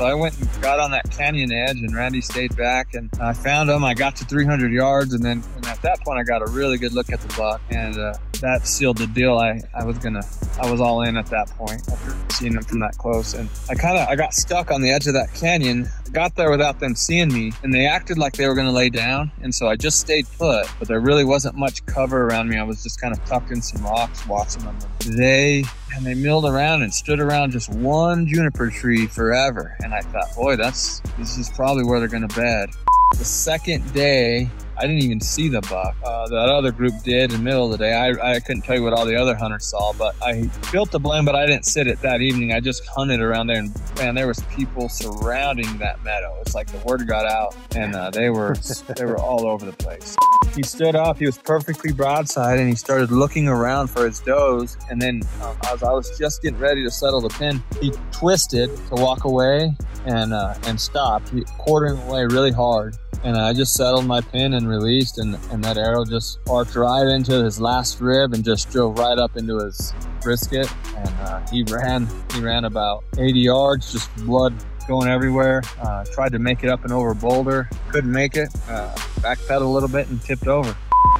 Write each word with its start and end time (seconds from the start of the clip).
So 0.00 0.06
I 0.06 0.14
went 0.14 0.40
and 0.40 0.62
got 0.62 0.80
on 0.80 0.92
that 0.92 1.10
canyon 1.10 1.52
edge, 1.52 1.82
and 1.82 1.94
Randy 1.94 2.22
stayed 2.22 2.56
back, 2.56 2.94
and 2.94 3.10
I 3.20 3.34
found 3.34 3.68
him. 3.68 3.84
I 3.84 3.92
got 3.92 4.16
to 4.16 4.24
300 4.24 4.72
yards, 4.72 5.12
and 5.12 5.22
then 5.22 5.42
and 5.56 5.66
at 5.66 5.82
that 5.82 6.00
point, 6.00 6.18
I 6.18 6.22
got 6.22 6.40
a 6.40 6.46
really 6.46 6.78
good 6.78 6.94
look 6.94 7.12
at 7.12 7.20
the 7.20 7.28
buck, 7.36 7.60
and 7.68 7.98
uh, 7.98 8.14
that 8.40 8.66
sealed 8.66 8.98
the 8.98 9.06
deal. 9.06 9.38
I, 9.38 9.60
I 9.74 9.84
was 9.84 9.98
gonna, 9.98 10.22
I 10.60 10.70
was 10.70 10.80
all 10.80 11.02
in 11.02 11.16
at 11.16 11.26
that 11.26 11.48
point 11.50 11.82
after 11.90 12.16
seeing 12.34 12.54
them 12.54 12.64
from 12.64 12.80
that 12.80 12.96
close, 12.98 13.34
and 13.34 13.48
I 13.68 13.74
kind 13.74 13.98
of 13.98 14.08
I 14.08 14.16
got 14.16 14.34
stuck 14.34 14.70
on 14.70 14.80
the 14.80 14.90
edge 14.90 15.06
of 15.06 15.14
that 15.14 15.32
canyon. 15.34 15.88
Got 16.12 16.34
there 16.34 16.50
without 16.50 16.80
them 16.80 16.94
seeing 16.94 17.32
me, 17.32 17.52
and 17.62 17.72
they 17.72 17.86
acted 17.86 18.18
like 18.18 18.34
they 18.34 18.46
were 18.46 18.54
gonna 18.54 18.72
lay 18.72 18.90
down, 18.90 19.30
and 19.42 19.54
so 19.54 19.68
I 19.68 19.76
just 19.76 20.00
stayed 20.00 20.26
put. 20.38 20.66
But 20.78 20.88
there 20.88 21.00
really 21.00 21.24
wasn't 21.24 21.56
much 21.56 21.84
cover 21.86 22.26
around 22.26 22.48
me. 22.48 22.58
I 22.58 22.64
was 22.64 22.82
just 22.82 23.00
kind 23.00 23.16
of 23.16 23.24
tucked 23.24 23.50
in 23.50 23.62
some 23.62 23.84
rocks, 23.84 24.26
watching 24.26 24.64
them. 24.64 24.76
They 25.16 25.64
and 25.96 26.04
they 26.04 26.14
milled 26.14 26.44
around 26.44 26.82
and 26.82 26.92
stood 26.92 27.20
around 27.20 27.52
just 27.52 27.70
one 27.70 28.26
juniper 28.26 28.70
tree 28.70 29.06
forever. 29.06 29.76
And 29.80 29.92
I 29.92 30.00
thought, 30.00 30.34
boy, 30.34 30.56
that's 30.56 31.00
this 31.18 31.38
is 31.38 31.50
probably 31.50 31.84
where 31.84 31.98
they're 31.98 32.08
gonna 32.08 32.28
bed. 32.28 32.70
The 33.18 33.24
second 33.24 33.92
day, 33.92 34.48
I 34.80 34.84
didn't 34.84 35.02
even 35.02 35.20
see 35.20 35.50
the 35.50 35.60
buck. 35.60 35.94
Uh, 36.02 36.26
that 36.28 36.48
other 36.48 36.72
group 36.72 36.94
did 37.02 37.32
in 37.32 37.36
the 37.36 37.44
middle 37.44 37.66
of 37.66 37.72
the 37.72 37.76
day. 37.76 37.92
I, 37.92 38.36
I 38.36 38.40
couldn't 38.40 38.62
tell 38.62 38.76
you 38.76 38.82
what 38.82 38.94
all 38.94 39.04
the 39.04 39.14
other 39.14 39.34
hunters 39.34 39.66
saw, 39.66 39.92
but 39.92 40.16
I 40.22 40.48
built 40.72 40.90
the 40.90 40.98
blend, 40.98 41.26
but 41.26 41.34
I 41.34 41.44
didn't 41.44 41.66
sit 41.66 41.86
it 41.86 42.00
that 42.00 42.22
evening. 42.22 42.54
I 42.54 42.60
just 42.60 42.86
hunted 42.86 43.20
around 43.20 43.48
there, 43.48 43.58
and 43.58 43.74
man, 43.98 44.14
there 44.14 44.26
was 44.26 44.40
people 44.44 44.88
surrounding 44.88 45.76
that 45.78 46.02
meadow. 46.02 46.34
It's 46.40 46.54
like 46.54 46.68
the 46.68 46.78
word 46.78 47.06
got 47.06 47.26
out, 47.26 47.54
and 47.76 47.94
uh, 47.94 48.08
they 48.08 48.30
were 48.30 48.56
they 48.96 49.04
were 49.04 49.18
all 49.18 49.46
over 49.46 49.66
the 49.66 49.74
place. 49.74 50.16
He 50.56 50.62
stood 50.62 50.96
up. 50.96 51.18
He 51.18 51.26
was 51.26 51.36
perfectly 51.36 51.92
broadside, 51.92 52.58
and 52.58 52.66
he 52.66 52.74
started 52.74 53.12
looking 53.12 53.48
around 53.48 53.88
for 53.88 54.06
his 54.06 54.20
does. 54.20 54.78
And 54.88 55.00
then, 55.00 55.20
um, 55.42 55.58
as 55.70 55.82
I 55.82 55.92
was 55.92 56.16
just 56.18 56.40
getting 56.40 56.58
ready 56.58 56.82
to 56.84 56.90
settle 56.90 57.20
the 57.20 57.28
pin, 57.28 57.62
he 57.82 57.92
twisted 58.12 58.74
to 58.74 58.94
walk 58.94 59.24
away 59.24 59.76
and 60.06 60.32
uh, 60.32 60.54
and 60.64 60.80
stopped, 60.80 61.28
he, 61.28 61.44
quartering 61.58 62.00
away 62.04 62.24
really 62.24 62.50
hard 62.50 62.96
and 63.22 63.36
I 63.36 63.52
just 63.52 63.74
settled 63.74 64.06
my 64.06 64.20
pin 64.20 64.54
and 64.54 64.68
released, 64.68 65.18
and, 65.18 65.38
and 65.50 65.62
that 65.64 65.76
arrow 65.76 66.04
just 66.04 66.38
arced 66.48 66.76
right 66.76 67.06
into 67.06 67.44
his 67.44 67.60
last 67.60 68.00
rib 68.00 68.32
and 68.32 68.44
just 68.44 68.70
drove 68.70 68.98
right 68.98 69.18
up 69.18 69.36
into 69.36 69.58
his 69.58 69.92
brisket. 70.22 70.68
And 70.96 71.08
uh, 71.20 71.46
he 71.50 71.62
ran, 71.64 72.08
he 72.32 72.40
ran 72.40 72.64
about 72.64 73.04
80 73.18 73.40
yards, 73.40 73.92
just 73.92 74.14
blood 74.16 74.54
going 74.88 75.08
everywhere. 75.08 75.62
Uh, 75.80 76.04
tried 76.12 76.32
to 76.32 76.38
make 76.38 76.64
it 76.64 76.70
up 76.70 76.84
and 76.84 76.92
over 76.92 77.10
a 77.10 77.14
boulder, 77.14 77.68
couldn't 77.90 78.12
make 78.12 78.36
it. 78.36 78.48
Uh, 78.68 78.94
backpedaled 79.20 79.62
a 79.62 79.64
little 79.64 79.88
bit 79.88 80.08
and 80.08 80.20
tipped 80.22 80.46
over. 80.46 80.74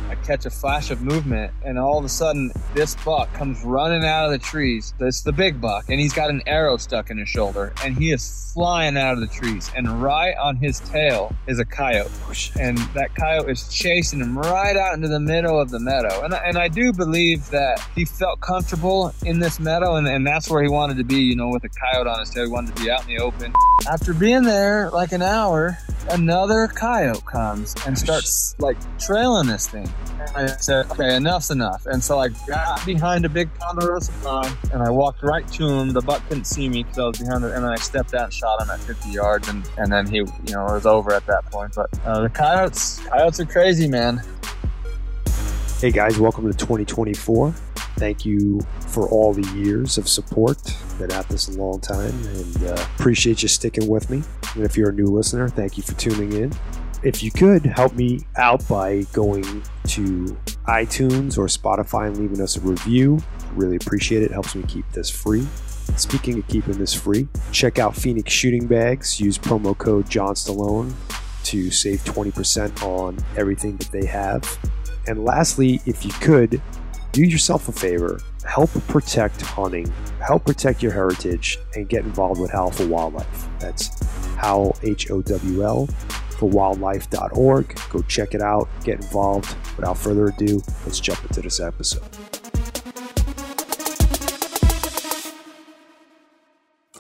I 0.09 0.17
catch 0.25 0.45
a 0.45 0.51
flash 0.51 0.91
of 0.91 1.03
movement, 1.03 1.53
and 1.65 1.79
all 1.79 1.99
of 1.99 2.05
a 2.05 2.09
sudden, 2.09 2.53
this 2.75 2.97
buck 2.97 3.33
comes 3.33 3.63
running 3.65 4.05
out 4.05 4.27
of 4.27 4.33
the 4.33 4.39
trees. 4.39 4.93
It's 4.99 5.23
the 5.23 5.33
big 5.33 5.61
buck, 5.61 5.89
and 5.89 6.01
he's 6.01 6.13
got 6.13 6.31
an 6.31 6.43
arrow 6.47 6.77
stuck 6.77 7.11
in 7.11 7.19
his 7.19 7.29
shoulder, 7.29 7.73
and 7.85 7.97
he 7.97 8.13
is 8.13 8.51
flying 8.53 8.97
out 8.97 9.15
of 9.15 9.21
the 9.21 9.29
trees. 9.29 9.71
And 9.77 10.03
right 10.03 10.37
on 10.37 10.57
his 10.57 10.81
tail 10.81 11.33
is 11.47 11.59
a 11.59 11.65
coyote, 11.65 12.11
and 12.59 12.77
that 12.95 13.15
coyote 13.15 13.51
is 13.51 13.69
chasing 13.69 14.21
him 14.21 14.37
right 14.37 14.77
out 14.77 14.95
into 14.95 15.09
the 15.09 15.21
middle 15.21 15.61
of 15.61 15.71
the 15.71 15.79
meadow. 15.79 16.25
And, 16.25 16.35
and 16.35 16.59
I 16.59 16.69
do 16.69 16.93
believe 16.93 17.49
that 17.51 17.81
he 17.95 18.05
felt 18.05 18.41
comfortable 18.41 19.15
in 19.25 19.39
this 19.39 19.61
meadow, 19.61 19.95
and, 19.95 20.07
and 20.09 20.27
that's 20.27 20.51
where 20.51 20.63
he 20.63 20.69
wanted 20.69 20.97
to 20.97 21.05
be, 21.05 21.21
you 21.21 21.37
know, 21.37 21.49
with 21.49 21.65
a 21.65 21.69
coyote 21.69 22.09
on 22.09 22.21
his 22.21 22.31
tail. 22.31 22.47
He 22.47 22.51
wanted 22.51 22.77
to 22.77 22.83
be 22.83 22.91
out 22.91 23.03
in 23.03 23.15
the 23.15 23.23
open. 23.23 23.53
After 23.89 24.13
being 24.13 24.43
there 24.43 24.91
like 24.91 25.13
an 25.13 25.23
hour, 25.23 25.79
another 26.11 26.67
coyote 26.69 27.25
comes 27.25 27.75
and 27.87 27.99
starts 27.99 28.55
like 28.59 28.77
trailing 28.99 29.47
this 29.47 29.69
thing. 29.69 29.89
And 30.37 30.51
I 30.51 30.57
said, 30.57 30.91
okay, 30.91 31.17
enough's 31.17 31.51
enough. 31.51 31.87
And 31.87 32.03
so 32.03 32.19
I 32.19 32.29
got 32.29 32.85
behind 32.85 33.25
a 33.25 33.29
big 33.29 33.53
ponderosa 33.55 34.13
pine 34.23 34.57
and 34.73 34.83
I 34.83 34.91
walked 34.91 35.23
right 35.23 35.47
to 35.53 35.69
him. 35.69 35.93
The 35.93 36.01
buck 36.01 36.27
couldn't 36.29 36.45
see 36.45 36.69
me 36.69 36.85
because 36.85 36.99
I 36.99 37.07
was 37.07 37.19
behind 37.19 37.45
it. 37.45 37.53
And 37.53 37.65
then 37.65 37.73
I 37.73 37.77
stepped 37.77 38.15
out 38.15 38.25
and 38.25 38.33
shot 38.33 38.63
him 38.63 38.71
at 38.71 38.81
50 38.81 39.11
yards. 39.11 39.49
And, 39.49 39.69
and 39.77 39.93
then 39.93 40.07
he, 40.07 40.19
you 40.19 40.53
know, 40.53 40.67
it 40.67 40.73
was 40.73 40.87
over 40.87 41.13
at 41.13 41.27
that 41.27 41.47
point. 41.51 41.75
But 41.75 41.91
uh, 42.05 42.23
the 42.23 42.29
coyotes, 42.29 43.01
coyotes 43.09 43.41
are 43.41 43.47
crazy, 43.47 43.89
man. 43.89 44.23
Hey 45.81 45.91
guys, 45.91 46.19
welcome 46.19 46.45
to 46.45 46.55
2024. 46.59 47.53
Thank 47.97 48.27
you 48.27 48.61
for 48.89 49.09
all 49.09 49.33
the 49.33 49.51
years 49.57 49.97
of 49.97 50.11
support. 50.11 50.59
Been 50.99 51.11
at 51.11 51.27
this 51.31 51.49
a 51.49 51.53
long 51.53 51.81
time 51.81 52.13
and 52.35 52.65
uh, 52.65 52.87
appreciate 52.99 53.41
you 53.41 53.49
sticking 53.49 53.89
with 53.89 54.11
me. 54.11 54.23
And 54.55 54.65
if 54.65 54.77
you're 54.77 54.91
a 54.91 54.93
new 54.93 55.07
listener, 55.07 55.49
thank 55.49 55.79
you 55.79 55.83
for 55.83 55.95
tuning 55.95 56.35
in. 56.35 56.53
If 57.03 57.23
you 57.23 57.31
could 57.31 57.65
help 57.65 57.95
me 57.95 58.27
out 58.37 58.69
by 58.69 59.05
going 59.15 59.63
to 59.87 60.37
iTunes 60.69 61.39
or 61.39 61.47
Spotify 61.47 62.09
and 62.09 62.19
leaving 62.19 62.43
us 62.43 62.59
a 62.59 62.61
review, 62.61 63.19
really 63.55 63.77
appreciate 63.77 64.23
it. 64.23 64.27
it 64.27 64.33
helps 64.33 64.55
me 64.55 64.63
keep 64.65 64.87
this 64.93 65.09
free. 65.09 65.47
Speaking 65.97 66.41
of 66.41 66.47
keeping 66.49 66.77
this 66.77 66.93
free, 66.93 67.27
check 67.53 67.79
out 67.79 67.97
Phoenix 67.97 68.31
Shooting 68.31 68.67
Bags. 68.67 69.19
Use 69.19 69.39
promo 69.39 69.77
code 69.79 70.11
John 70.11 70.35
Stallone 70.35 70.93
to 71.45 71.71
save 71.71 72.05
20% 72.05 72.83
on 72.83 73.17
everything 73.39 73.79
that 73.79 73.91
they 73.91 74.05
have. 74.05 74.59
And 75.07 75.25
lastly, 75.25 75.81
if 75.87 76.05
you 76.05 76.13
could, 76.21 76.61
do 77.13 77.23
yourself 77.23 77.69
a 77.69 77.73
favor, 77.73 78.21
help 78.45 78.71
protect 78.87 79.41
hunting, 79.43 79.93
help 80.25 80.45
protect 80.45 80.83
your 80.83 80.93
heritage, 80.93 81.59
and 81.75 81.89
get 81.89 82.05
involved 82.05 82.41
with 82.41 82.51
Howl 82.51 82.71
for 82.71 82.87
Wildlife. 82.87 83.49
That's 83.59 83.89
Howl, 84.37 84.77
H 84.83 85.11
O 85.11 85.21
W 85.23 85.65
L, 85.65 85.87
for 85.87 86.49
wildlife.org. 86.49 87.81
Go 87.91 88.03
check 88.03 88.35
it 88.35 88.43
out, 88.43 88.69
get 88.85 88.97
involved. 88.97 89.57
Without 89.77 89.99
further 89.99 90.29
ado, 90.29 90.63
let's 90.85 91.01
jump 91.01 91.23
into 91.25 91.41
this 91.43 91.59
episode. 91.61 92.05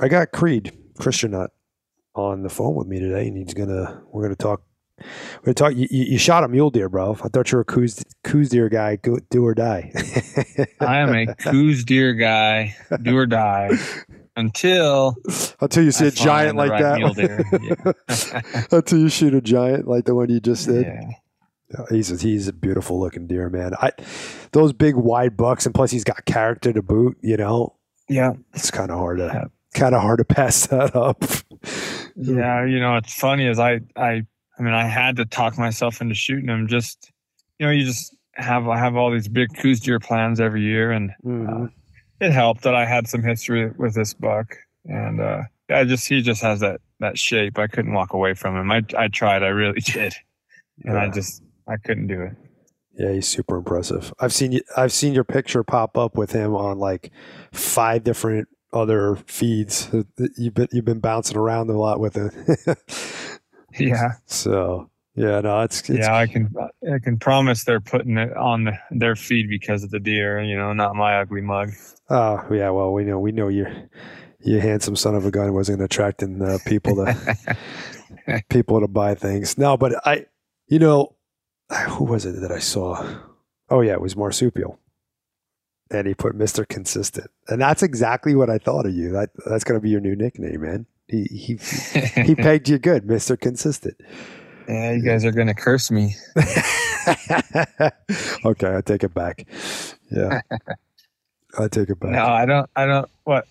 I 0.00 0.09
got 0.09 0.33
Creed, 0.33 0.72
Christinat 0.99 1.49
on 2.15 2.43
the 2.43 2.49
phone 2.49 2.75
with 2.75 2.87
me 2.87 2.99
today, 2.99 3.28
and 3.28 3.37
he's 3.37 3.55
gonna 3.55 4.03
we're 4.10 4.22
gonna 4.22 4.34
talk 4.34 4.62
we're 5.44 5.53
talk. 5.53 5.75
You, 5.75 5.87
you, 5.91 6.19
shot 6.19 6.44
a 6.44 6.49
mule 6.49 6.71
deer, 6.71 6.88
bro. 6.88 7.16
I 7.22 7.28
thought 7.28 7.50
you 7.53 7.56
were 7.56 7.62
a 7.62 7.65
coos, 7.65 8.05
Coues 8.25 8.49
deer 8.49 8.69
guy. 8.69 8.97
Go, 8.97 9.19
do 9.31 9.44
or 9.44 9.55
die. 9.55 9.93
I 10.81 10.99
am 10.99 11.15
a 11.15 11.34
Coues 11.34 11.84
deer 11.84 12.15
guy. 12.15 12.75
Do 13.03 13.16
or 13.16 13.27
die. 13.27 13.71
Until 14.37 15.16
until 15.60 15.83
you 15.83 15.91
see 15.91 16.06
I 16.06 16.09
a 16.09 16.10
giant 16.12 16.56
like 16.56 16.71
that. 16.71 17.00
Yeah. 18.10 18.66
until 18.78 18.99
you 18.99 19.09
shoot 19.09 19.34
a 19.34 19.41
giant 19.41 19.87
like 19.87 20.05
the 20.05 20.15
one 20.15 20.31
you 20.31 20.41
just 20.41 20.66
did. 20.66 20.87
Yeah. 20.87 21.10
Oh, 21.78 21.87
he's 21.91 22.10
a, 22.10 22.16
he's 22.16 22.49
a 22.49 22.53
beautiful 22.53 22.99
looking 22.99 23.27
deer, 23.27 23.49
man. 23.49 23.72
I 23.81 23.93
those 24.53 24.72
big 24.72 24.97
wide 24.97 25.37
bucks, 25.37 25.66
and 25.66 25.75
plus 25.75 25.91
he's 25.91 26.05
got 26.05 26.25
character 26.25 26.72
to 26.72 26.83
boot. 26.83 27.19
You 27.22 27.37
know. 27.37 27.77
Yeah. 28.09 28.33
It's 28.55 28.71
kind 28.71 28.91
of 28.91 28.99
hard 28.99 29.19
to 29.19 29.27
yeah. 29.27 29.44
kind 29.75 29.94
of 29.94 30.03
hard 30.03 30.19
to 30.19 30.25
pass 30.25 30.66
that 30.66 30.97
up. 30.97 31.22
yeah, 32.16 32.65
you 32.65 32.81
know, 32.81 32.97
it's 32.97 33.15
funny 33.15 33.47
as 33.47 33.59
I 33.59 33.81
I 33.97 34.27
I 34.60 34.62
mean, 34.62 34.75
I 34.75 34.87
had 34.87 35.16
to 35.16 35.25
talk 35.25 35.56
myself 35.56 36.03
into 36.03 36.15
shooting 36.15 36.47
them. 36.47 36.69
Just 36.69 37.10
you 37.59 37.65
know, 37.65 37.72
you 37.72 37.87
just 37.87 38.15
have 38.34 38.69
I 38.69 38.76
have 38.78 38.94
all 38.94 39.10
these 39.10 39.26
big 39.26 39.56
Coues 39.56 39.81
deer 39.81 39.98
plans 39.98 40.38
every 40.38 40.60
year, 40.60 40.93
and 40.93 41.10
uh, 41.10 41.28
mm-hmm. 41.28 41.65
uh, 41.65 41.69
it 42.21 42.31
helped 42.31 42.62
that 42.62 42.75
I 42.75 42.84
had 42.84 43.09
some 43.09 43.22
history 43.22 43.71
with 43.78 43.94
this 43.94 44.12
buck, 44.12 44.54
and 44.84 45.19
uh, 45.19 45.43
I 45.71 45.84
just 45.84 46.06
he 46.06 46.21
just 46.21 46.43
has 46.43 46.60
that 46.60 46.82
that 46.98 47.19
shape. 47.19 47.59
I 47.59 47.69
couldn't 47.69 47.94
walk 47.94 48.12
away 48.12 48.34
from 48.34 48.54
him. 48.54 48.71
I 48.71 48.82
I 48.98 49.09
tried, 49.09 49.43
I 49.43 49.48
really 49.48 49.81
did, 49.84 50.15
and 50.84 50.94
yeah. 50.94 51.04
I 51.04 51.09
just 51.09 51.42
I 51.66 51.78
couldn't 51.78 52.09
do 52.09 52.21
it. 52.21 52.32
Yeah, 52.92 53.12
he's 53.12 53.28
super 53.28 53.56
impressive. 53.56 54.12
I've 54.21 54.34
seen 54.34 54.53
you. 54.53 54.60
I've 54.77 54.92
seen 54.92 55.15
your 55.15 55.25
picture 55.25 55.62
pop 55.62 55.97
up 55.97 56.19
with 56.19 56.32
him 56.32 56.54
on 56.54 56.78
like 56.78 57.10
five 57.50 58.04
different 58.04 58.48
other 58.75 59.16
feeds. 59.27 59.88
You've 60.37 60.54
been 60.54 60.69
you've 60.71 60.84
been 60.84 61.00
bouncing 61.00 61.38
around 61.38 61.71
a 61.71 61.78
lot 61.78 61.98
with 61.98 62.19
it. 62.19 62.78
Yeah. 63.79 64.13
So 64.27 64.91
yeah, 65.15 65.41
no, 65.41 65.63
it's, 65.63 65.81
it's, 65.91 66.07
yeah. 66.07 66.17
I 66.17 66.27
can 66.27 66.55
I 66.91 66.99
can 66.99 67.19
promise 67.19 67.65
they're 67.65 67.81
putting 67.81 68.17
it 68.17 68.37
on 68.37 68.65
the, 68.65 68.79
their 68.91 69.17
feed 69.17 69.49
because 69.49 69.83
of 69.83 69.91
the 69.91 70.01
deer. 70.01 70.41
You 70.41 70.57
know, 70.57 70.73
not 70.73 70.95
my 70.95 71.21
ugly 71.21 71.41
mug. 71.41 71.71
Oh 72.09 72.45
yeah, 72.51 72.71
well 72.71 72.93
we 72.93 73.05
know 73.05 73.19
we 73.19 73.33
know 73.33 73.49
you 73.49 73.67
you 74.43 74.61
handsome 74.61 74.97
son 74.97 75.15
of 75.15 75.27
a 75.27 75.31
gun 75.31 75.53
wasn't 75.53 75.83
attracting 75.83 76.41
uh, 76.41 76.59
people 76.65 76.97
to 76.97 77.47
people 78.49 78.81
to 78.81 78.89
buy 78.89 79.15
things. 79.15 79.59
No, 79.59 79.77
but 79.77 80.07
I, 80.07 80.27
you 80.69 80.78
know, 80.78 81.15
who 81.89 82.05
was 82.05 82.25
it 82.25 82.41
that 82.41 82.53
I 82.53 82.59
saw? 82.59 83.19
Oh 83.69 83.81
yeah, 83.81 83.93
it 83.93 84.01
was 84.01 84.16
Marsupial. 84.16 84.78
And 85.93 86.07
he 86.07 86.15
put 86.15 86.37
Mister 86.37 86.65
Consistent, 86.65 87.33
and 87.49 87.61
that's 87.61 87.83
exactly 87.83 88.37
what 88.37 88.49
I 88.49 88.59
thought 88.59 88.87
of 88.87 88.95
you. 88.95 89.11
That 89.11 89.31
that's 89.45 89.65
going 89.65 89.78
to 89.78 89.83
be 89.83 89.91
your 89.91 90.01
new 90.01 90.15
nickname, 90.15 90.61
man. 90.63 90.87
He 91.10 91.24
he 91.24 91.59
he 92.22 92.34
pegged 92.34 92.68
you 92.68 92.78
good, 92.78 93.07
Mister 93.07 93.36
Consistent. 93.36 93.97
Yeah, 94.68 94.92
you 94.92 95.03
guys 95.03 95.24
are 95.24 95.33
gonna 95.33 95.54
curse 95.54 95.91
me. 95.91 96.15
okay, 98.45 98.77
I 98.77 98.80
take 98.83 99.03
it 99.03 99.12
back. 99.12 99.47
Yeah, 100.10 100.42
I 101.59 101.68
take 101.68 101.91
it 101.91 101.98
back. 101.98 102.10
No, 102.10 102.24
I 102.27 102.47
don't. 102.47 102.71
I 102.77 102.86
don't. 102.86 103.10
What 103.24 103.47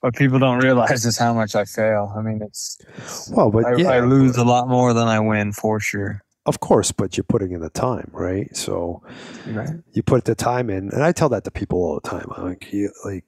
what 0.00 0.16
people 0.16 0.38
don't 0.38 0.58
realize 0.58 1.04
is 1.04 1.16
how 1.16 1.32
much 1.32 1.54
I 1.54 1.64
fail. 1.64 2.12
I 2.16 2.22
mean, 2.22 2.40
it's, 2.42 2.78
it's 2.96 3.30
well, 3.30 3.50
but 3.50 3.64
I, 3.66 3.76
yeah, 3.76 3.90
I 3.90 4.00
lose 4.00 4.36
a 4.36 4.44
lot 4.44 4.68
more 4.68 4.92
than 4.92 5.06
I 5.06 5.20
win 5.20 5.52
for 5.52 5.78
sure. 5.78 6.22
Of 6.46 6.60
course, 6.60 6.90
but 6.90 7.16
you're 7.16 7.24
putting 7.24 7.52
in 7.52 7.60
the 7.60 7.70
time, 7.70 8.10
right? 8.12 8.54
So 8.56 9.02
right. 9.46 9.68
you 9.92 10.02
put 10.02 10.24
the 10.24 10.34
time 10.34 10.70
in, 10.70 10.90
and 10.90 11.04
I 11.04 11.12
tell 11.12 11.28
that 11.28 11.44
to 11.44 11.50
people 11.50 11.78
all 11.78 12.00
the 12.02 12.08
time. 12.08 12.26
I'm 12.34 12.44
like, 12.44 12.72
you, 12.72 12.90
like 13.04 13.24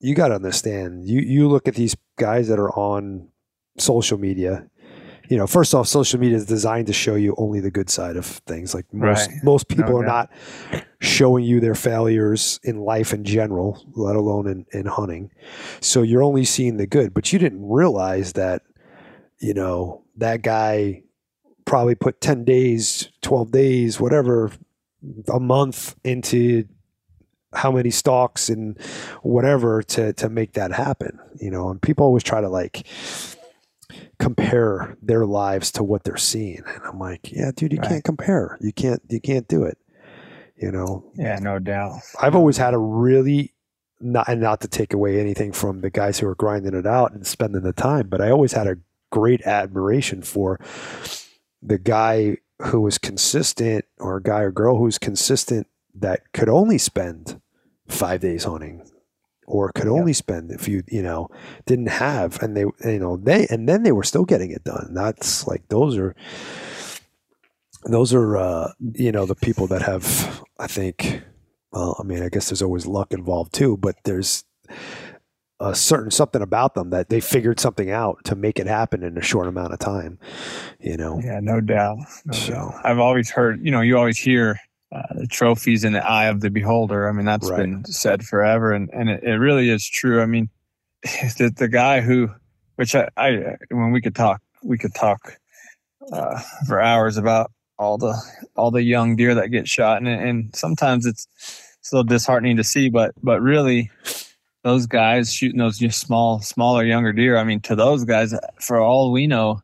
you 0.00 0.14
got 0.14 0.28
to 0.28 0.34
understand. 0.34 1.06
You 1.06 1.20
you 1.20 1.48
look 1.48 1.68
at 1.68 1.74
these 1.74 1.96
guys 2.18 2.48
that 2.48 2.58
are 2.58 2.70
on 2.70 3.28
social 3.78 4.18
media. 4.18 4.66
You 5.28 5.36
know, 5.36 5.46
first 5.46 5.74
off, 5.74 5.86
social 5.86 6.18
media 6.18 6.36
is 6.36 6.46
designed 6.46 6.88
to 6.88 6.92
show 6.92 7.14
you 7.14 7.36
only 7.38 7.60
the 7.60 7.70
good 7.70 7.88
side 7.88 8.16
of 8.16 8.26
things. 8.26 8.74
Like 8.74 8.92
most 8.92 9.28
Right. 9.28 9.44
most 9.44 9.68
people 9.68 9.92
No 9.92 9.98
are 9.98 10.04
not 10.04 10.30
showing 11.00 11.44
you 11.44 11.60
their 11.60 11.76
failures 11.76 12.58
in 12.64 12.80
life 12.80 13.14
in 13.14 13.22
general, 13.24 13.80
let 13.94 14.16
alone 14.16 14.48
in, 14.48 14.66
in 14.72 14.86
hunting. 14.86 15.30
So 15.80 16.02
you're 16.02 16.24
only 16.24 16.44
seeing 16.44 16.78
the 16.78 16.86
good, 16.86 17.14
but 17.14 17.32
you 17.32 17.38
didn't 17.38 17.64
realize 17.68 18.32
that, 18.32 18.62
you 19.38 19.54
know, 19.54 20.02
that 20.16 20.42
guy 20.42 21.04
probably 21.64 21.94
put 21.94 22.20
10 22.20 22.44
days, 22.44 23.08
12 23.22 23.52
days, 23.52 24.00
whatever, 24.00 24.50
a 25.32 25.38
month 25.38 25.94
into 26.02 26.64
how 27.52 27.70
many 27.72 27.90
stocks 27.90 28.48
and 28.48 28.80
whatever 29.22 29.82
to, 29.82 30.12
to 30.14 30.28
make 30.28 30.52
that 30.52 30.72
happen, 30.72 31.18
you 31.40 31.50
know, 31.50 31.68
and 31.70 31.82
people 31.82 32.04
always 32.06 32.22
try 32.22 32.40
to 32.40 32.48
like 32.48 32.86
compare 34.18 34.96
their 35.02 35.26
lives 35.26 35.72
to 35.72 35.82
what 35.82 36.04
they're 36.04 36.16
seeing. 36.16 36.62
And 36.66 36.82
I'm 36.84 36.98
like, 36.98 37.32
yeah, 37.32 37.50
dude, 37.54 37.72
you 37.72 37.78
Right. 37.80 37.88
can't 37.88 38.04
compare. 38.04 38.56
You 38.60 38.72
can't, 38.72 39.02
you 39.08 39.20
can't 39.20 39.48
do 39.48 39.64
it. 39.64 39.78
You 40.56 40.70
know, 40.70 41.10
Yeah, 41.16 41.38
no 41.40 41.58
doubt. 41.58 42.00
I've 42.20 42.34
always 42.36 42.58
had 42.58 42.74
a 42.74 42.78
really 42.78 43.54
not 43.98 44.28
and 44.28 44.40
not 44.40 44.60
to 44.60 44.68
take 44.68 44.92
away 44.92 45.18
anything 45.18 45.52
from 45.52 45.80
the 45.80 45.90
guys 45.90 46.18
who 46.18 46.26
are 46.26 46.34
grinding 46.34 46.74
it 46.74 46.86
out 46.86 47.12
and 47.12 47.26
spending 47.26 47.62
the 47.62 47.72
time, 47.72 48.08
but 48.08 48.20
I 48.20 48.30
always 48.30 48.52
had 48.52 48.66
a 48.66 48.76
great 49.10 49.42
admiration 49.42 50.22
for 50.22 50.60
the 51.62 51.78
guy 51.78 52.36
who 52.62 52.80
was 52.80 52.98
consistent 52.98 53.84
or 53.98 54.18
a 54.18 54.22
guy 54.22 54.40
or 54.40 54.50
girl 54.52 54.76
who's 54.76 54.98
consistent 54.98 55.66
that 56.00 56.32
could 56.32 56.48
only 56.48 56.78
spend 56.78 57.40
five 57.88 58.20
days 58.20 58.44
hunting 58.44 58.88
or 59.46 59.72
could 59.72 59.88
only 59.88 60.12
spend 60.12 60.50
if 60.52 60.68
you 60.68 60.82
you 60.88 61.02
know 61.02 61.28
didn't 61.66 61.88
have 61.88 62.40
and 62.42 62.56
they 62.56 62.64
you 62.90 62.98
know 63.00 63.16
they 63.16 63.46
and 63.50 63.68
then 63.68 63.82
they 63.82 63.90
were 63.92 64.04
still 64.04 64.24
getting 64.24 64.50
it 64.52 64.62
done 64.62 64.92
that's 64.94 65.46
like 65.48 65.66
those 65.68 65.96
are 65.98 66.14
those 67.84 68.12
are 68.14 68.36
uh 68.36 68.72
you 68.94 69.10
know 69.10 69.26
the 69.26 69.34
people 69.34 69.66
that 69.66 69.82
have 69.82 70.42
i 70.58 70.66
think 70.66 71.22
well 71.72 71.96
i 71.98 72.02
mean 72.04 72.22
i 72.22 72.28
guess 72.28 72.48
there's 72.48 72.62
always 72.62 72.86
luck 72.86 73.12
involved 73.12 73.52
too 73.52 73.76
but 73.76 73.96
there's 74.04 74.44
a 75.58 75.74
certain 75.74 76.10
something 76.10 76.40
about 76.42 76.74
them 76.74 76.90
that 76.90 77.08
they 77.08 77.20
figured 77.20 77.58
something 77.60 77.90
out 77.90 78.22
to 78.24 78.34
make 78.34 78.58
it 78.58 78.66
happen 78.66 79.02
in 79.02 79.18
a 79.18 79.22
short 79.22 79.46
amount 79.48 79.72
of 79.72 79.78
time 79.78 80.18
you 80.78 80.96
know 80.96 81.20
Yeah, 81.22 81.40
no 81.42 81.60
doubt. 81.60 81.98
No 82.24 82.32
So- 82.34 82.52
doubt. 82.52 82.74
I've 82.84 82.98
always 82.98 83.30
heard, 83.30 83.64
you 83.64 83.70
know, 83.70 83.80
you 83.82 83.98
always 83.98 84.16
hear 84.18 84.58
uh, 84.92 85.02
the 85.14 85.26
trophies 85.26 85.84
in 85.84 85.92
the 85.92 86.04
eye 86.04 86.26
of 86.26 86.40
the 86.40 86.50
beholder. 86.50 87.08
I 87.08 87.12
mean, 87.12 87.26
that's 87.26 87.48
Right. 87.50 87.58
been 87.58 87.84
said 87.84 88.24
forever, 88.24 88.72
and 88.72 88.90
and 88.92 89.08
it, 89.08 89.22
it 89.22 89.36
really 89.36 89.68
is 89.70 89.86
true. 89.88 90.20
I 90.22 90.26
mean, 90.26 90.48
the 91.02 91.52
the 91.56 91.68
guy 91.68 92.00
who, 92.00 92.30
which 92.76 92.94
I, 92.94 93.08
I 93.16 93.56
when 93.70 93.92
we 93.92 94.00
could 94.00 94.14
talk, 94.14 94.40
we 94.62 94.78
could 94.78 94.94
talk 94.94 95.36
uh, 96.12 96.40
for 96.66 96.80
hours 96.80 97.16
about 97.16 97.52
all 97.78 97.98
the 97.98 98.14
all 98.56 98.70
the 98.70 98.82
young 98.82 99.16
deer 99.16 99.34
that 99.34 99.48
get 99.48 99.68
shot, 99.68 99.98
and 99.98 100.08
and 100.08 100.54
sometimes 100.56 101.06
it's 101.06 101.26
it's 101.78 101.92
a 101.92 101.96
little 101.96 102.04
disheartening 102.08 102.56
to 102.56 102.64
see, 102.64 102.88
but 102.88 103.12
but 103.22 103.40
really. 103.40 103.90
Those 104.62 104.84
guys 104.86 105.32
shooting 105.32 105.56
those 105.56 105.78
just 105.78 106.00
small, 106.00 106.42
smaller, 106.42 106.84
younger 106.84 107.14
deer. 107.14 107.38
I 107.38 107.44
mean, 107.44 107.60
to 107.60 107.74
those 107.74 108.04
guys, 108.04 108.34
for 108.60 108.78
all 108.78 109.10
we 109.10 109.26
know, 109.26 109.62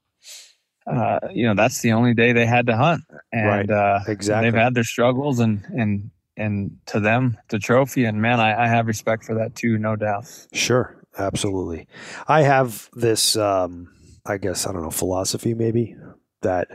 uh, 0.87 1.19
you 1.33 1.47
know, 1.47 1.55
that's 1.55 1.81
the 1.83 1.93
only 1.93 2.15
day 2.15 2.33
they 2.33 2.47
had 2.47 2.67
to 2.67 2.77
hunt, 2.77 3.03
and 3.33 3.47
Right. 3.47 3.71
uh, 3.71 4.01
exactly 4.07 4.51
they've 4.51 4.61
had 4.61 4.75
their 4.75 4.85
struggles, 4.85 5.41
and 5.41 5.65
and 5.77 6.11
and 6.37 6.77
to 6.87 7.01
them, 7.01 7.37
the 7.49 7.59
trophy, 7.59 8.05
and 8.05 8.21
man, 8.21 8.41
I, 8.41 8.65
I 8.65 8.69
have 8.69 8.87
respect 8.87 9.25
for 9.25 9.35
that 9.37 9.55
too, 9.55 9.79
no 9.79 9.97
doubt. 9.97 10.27
Sure, 10.53 11.03
absolutely. 11.19 11.89
I 12.29 12.43
have 12.43 12.89
this, 12.93 13.37
um, 13.37 13.89
I 14.27 14.37
guess, 14.37 14.67
I 14.67 14.73
don't 14.73 14.83
know, 14.83 14.91
philosophy 14.91 15.55
maybe 15.55 15.97
that 16.43 16.69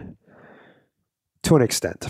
to 1.44 1.56
an 1.56 1.62
extent, 1.62 2.08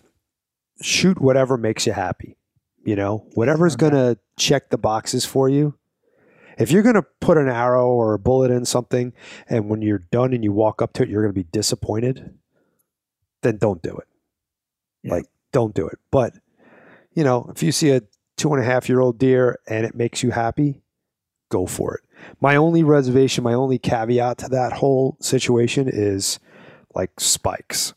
shoot 0.81 1.19
whatever 1.21 1.57
makes 1.57 1.85
you 1.85 1.93
happy. 1.93 2.37
You 2.83 2.95
know, 2.95 3.27
whatever's 3.33 3.75
Okay. 3.75 3.89
going 3.89 3.93
to 4.15 4.19
check 4.37 4.69
the 4.69 4.77
boxes 4.77 5.25
for 5.25 5.47
you. 5.49 5.75
If 6.61 6.69
you're 6.69 6.83
going 6.83 6.95
to 6.95 7.05
put 7.19 7.39
an 7.39 7.49
arrow 7.49 7.87
or 7.87 8.13
a 8.13 8.19
bullet 8.19 8.51
in 8.51 8.65
something 8.65 9.13
and 9.47 9.67
when 9.67 9.81
you're 9.81 10.03
done 10.11 10.31
and 10.31 10.43
you 10.43 10.51
walk 10.51 10.79
up 10.79 10.93
to 10.93 11.03
it, 11.03 11.09
you're 11.09 11.23
going 11.23 11.33
to 11.33 11.39
be 11.39 11.49
disappointed, 11.51 12.37
then 13.41 13.57
don't 13.57 13.81
do 13.81 13.97
it. 13.97 14.07
Yeah. 15.01 15.13
Like, 15.13 15.25
don't 15.51 15.73
do 15.73 15.87
it. 15.87 15.97
But, 16.11 16.35
you 17.13 17.23
know, 17.23 17.49
if 17.53 17.63
you 17.63 17.71
see 17.71 17.89
a 17.89 18.03
two 18.37 18.53
and 18.53 18.61
a 18.61 18.65
half 18.65 18.87
year 18.87 18.99
old 18.99 19.17
deer 19.17 19.59
and 19.67 19.87
it 19.87 19.95
makes 19.95 20.21
you 20.21 20.29
happy, 20.29 20.83
go 21.49 21.65
for 21.65 21.95
it. 21.95 22.01
My 22.39 22.55
only 22.55 22.83
reservation, 22.83 23.43
my 23.43 23.53
only 23.53 23.79
caveat 23.79 24.37
to 24.39 24.49
that 24.49 24.73
whole 24.73 25.17
situation 25.19 25.89
is 25.91 26.39
like 26.93 27.19
spikes. 27.19 27.95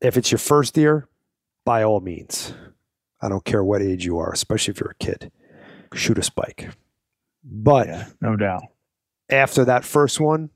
If 0.00 0.16
it's 0.16 0.30
your 0.30 0.38
first 0.38 0.74
deer, 0.74 1.08
by 1.64 1.82
all 1.82 2.00
means, 2.00 2.54
I 3.20 3.28
don't 3.28 3.44
care 3.44 3.64
what 3.64 3.82
age 3.82 4.04
you 4.04 4.18
are, 4.18 4.32
especially 4.32 4.70
if 4.70 4.80
you're 4.80 4.92
a 4.92 5.04
kid, 5.04 5.32
shoot 5.92 6.18
a 6.18 6.22
spike. 6.22 6.68
But 7.42 7.86
Yeah, 7.88 8.06
no 8.20 8.36
doubt. 8.36 8.62
after 9.30 9.64
that 9.64 9.84
first 9.84 10.20
one, 10.20 10.50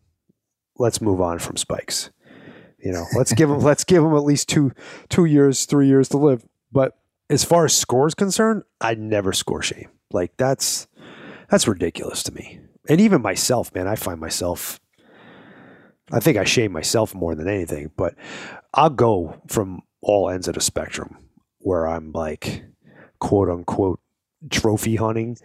let's 0.78 1.00
move 1.00 1.20
on 1.20 1.38
from 1.38 1.56
spikes. 1.56 2.10
You 2.78 2.92
know, 2.92 3.04
let's 3.16 3.32
give 3.32 3.48
them 3.48 3.60
let's 3.60 3.84
give 3.84 4.02
them 4.02 4.14
at 4.14 4.24
least 4.24 4.48
two 4.48 4.72
two 5.08 5.24
years, 5.24 5.64
three 5.64 5.86
years 5.86 6.08
to 6.10 6.18
live. 6.18 6.44
But 6.70 6.98
as 7.30 7.42
far 7.44 7.64
as 7.64 7.74
scores 7.74 8.10
is 8.10 8.14
concerned, 8.14 8.62
I 8.80 8.94
never 8.94 9.32
score 9.32 9.62
shame. 9.62 9.88
Like 10.12 10.36
that's 10.36 10.86
that's 11.48 11.66
ridiculous 11.66 12.22
to 12.24 12.32
me. 12.34 12.60
And 12.88 13.00
even 13.00 13.22
myself, 13.22 13.74
man, 13.74 13.88
I 13.88 13.96
find 13.96 14.20
myself 14.20 14.78
I 16.12 16.20
think 16.20 16.36
I 16.36 16.44
shame 16.44 16.72
myself 16.72 17.14
more 17.14 17.34
than 17.34 17.48
anything, 17.48 17.90
but 17.96 18.14
I'll 18.74 18.90
go 18.90 19.40
from 19.48 19.80
all 20.02 20.28
ends 20.28 20.48
of 20.48 20.54
the 20.54 20.60
spectrum 20.60 21.16
where 21.60 21.86
I'm 21.88 22.12
like 22.12 22.62
quote 23.20 23.48
unquote 23.48 24.00
trophy 24.50 24.96
hunting 24.96 25.38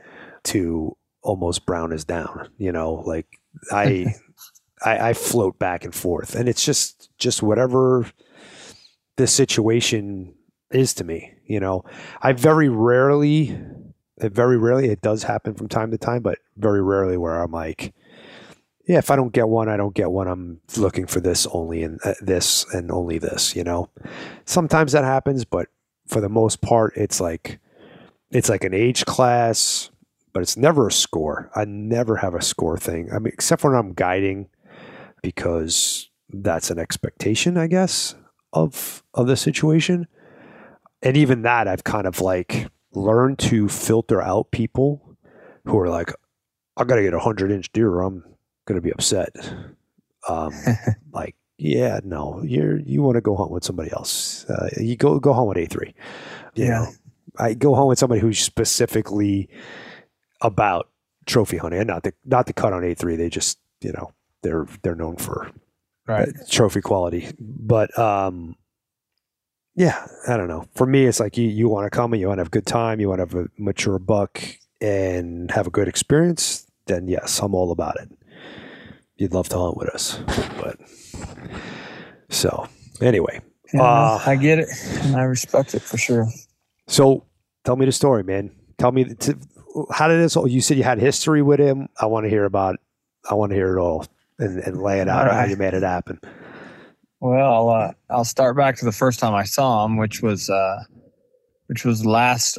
to 0.45 0.97
almost 1.29 1.65
brown 1.65 1.93
is 1.93 2.03
down. 2.03 2.49
You 2.57 2.71
know, 2.71 2.95
like 3.05 3.39
I, 3.71 4.15
I 4.83 5.09
I 5.09 5.13
float 5.13 5.59
back 5.59 5.85
and 5.85 5.93
forth, 5.93 6.35
and 6.35 6.49
it's 6.49 6.65
just 6.65 7.09
just 7.17 7.41
whatever 7.43 8.05
the 9.15 9.27
situation 9.27 10.33
is 10.71 10.93
to 10.95 11.03
me. 11.03 11.33
You 11.45 11.59
know, 11.59 11.85
I 12.21 12.33
very 12.33 12.69
rarely, 12.69 13.59
very 14.19 14.57
rarely, 14.57 14.89
it 14.89 15.01
does 15.01 15.23
happen 15.23 15.53
from 15.53 15.67
time 15.67 15.91
to 15.91 15.97
time, 15.97 16.21
but 16.21 16.39
very 16.57 16.81
rarely 16.81 17.17
where 17.17 17.41
I'm 17.41 17.51
like. 17.51 17.93
Yeah, 18.87 18.97
if 18.97 19.11
I 19.11 19.15
don't 19.15 19.31
get 19.31 19.47
one, 19.47 19.69
I 19.69 19.77
don't 19.77 19.93
get 19.93 20.09
one. 20.09 20.27
I'm 20.27 20.61
looking 20.75 21.05
for 21.05 21.19
this 21.19 21.45
only 21.51 21.83
and 21.83 21.99
uh, 22.03 22.15
this 22.21 22.65
and 22.73 22.89
only 22.91 23.19
this, 23.19 23.55
you 23.55 23.63
know. 23.63 23.87
Sometimes 24.45 24.93
that 24.93 25.03
happens, 25.03 25.45
but 25.45 25.67
for 26.07 26.21
the 26.21 26.27
most 26.27 26.61
part, 26.61 26.93
it's 26.95 27.21
like 27.21 27.59
it's 28.31 28.49
like 28.49 28.63
an 28.63 28.73
age 28.73 29.05
class, 29.05 29.91
but 30.33 30.41
it's 30.41 30.57
never 30.57 30.87
a 30.87 30.91
score. 30.91 31.49
I 31.55 31.65
never 31.65 32.17
have 32.17 32.35
a 32.35 32.41
score 32.41 32.77
thing. 32.77 33.09
I 33.13 33.19
mean, 33.19 33.33
except 33.33 33.63
when 33.63 33.73
I'm 33.73 33.93
guiding, 33.93 34.49
because 35.21 36.09
that's 36.29 36.69
an 36.69 36.79
expectation, 36.79 37.57
I 37.57 37.67
guess, 37.67 38.15
of 38.53 39.03
of 39.13 39.27
the 39.27 39.37
situation. 39.37 40.07
And 41.01 41.15
even 41.15 41.43
that, 41.43 41.67
I've 41.67 41.83
kind 41.83 42.05
of 42.07 42.21
like 42.21 42.67
learned 42.93 43.39
to 43.39 43.69
filter 43.69 44.21
out 44.21 44.51
people 44.51 45.17
who 45.65 45.77
are 45.79 45.89
like, 45.89 46.11
"I 46.77 46.83
got 46.83 46.95
to 46.95 47.03
get 47.03 47.13
a 47.13 47.19
hundred 47.19 47.51
inch 47.51 47.71
deer, 47.71 47.89
or 47.89 48.01
I'm 48.01 48.23
going 48.65 48.75
to 48.75 48.81
be 48.81 48.91
upset." 48.91 49.29
Um, 50.27 50.53
like, 51.13 51.35
yeah, 51.57 51.99
no, 52.03 52.41
you're 52.43 52.79
you 52.79 53.01
want 53.01 53.15
to 53.15 53.21
go 53.21 53.35
hunt 53.35 53.51
with 53.51 53.63
somebody 53.63 53.91
else. 53.91 54.45
Uh, 54.49 54.69
you 54.77 54.95
go 54.95 55.19
go 55.19 55.33
hunt 55.33 55.47
with 55.47 55.57
A 55.57 55.65
three. 55.65 55.95
Yeah. 56.55 56.67
know, 56.67 56.87
I 57.37 57.53
go 57.53 57.75
home 57.75 57.87
with 57.87 57.99
somebody 57.99 58.21
who's 58.21 58.39
specifically 58.39 59.49
about 60.41 60.89
trophy 61.25 61.57
hunting, 61.57 61.79
and 61.81 61.87
not 61.87 62.03
the 62.03 62.13
not 62.25 62.45
the 62.47 62.53
cut 62.53 62.73
on 62.73 62.83
A 62.83 62.93
three. 62.93 63.15
They 63.15 63.29
just 63.29 63.59
you 63.81 63.91
know 63.91 64.11
they're 64.43 64.67
they're 64.81 64.95
known 64.95 65.17
for 65.17 65.51
Right. 66.07 66.29
trophy 66.49 66.81
quality. 66.81 67.27
But 67.39 67.97
um, 67.99 68.55
yeah, 69.75 70.07
I 70.27 70.37
don't 70.37 70.47
know. 70.47 70.65
For 70.75 70.87
me, 70.87 71.05
it's 71.05 71.19
like 71.19 71.37
you 71.37 71.47
you 71.47 71.69
want 71.69 71.85
to 71.85 71.89
come 71.95 72.13
and 72.13 72.19
you 72.19 72.27
want 72.27 72.37
to 72.39 72.41
have 72.41 72.47
a 72.47 72.51
good 72.51 72.65
time, 72.65 72.99
you 72.99 73.09
want 73.09 73.19
to 73.19 73.25
have 73.37 73.45
a 73.45 73.49
mature 73.57 73.99
buck 73.99 74.41
and 74.81 75.51
have 75.51 75.67
a 75.67 75.69
good 75.69 75.87
experience. 75.87 76.65
Then 76.87 77.07
yes, 77.07 77.39
I'm 77.41 77.53
all 77.53 77.71
about 77.71 77.99
it. 78.01 78.09
You'd 79.17 79.33
love 79.33 79.49
to 79.49 79.57
hunt 79.59 79.77
with 79.77 79.89
us, 79.89 80.19
but 80.59 80.79
so 82.29 82.67
anyway. 83.01 83.41
Yeah, 83.73 83.83
Uh, 83.83 84.19
I 84.25 84.35
get 84.35 84.57
it, 84.59 84.69
and 85.03 85.15
I 85.15 85.23
respect 85.23 85.75
it 85.75 85.81
for 85.83 85.97
sure. 85.97 86.27
So 86.87 87.25
tell 87.65 87.75
me 87.75 87.85
the 87.85 87.91
story, 87.91 88.23
man. 88.23 88.49
Tell 88.79 88.91
me 88.91 89.03
t 89.13 89.33
how 89.91 90.07
did 90.07 90.19
this? 90.19 90.35
You 90.35 90.61
said 90.61 90.77
you 90.77 90.83
had 90.83 90.99
history 90.99 91.41
with 91.41 91.59
him. 91.59 91.87
I 91.99 92.05
want 92.05 92.25
to 92.25 92.29
hear 92.29 92.45
about. 92.45 92.77
I 93.29 93.33
want 93.33 93.51
to 93.51 93.55
hear 93.55 93.77
it 93.77 93.81
all 93.81 94.05
and, 94.39 94.59
and 94.59 94.81
lay 94.81 95.01
it 95.01 95.07
out 95.07 95.27
All 95.27 95.33
how 95.33 95.45
you 95.45 95.57
made 95.57 95.73
it 95.73 95.83
happen. 95.83 96.19
Well, 97.19 97.53
I'll, 97.53 97.69
uh, 97.69 97.91
I'll 98.09 98.25
start 98.25 98.55
back 98.55 98.77
to 98.77 98.85
the 98.85 98.93
first 98.93 99.19
time 99.19 99.35
I 99.35 99.43
saw 99.43 99.85
him, 99.85 99.97
which 99.97 100.21
was 100.21 100.49
uh, 100.49 100.83
which 101.67 101.83
was 101.83 102.05
last 102.05 102.57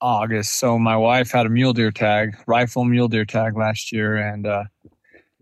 August. 0.00 0.58
So 0.58 0.78
my 0.78 0.96
wife 0.96 1.30
had 1.30 1.46
a 1.46 1.48
mule 1.48 1.72
deer 1.72 1.90
tag, 1.90 2.36
rifle 2.46 2.84
mule 2.84 3.08
deer 3.08 3.24
tag 3.24 3.56
last 3.56 3.90
year, 3.90 4.16
and 4.16 4.46
uh, 4.46 4.64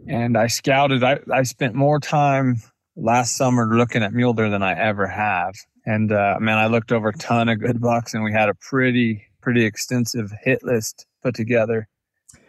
and 0.07 0.39
I 0.39 0.47
scouted. 0.47 1.03
I 1.03 1.19
I 1.33 1.43
spent 1.43 1.75
more 1.75 1.99
time 1.99 2.62
last 2.97 3.37
summer 3.37 3.77
looking 3.77 4.03
at 4.03 4.12
mule 4.12 4.35
deer 4.35 4.50
than 4.50 4.62
I 4.62 4.79
ever 4.79 5.07
have. 5.07 5.55
And 5.87 6.12
uh, 6.12 6.37
man, 6.41 6.59
I 6.59 6.67
looked 6.67 6.93
over 6.93 7.09
a 7.09 7.15
ton 7.15 7.49
of 7.49 7.59
good 7.59 7.81
bucks, 7.81 8.15
and 8.15 8.23
we 8.23 8.33
had 8.33 8.49
a 8.49 8.55
pretty 8.55 9.27
pretty 9.41 9.65
extensive 9.65 10.31
hit 10.45 10.62
list 10.62 11.07
put 11.23 11.35
together. 11.35 11.89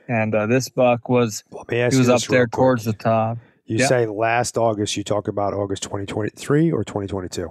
And 0.08 0.36
uh, 0.36 0.48
this 0.48 0.70
buck 0.70 1.10
was 1.10 1.44
he 1.70 1.98
was 1.98 2.10
up 2.10 2.22
there 2.24 2.48
towards 2.48 2.86
the 2.86 2.94
top. 2.94 3.38
You 3.66 3.78
yep. 3.78 3.90
say 3.90 4.06
last 4.06 4.58
August. 4.58 4.98
You 4.98 5.04
talk 5.04 5.28
about 5.28 5.54
August 5.54 5.84
2023 5.84 6.72
or 6.72 6.84
2022? 6.84 7.48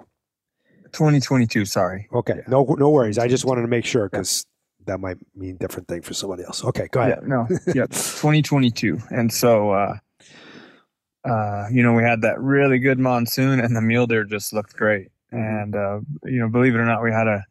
2022. 0.93 1.65
Sorry. 1.65 2.09
Okay. 2.13 2.41
No, 2.47 2.65
no 2.79 2.91
worries. 2.91 3.19
I 3.19 3.29
just 3.29 3.45
wanted 3.45 3.63
to 3.63 3.69
make 3.69 3.87
sure 3.87 4.09
because 4.09 4.45
that 4.87 4.99
might 4.99 5.19
mean 5.35 5.57
different 5.57 5.89
thing 5.89 6.03
for 6.03 6.15
somebody 6.15 6.43
else. 6.43 6.65
Okay, 6.65 6.89
go 6.91 7.01
ahead. 7.01 7.19
Yeah, 7.23 7.29
no, 7.29 7.47
yeah, 7.69 7.87
2022, 7.87 8.99
and 9.11 9.33
so 9.33 9.71
uh, 9.71 9.97
uh, 11.25 11.67
you 11.71 11.83
know 11.83 11.93
we 11.93 12.03
had 12.03 12.23
that 12.23 12.41
really 12.41 12.79
good 12.79 12.99
monsoon, 12.99 13.61
and 13.61 13.75
the 13.77 13.81
mule 13.81 14.07
deer 14.07 14.25
just 14.25 14.53
looked 14.53 14.77
great. 14.77 15.09
And 15.31 15.77
uh, 15.77 16.01
you 16.25 16.41
know, 16.41 16.49
believe 16.49 16.75
it 16.75 16.79
or 16.79 16.87
not, 16.87 17.03
we 17.03 17.13
had 17.13 17.29
a 17.29 17.45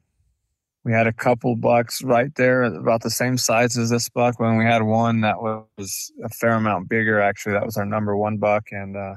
we 0.84 0.94
had 0.94 1.08
a 1.08 1.14
couple 1.14 1.56
bucks 1.56 2.04
right 2.04 2.34
there 2.36 2.64
about 2.64 3.04
the 3.04 3.10
same 3.10 3.38
size 3.38 3.78
as 3.78 3.90
this 3.90 4.10
buck. 4.10 4.40
When 4.40 4.58
we 4.58 4.66
had 4.66 4.84
one 4.84 5.22
that 5.22 5.42
was 5.42 6.12
a 6.24 6.30
fair 6.30 6.54
amount 6.54 6.90
bigger, 6.90 7.20
actually, 7.20 7.54
that 7.54 7.66
was 7.66 7.78
our 7.78 7.86
number 7.86 8.16
one 8.16 8.38
buck, 8.38 8.68
and 8.72 8.96
uh, 8.96 9.16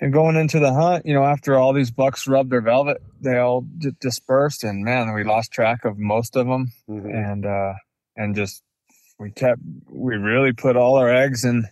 and 0.00 0.12
going 0.12 0.36
into 0.36 0.58
the 0.58 0.72
hunt, 0.72 1.06
you 1.06 1.14
know, 1.14 1.24
after 1.24 1.56
all 1.56 1.72
these 1.72 1.90
bucks 1.90 2.26
rubbed 2.26 2.50
their 2.50 2.60
velvet, 2.60 3.00
they 3.20 3.38
all 3.38 3.62
d- 3.78 3.92
dispersed, 4.00 4.64
and 4.64 4.84
man, 4.84 5.14
we 5.14 5.24
lost 5.24 5.52
track 5.52 5.84
of 5.84 5.98
most 5.98 6.36
of 6.36 6.46
them, 6.46 6.72
mm-hmm. 6.88 7.08
and 7.08 7.46
uh, 7.46 7.74
and 8.16 8.34
just 8.34 8.62
we 9.18 9.30
kept 9.30 9.60
we 9.88 10.16
really 10.16 10.52
put 10.52 10.76
all 10.76 10.96
our 10.96 11.14
eggs 11.14 11.44
in 11.44 11.64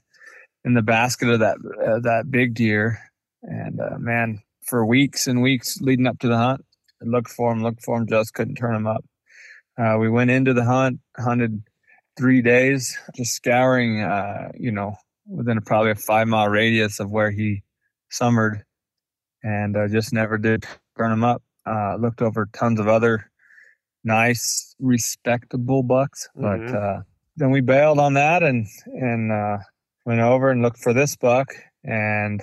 in 0.64 0.74
the 0.74 0.82
basket 0.82 1.28
of 1.28 1.40
that 1.40 1.56
uh, 1.84 1.98
that 2.00 2.30
big 2.30 2.54
deer, 2.54 3.00
and 3.42 3.80
uh, 3.80 3.98
man, 3.98 4.40
for 4.64 4.86
weeks 4.86 5.26
and 5.26 5.42
weeks 5.42 5.80
leading 5.80 6.06
up 6.06 6.20
to 6.20 6.28
the 6.28 6.36
hunt, 6.36 6.64
looked 7.06 7.30
for 7.30 7.52
him, 7.52 7.62
looked 7.62 7.82
for 7.82 7.98
him, 7.98 8.06
just 8.06 8.34
couldn't 8.34 8.56
turn 8.56 8.74
him 8.74 8.86
up. 8.86 9.04
Uh, 9.78 9.96
we 9.98 10.08
went 10.08 10.30
into 10.30 10.52
the 10.52 10.64
hunt, 10.64 11.00
hunted 11.18 11.62
three 12.16 12.42
days, 12.42 12.96
just 13.14 13.34
scouring, 13.34 14.00
uh, 14.02 14.50
you 14.58 14.70
know, 14.70 14.94
within 15.26 15.58
a, 15.58 15.60
probably 15.60 15.90
a 15.90 15.94
five 15.94 16.28
mile 16.28 16.48
radius 16.48 17.00
of 17.00 17.10
where 17.10 17.30
he 17.30 17.62
summered 18.10 18.64
and 19.42 19.76
uh, 19.76 19.88
just 19.88 20.12
never 20.12 20.38
did 20.38 20.64
turn 20.96 21.12
him 21.12 21.24
up. 21.24 21.42
Uh, 21.66 21.96
looked 21.96 22.22
over 22.22 22.48
tons 22.52 22.80
of 22.80 22.88
other 22.88 23.30
nice, 24.04 24.74
respectable 24.80 25.82
bucks, 25.82 26.28
but 26.34 26.58
mm-hmm. 26.58 26.76
uh, 26.76 27.02
then 27.36 27.50
we 27.50 27.60
bailed 27.60 27.98
on 27.98 28.14
that 28.14 28.42
and 28.42 28.66
and 28.86 29.30
uh, 29.32 29.58
went 30.04 30.20
over 30.20 30.50
and 30.50 30.60
looked 30.60 30.78
for 30.78 30.92
this 30.92 31.16
buck, 31.16 31.54
and 31.84 32.42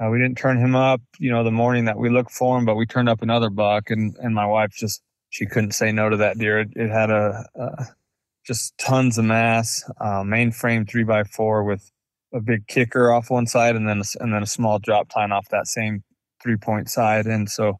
uh, 0.00 0.08
we 0.08 0.18
didn't 0.18 0.38
turn 0.38 0.58
him 0.58 0.74
up. 0.74 1.00
You 1.18 1.30
know, 1.30 1.44
the 1.44 1.50
morning 1.50 1.84
that 1.84 1.98
we 1.98 2.08
looked 2.08 2.32
for 2.32 2.56
him, 2.56 2.64
but 2.64 2.76
we 2.76 2.86
turned 2.86 3.08
up 3.08 3.22
another 3.22 3.50
buck, 3.50 3.90
and 3.90 4.16
and 4.20 4.34
my 4.34 4.46
wife 4.46 4.72
just 4.72 5.02
she 5.28 5.46
couldn't 5.46 5.72
say 5.72 5.92
no 5.92 6.08
to 6.08 6.16
that 6.18 6.38
deer. 6.38 6.60
It, 6.60 6.68
it 6.74 6.90
had 6.90 7.10
a, 7.10 7.44
a, 7.54 7.86
just 8.46 8.76
tons 8.78 9.18
of 9.18 9.24
mass, 9.24 9.84
uh, 10.00 10.22
mainframe 10.22 10.88
three 10.88 11.04
by 11.04 11.24
four 11.24 11.64
with 11.64 11.90
a 12.34 12.40
big 12.40 12.66
kicker 12.66 13.12
off 13.12 13.30
one 13.30 13.46
side 13.46 13.76
and 13.76 13.88
then 13.88 14.00
a, 14.00 14.22
and 14.22 14.32
then 14.32 14.42
a 14.42 14.46
small 14.46 14.78
drop 14.78 15.08
tine 15.08 15.32
off 15.32 15.48
that 15.50 15.66
same 15.66 16.02
three 16.42 16.56
point 16.56 16.88
side. 16.88 17.26
And 17.26 17.48
so 17.50 17.78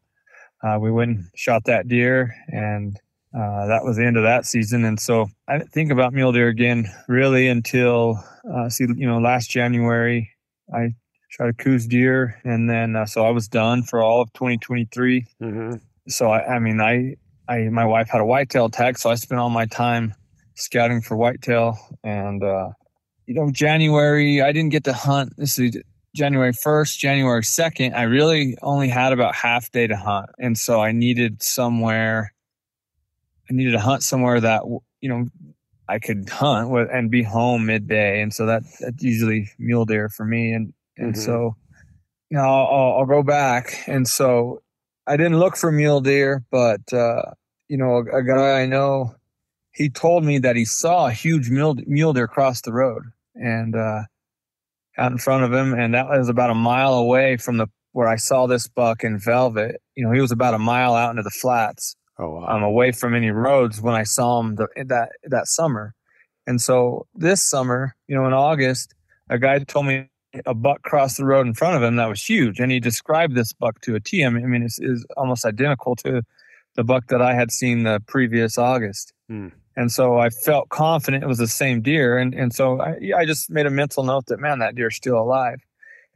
uh, 0.63 0.77
we 0.79 0.91
went 0.91 1.11
and 1.11 1.25
shot 1.35 1.63
that 1.65 1.87
deer, 1.87 2.35
and 2.47 2.95
uh, 3.35 3.67
that 3.67 3.83
was 3.83 3.97
the 3.97 4.05
end 4.05 4.17
of 4.17 4.23
that 4.23 4.45
season. 4.45 4.85
And 4.85 4.99
so 4.99 5.27
I 5.47 5.57
didn't 5.57 5.71
think 5.71 5.91
about 5.91 6.13
mule 6.13 6.31
deer 6.31 6.49
again 6.49 6.85
really 7.07 7.47
until 7.47 8.23
uh, 8.53 8.69
see 8.69 8.85
you 8.95 9.07
know 9.07 9.17
last 9.17 9.49
January 9.49 10.29
I 10.73 10.93
shot 11.31 11.49
a 11.49 11.53
Coues 11.53 11.87
deer, 11.87 12.39
and 12.43 12.69
then 12.69 12.95
uh, 12.95 13.05
so 13.05 13.25
I 13.25 13.31
was 13.31 13.47
done 13.47 13.83
for 13.83 14.01
all 14.01 14.21
of 14.21 14.31
2023. 14.33 15.25
Mm-hmm. 15.41 15.77
So 16.07 16.29
I, 16.29 16.55
I 16.55 16.59
mean 16.59 16.79
I 16.79 17.15
I 17.47 17.69
my 17.69 17.85
wife 17.85 18.09
had 18.09 18.21
a 18.21 18.25
whitetail 18.25 18.69
tag, 18.69 18.99
so 18.99 19.09
I 19.09 19.15
spent 19.15 19.41
all 19.41 19.49
my 19.49 19.65
time 19.65 20.13
scouting 20.55 21.01
for 21.01 21.15
whitetail 21.15 21.77
and 22.03 22.43
uh, 22.43 22.69
you 23.31 23.35
know, 23.35 23.49
January, 23.49 24.41
I 24.41 24.51
didn't 24.51 24.71
get 24.71 24.83
to 24.83 24.93
hunt. 24.93 25.33
This 25.37 25.57
is 25.57 25.77
January 26.13 26.51
1st, 26.51 26.97
January 26.97 27.41
2nd. 27.41 27.95
I 27.95 28.03
really 28.03 28.57
only 28.61 28.89
had 28.89 29.13
about 29.13 29.35
half 29.35 29.71
day 29.71 29.87
to 29.87 29.95
hunt. 29.95 30.29
And 30.37 30.57
so 30.57 30.81
I 30.81 30.91
needed 30.91 31.41
somewhere, 31.41 32.33
I 33.49 33.53
needed 33.53 33.71
to 33.71 33.79
hunt 33.79 34.03
somewhere 34.03 34.41
that, 34.41 34.63
you 34.99 35.09
know, 35.09 35.27
I 35.87 35.99
could 35.99 36.29
hunt 36.29 36.71
with 36.71 36.89
and 36.91 37.09
be 37.09 37.23
home 37.23 37.65
midday. 37.65 38.21
And 38.21 38.33
so 38.33 38.45
that, 38.47 38.63
that's 38.81 39.01
usually 39.01 39.49
mule 39.57 39.85
deer 39.85 40.09
for 40.09 40.25
me. 40.25 40.51
And, 40.51 40.73
and 41.01 41.13
mm-hmm. 41.13 41.21
so, 41.21 41.55
you 42.29 42.37
know, 42.37 42.43
I'll, 42.43 42.99
I'll, 42.99 43.05
go 43.05 43.23
back. 43.23 43.83
And 43.87 44.07
so 44.07 44.61
I 45.07 45.17
didn't 45.17 45.39
look 45.39 45.57
for 45.57 45.71
mule 45.71 45.99
deer, 45.99 46.43
but, 46.51 46.81
uh, 46.93 47.23
you 47.67 47.77
know, 47.77 47.97
a, 47.97 48.17
a 48.17 48.23
guy 48.23 48.61
I 48.61 48.65
know, 48.65 49.15
he 49.73 49.89
told 49.89 50.23
me 50.23 50.37
that 50.39 50.55
he 50.55 50.65
saw 50.65 51.07
a 51.07 51.11
huge 51.11 51.49
mule, 51.49 51.75
mule 51.87 52.13
deer 52.13 52.27
cross 52.27 52.61
the 52.61 52.71
road 52.71 53.03
and 53.35 53.75
uh, 53.75 54.03
out 54.97 55.11
in 55.11 55.17
front 55.17 55.43
of 55.43 55.53
him, 55.53 55.73
and 55.73 55.93
that 55.93 56.07
was 56.07 56.29
about 56.29 56.49
a 56.49 56.55
mile 56.55 56.93
away 56.93 57.37
from 57.37 57.57
the 57.57 57.67
where 57.93 58.07
I 58.07 58.15
saw 58.15 58.47
this 58.47 58.67
buck 58.67 59.03
in 59.03 59.19
velvet. 59.19 59.81
You 59.95 60.05
know, 60.05 60.11
he 60.11 60.21
was 60.21 60.31
about 60.31 60.53
a 60.53 60.59
mile 60.59 60.93
out 60.93 61.11
into 61.11 61.23
the 61.23 61.29
flats. 61.29 61.95
Oh, 62.19 62.29
wow. 62.29 62.47
um, 62.47 62.63
away 62.63 62.91
from 62.91 63.15
any 63.15 63.31
roads 63.31 63.81
when 63.81 63.95
I 63.95 64.03
saw 64.03 64.39
him 64.39 64.55
the, 64.55 64.67
that 64.85 65.09
that 65.23 65.47
summer. 65.47 65.95
And 66.45 66.61
so 66.61 67.07
this 67.15 67.41
summer, 67.41 67.95
you 68.07 68.15
know, 68.15 68.25
in 68.27 68.33
August, 68.33 68.93
a 69.29 69.39
guy 69.39 69.59
told 69.59 69.87
me 69.87 70.10
a 70.45 70.53
buck 70.53 70.81
crossed 70.83 71.17
the 71.17 71.25
road 71.25 71.45
in 71.47 71.53
front 71.53 71.75
of 71.75 71.83
him 71.83 71.97
that 71.97 72.07
was 72.07 72.23
huge, 72.23 72.59
and 72.59 72.71
he 72.71 72.79
described 72.79 73.35
this 73.35 73.53
buck 73.53 73.81
to 73.81 73.95
a 73.95 73.99
T. 73.99 74.23
I 74.23 74.29
mean, 74.29 74.63
it's, 74.63 74.79
it's 74.79 75.05
almost 75.17 75.45
identical 75.45 75.95
to 75.97 76.23
the 76.75 76.83
buck 76.83 77.07
that 77.07 77.21
I 77.21 77.33
had 77.33 77.51
seen 77.51 77.83
the 77.83 78.01
previous 78.07 78.57
August. 78.57 79.13
Hmm. 79.27 79.49
And 79.75 79.91
so 79.91 80.17
I 80.17 80.29
felt 80.29 80.69
confident 80.69 81.23
it 81.23 81.27
was 81.27 81.37
the 81.37 81.47
same 81.47 81.81
deer. 81.81 82.17
And, 82.17 82.33
and 82.33 82.53
so 82.53 82.81
I, 82.81 82.97
I 83.15 83.25
just 83.25 83.49
made 83.49 83.65
a 83.65 83.69
mental 83.69 84.03
note 84.03 84.25
that, 84.27 84.39
man, 84.39 84.59
that 84.59 84.75
deer's 84.75 84.95
still 84.95 85.17
alive. 85.17 85.59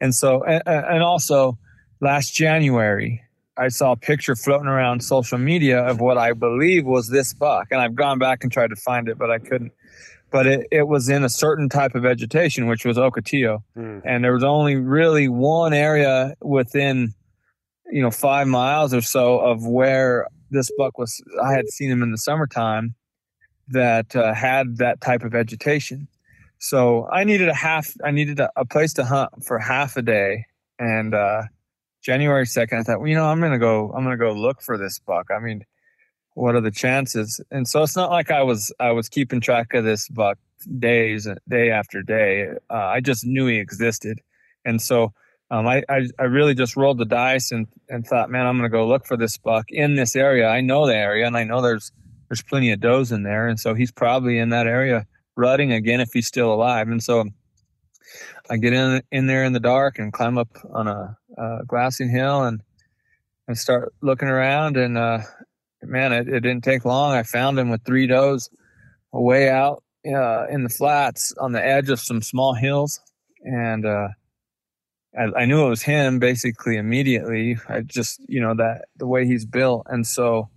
And 0.02 0.14
so, 0.14 0.44
and, 0.44 0.62
and 0.66 1.04
also 1.04 1.58
last 2.02 2.36
January, 2.36 3.22
I 3.58 3.70
saw 3.70 3.94
a 3.94 3.96
picture 3.96 4.36
floating 4.36 4.68
around 4.68 5.02
social 5.02 5.38
media 5.38 5.80
of 5.80 6.02
what 6.02 6.18
I 6.18 6.34
believe 6.34 6.86
was 6.86 7.08
this 7.08 7.34
buck. 7.34 7.68
And 7.72 7.80
I've 7.80 7.96
gone 7.96 8.20
back 8.20 8.44
and 8.44 8.52
tried 8.52 8.72
to 8.72 8.76
find 8.76 9.08
it, 9.08 9.18
but 9.18 9.32
I 9.32 9.40
couldn't. 9.40 9.72
But 10.36 10.48
it, 10.48 10.68
it 10.70 10.88
was 10.90 11.08
in 11.08 11.24
a 11.24 11.30
certain 11.30 11.70
type 11.70 11.96
of 11.96 12.04
vegetation, 12.04 12.68
which 12.68 12.84
was 12.84 12.98
Ocotillo. 12.98 13.64
Mm. 13.78 14.02
And 14.04 14.22
there 14.22 14.34
was 14.34 14.44
only 14.44 14.76
really 14.76 15.30
one 15.30 15.74
area 15.74 16.36
within, 16.42 17.14
you 17.90 18.02
know, 18.02 18.12
five 18.12 18.46
miles 18.46 18.94
or 18.94 19.00
so 19.00 19.40
of 19.40 19.66
where 19.66 20.28
this 20.52 20.70
buck 20.78 20.98
was. 20.98 21.24
I 21.42 21.54
had 21.54 21.70
seen 21.70 21.90
him 21.90 22.04
in 22.04 22.12
the 22.12 22.18
summertime 22.18 22.96
that 23.70 24.14
uh, 24.14 24.34
had 24.34 24.76
that 24.80 25.00
type 25.00 25.24
of 25.24 25.32
vegetation. 25.32 26.10
So 26.60 27.08
I 27.14 27.24
needed 27.24 27.48
a 27.48 27.56
half, 27.56 27.94
I 28.04 28.12
needed 28.12 28.42
a, 28.42 28.50
a 28.58 28.66
place 28.66 28.92
to 28.96 29.06
hunt 29.06 29.46
for 29.46 29.58
half 29.58 29.96
a 29.96 30.02
day. 30.02 30.48
And 30.78 31.16
uh, 31.16 31.44
January 32.04 32.44
2nd, 32.44 32.78
I 32.78 32.84
thought, 32.84 33.00
well, 33.00 33.08
you 33.08 33.16
know, 33.16 33.24
I'm 33.24 33.40
going 33.40 33.54
to 33.54 33.58
go, 33.58 33.94
I'm 33.96 34.04
going 34.04 34.20
to 34.20 34.22
go 34.22 34.34
look 34.34 34.62
for 34.62 34.78
this 34.78 35.00
buck. 35.00 35.28
I 35.34 35.40
mean, 35.40 35.64
what 36.36 36.56
are 36.56 36.62
the 36.62 36.72
chances? 36.72 37.42
And 37.52 37.68
so 37.68 37.84
it's 37.84 37.96
not 37.96 38.12
like 38.12 38.32
I 38.32 38.44
was, 38.44 38.72
I 38.80 38.92
was 38.92 39.10
keeping 39.10 39.42
track 39.42 39.74
of 39.74 39.84
this 39.84 40.08
buck 40.08 40.38
days, 40.80 41.28
day 41.50 41.72
after 41.72 42.02
day. 42.02 42.50
Uh, 42.70 42.74
I 42.74 43.02
just 43.02 43.26
knew 43.26 43.48
he 43.48 43.58
existed. 43.58 44.22
And 44.64 44.82
so 44.82 45.12
um, 45.52 45.68
I, 45.68 45.84
I, 45.90 46.08
I, 46.18 46.24
really 46.24 46.56
just 46.56 46.76
rolled 46.76 46.98
the 46.98 47.06
dice 47.06 47.52
and, 47.52 47.68
and 47.88 48.06
thought, 48.06 48.32
man, 48.32 48.48
I'm 48.48 48.58
going 48.58 48.70
to 48.70 48.76
go 48.76 48.88
look 48.88 49.06
for 49.06 49.16
this 49.16 49.38
buck 49.38 49.66
in 49.70 49.96
this 49.96 50.16
area. 50.16 50.48
I 50.48 50.62
know 50.62 50.88
the 50.88 50.96
area 50.96 51.28
and 51.28 51.38
I 51.38 51.44
know 51.44 51.62
there's, 51.62 51.92
there's 52.30 52.42
plenty 52.42 52.72
of 52.72 52.80
does 52.80 53.12
in 53.12 53.22
there, 53.24 53.48
and 53.48 53.60
so 53.60 53.76
he's 53.76 53.92
probably 53.92 54.40
in 54.40 54.50
that 54.50 54.66
area 54.66 55.06
rutting 55.36 55.72
again 55.72 56.00
if 56.00 56.12
he's 56.12 56.28
still 56.28 56.52
alive. 56.52 56.88
And 56.88 57.04
so 57.04 57.26
I 58.50 58.58
get 58.58 58.74
in 58.74 59.02
in 59.12 59.28
there 59.28 59.44
in 59.44 59.54
the 59.54 59.60
dark 59.60 60.00
and 60.00 60.14
climb 60.14 60.38
up 60.38 60.50
on 60.72 60.88
a, 60.88 61.18
a 61.38 61.60
glassing 61.68 62.10
hill 62.10 62.44
and 62.44 62.62
and 63.48 63.58
start 63.58 63.94
looking 64.02 64.28
around. 64.28 64.78
And 64.78 64.98
uh, 64.98 65.20
man, 65.88 66.14
it, 66.14 66.28
it, 66.28 66.40
didn't 66.42 66.64
take 66.64 66.86
long. 66.86 67.14
I 67.14 67.24
found 67.24 67.58
him 67.60 67.70
with 67.70 67.84
three 67.86 68.08
does 68.08 68.50
way 69.12 69.50
out 69.50 69.84
uh, 70.06 70.46
in 70.48 70.64
the 70.64 70.70
flats 70.70 71.34
on 71.40 71.52
the 71.52 71.66
edge 71.66 71.90
of 71.90 72.00
some 72.00 72.22
small 72.22 72.54
hills, 72.54 73.00
and 73.42 73.86
uh, 73.86 74.10
I, 75.18 75.42
I, 75.42 75.46
knew 75.46 75.66
it 75.66 75.70
was 75.70 75.82
him 75.82 76.20
basically 76.20 76.78
immediately. 76.78 77.58
I 77.70 77.82
just 77.82 78.20
you 78.28 78.42
know 78.42 78.56
that 78.56 78.86
the 78.98 79.08
way 79.08 79.26
he's 79.26 79.46
built, 79.46 79.88
and 79.90 80.06
so 80.06 80.50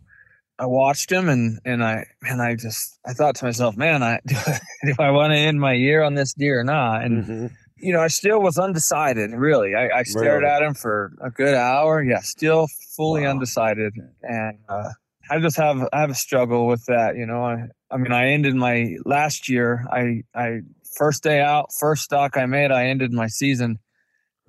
I 0.59 0.67
watched 0.67 1.11
him 1.11 1.29
and 1.29 1.61
and 1.65 1.85
I 1.85 2.07
and 2.23 2.43
I 2.43 2.57
just 2.57 2.99
I 3.07 3.13
thought 3.13 3.37
to 3.37 3.45
myself, 3.45 3.77
man, 3.77 4.03
I 4.03 4.21
do, 4.27 4.35
do 4.85 4.95
I 4.99 5.11
want 5.11 5.33
to 5.33 5.39
end 5.39 5.61
my 5.61 5.73
year 5.75 6.03
on 6.03 6.15
this 6.15 6.35
deer 6.35 6.61
or 6.61 6.65
not? 6.65 7.05
And 7.05 7.25
mm-hmm. 7.25 7.47
you 7.77 7.93
know, 7.93 8.01
I 8.01 8.09
still 8.09 8.41
was 8.41 8.59
undecided. 8.59 9.31
Really, 9.31 9.75
I, 9.75 9.99
I 9.99 10.03
stared 10.03 10.43
really? 10.43 10.53
at 10.53 10.63
him 10.63 10.75
for 10.75 11.13
a 11.23 11.31
good 11.31 11.55
hour. 11.55 12.03
Yeah, 12.03 12.21
still 12.21 12.67
fully 12.97 13.23
wow. 13.23 13.31
undecided. 13.31 13.93
And 14.23 14.59
uh, 14.69 14.91
I 15.31 15.41
just 15.41 15.57
have 15.57 15.89
I 15.93 16.01
have 16.01 16.11
a 16.11 16.15
struggle 16.15 16.67
with 16.67 16.85
that. 16.87 17.17
You 17.17 17.27
know, 17.27 17.45
I 17.45 17.69
I 17.91 17.97
mean, 17.97 18.13
I 18.13 18.29
ended 18.31 18.55
my 18.55 18.97
last 19.05 19.49
year. 19.49 19.87
I 19.91 20.23
I 20.35 20.61
first 20.97 21.23
day 21.23 21.41
out, 21.41 21.73
first 21.79 22.03
stock 22.03 22.37
I 22.37 22.47
made, 22.47 22.71
I 22.71 22.87
ended 22.87 23.13
my 23.13 23.27
season, 23.29 23.79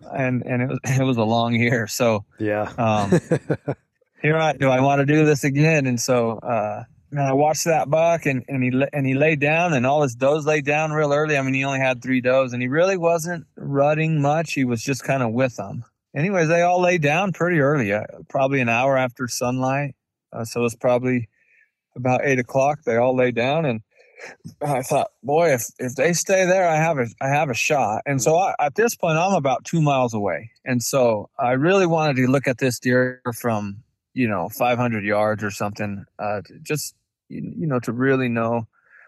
and 0.01 0.43
and 0.45 0.61
it 0.61 0.69
was 0.69 0.79
it 0.99 1.03
was 1.03 1.17
a 1.17 1.23
long 1.23 1.53
year. 1.53 1.87
So 1.87 2.25
yeah, 2.39 2.71
um, 2.77 3.19
here 4.21 4.37
I 4.37 4.53
do. 4.53 4.69
I 4.69 4.81
want 4.81 4.99
to 4.99 5.05
do 5.05 5.25
this 5.25 5.43
again, 5.43 5.85
and 5.85 5.99
so 5.99 6.39
uh, 6.39 6.83
man, 7.11 7.27
I 7.27 7.33
watched 7.33 7.65
that 7.65 7.89
buck, 7.89 8.25
and 8.25 8.43
and 8.47 8.63
he 8.63 8.83
and 8.93 9.05
he 9.05 9.13
laid 9.13 9.39
down, 9.39 9.73
and 9.73 9.85
all 9.85 10.01
his 10.01 10.15
does 10.15 10.45
laid 10.45 10.65
down 10.65 10.91
real 10.91 11.13
early. 11.13 11.37
I 11.37 11.41
mean, 11.41 11.53
he 11.53 11.63
only 11.63 11.79
had 11.79 12.01
three 12.01 12.21
does, 12.21 12.53
and 12.53 12.61
he 12.61 12.67
really 12.67 12.97
wasn't 12.97 13.45
rutting 13.55 14.21
much. 14.21 14.53
He 14.53 14.65
was 14.65 14.83
just 14.83 15.03
kind 15.03 15.23
of 15.23 15.31
with 15.31 15.55
them. 15.55 15.85
Anyways, 16.15 16.47
they 16.47 16.61
all 16.61 16.81
laid 16.81 17.03
down 17.03 17.33
pretty 17.33 17.59
early, 17.59 17.93
uh, 17.93 18.03
probably 18.29 18.61
an 18.61 18.69
hour 18.69 18.97
after 18.97 19.27
sunlight. 19.27 19.95
Uh, 20.31 20.45
so 20.45 20.61
it 20.61 20.63
was 20.63 20.75
probably 20.75 21.29
about 21.95 22.21
eight 22.23 22.39
o'clock. 22.39 22.83
They 22.83 22.97
all 22.97 23.15
lay 23.15 23.31
down, 23.31 23.65
and 23.65 23.81
I 24.61 24.81
thought, 24.81 25.11
boy, 25.23 25.53
if 25.53 25.65
if 25.79 25.95
they 25.95 26.13
stay 26.13 26.45
there, 26.45 26.67
I 26.67 26.75
have 26.75 26.97
a 26.97 27.07
I 27.21 27.27
have 27.29 27.49
a 27.49 27.53
shot. 27.53 28.01
And 28.05 28.21
so 28.21 28.37
I, 28.37 28.53
at 28.59 28.75
this 28.75 28.95
point, 28.95 29.17
I'm 29.17 29.33
about 29.33 29.65
two 29.65 29.81
miles 29.81 30.13
away, 30.13 30.51
and 30.65 30.81
so 30.83 31.29
I 31.39 31.51
really 31.51 31.85
wanted 31.85 32.17
to 32.17 32.27
look 32.27 32.47
at 32.47 32.57
this 32.57 32.79
deer 32.79 33.21
from 33.35 33.83
you 34.13 34.27
know 34.27 34.49
500 34.49 35.03
yards 35.03 35.43
or 35.43 35.51
something, 35.51 36.05
uh, 36.17 36.41
just 36.61 36.95
you, 37.29 37.53
you 37.57 37.67
know 37.67 37.79
to 37.81 37.91
really 37.91 38.29
know 38.29 38.67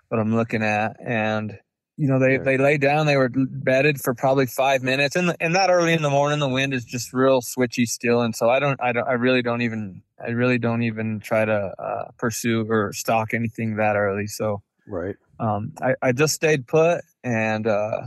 what 0.10 0.20
I'm 0.20 0.36
looking 0.36 0.64
at. 0.64 0.96
And 1.04 1.58
you 1.98 2.08
know 2.08 2.20
they 2.20 2.38
they 2.38 2.58
lay 2.58 2.78
down. 2.78 3.06
They 3.06 3.18
were 3.18 3.30
bedded 3.34 4.00
for 4.00 4.14
probably 4.14 4.46
five 4.46 4.82
minutes, 4.82 5.16
and 5.16 5.36
and 5.40 5.56
that 5.56 5.70
early 5.70 5.94
in 5.94 6.02
the 6.02 6.10
morning, 6.10 6.40
the 6.40 6.50
wind 6.50 6.74
is 6.74 6.86
just 6.86 7.14
real 7.14 7.42
switchy 7.42 7.86
still, 7.86 8.22
and 8.22 8.36
so 8.36 8.50
I 8.50 8.60
don't 8.60 8.82
I 8.82 8.92
don't 8.92 9.08
I 9.08 9.14
really 9.14 9.42
don't 9.42 9.62
even 9.62 10.02
I 10.26 10.30
really 10.30 10.58
don't 10.58 10.84
even 10.84 11.20
try 11.20 11.46
to 11.46 11.74
uh, 11.78 12.12
pursue 12.18 12.66
or 12.70 12.94
stalk 12.94 13.34
anything 13.34 13.76
that 13.76 13.96
early. 13.96 14.28
So 14.28 14.62
right, 14.88 15.16
um, 15.40 15.74
I 15.82 15.96
I 16.02 16.12
just 16.12 16.34
stayed 16.34 16.68
put, 16.68 17.02
and 17.24 17.68
uh, 17.68 18.02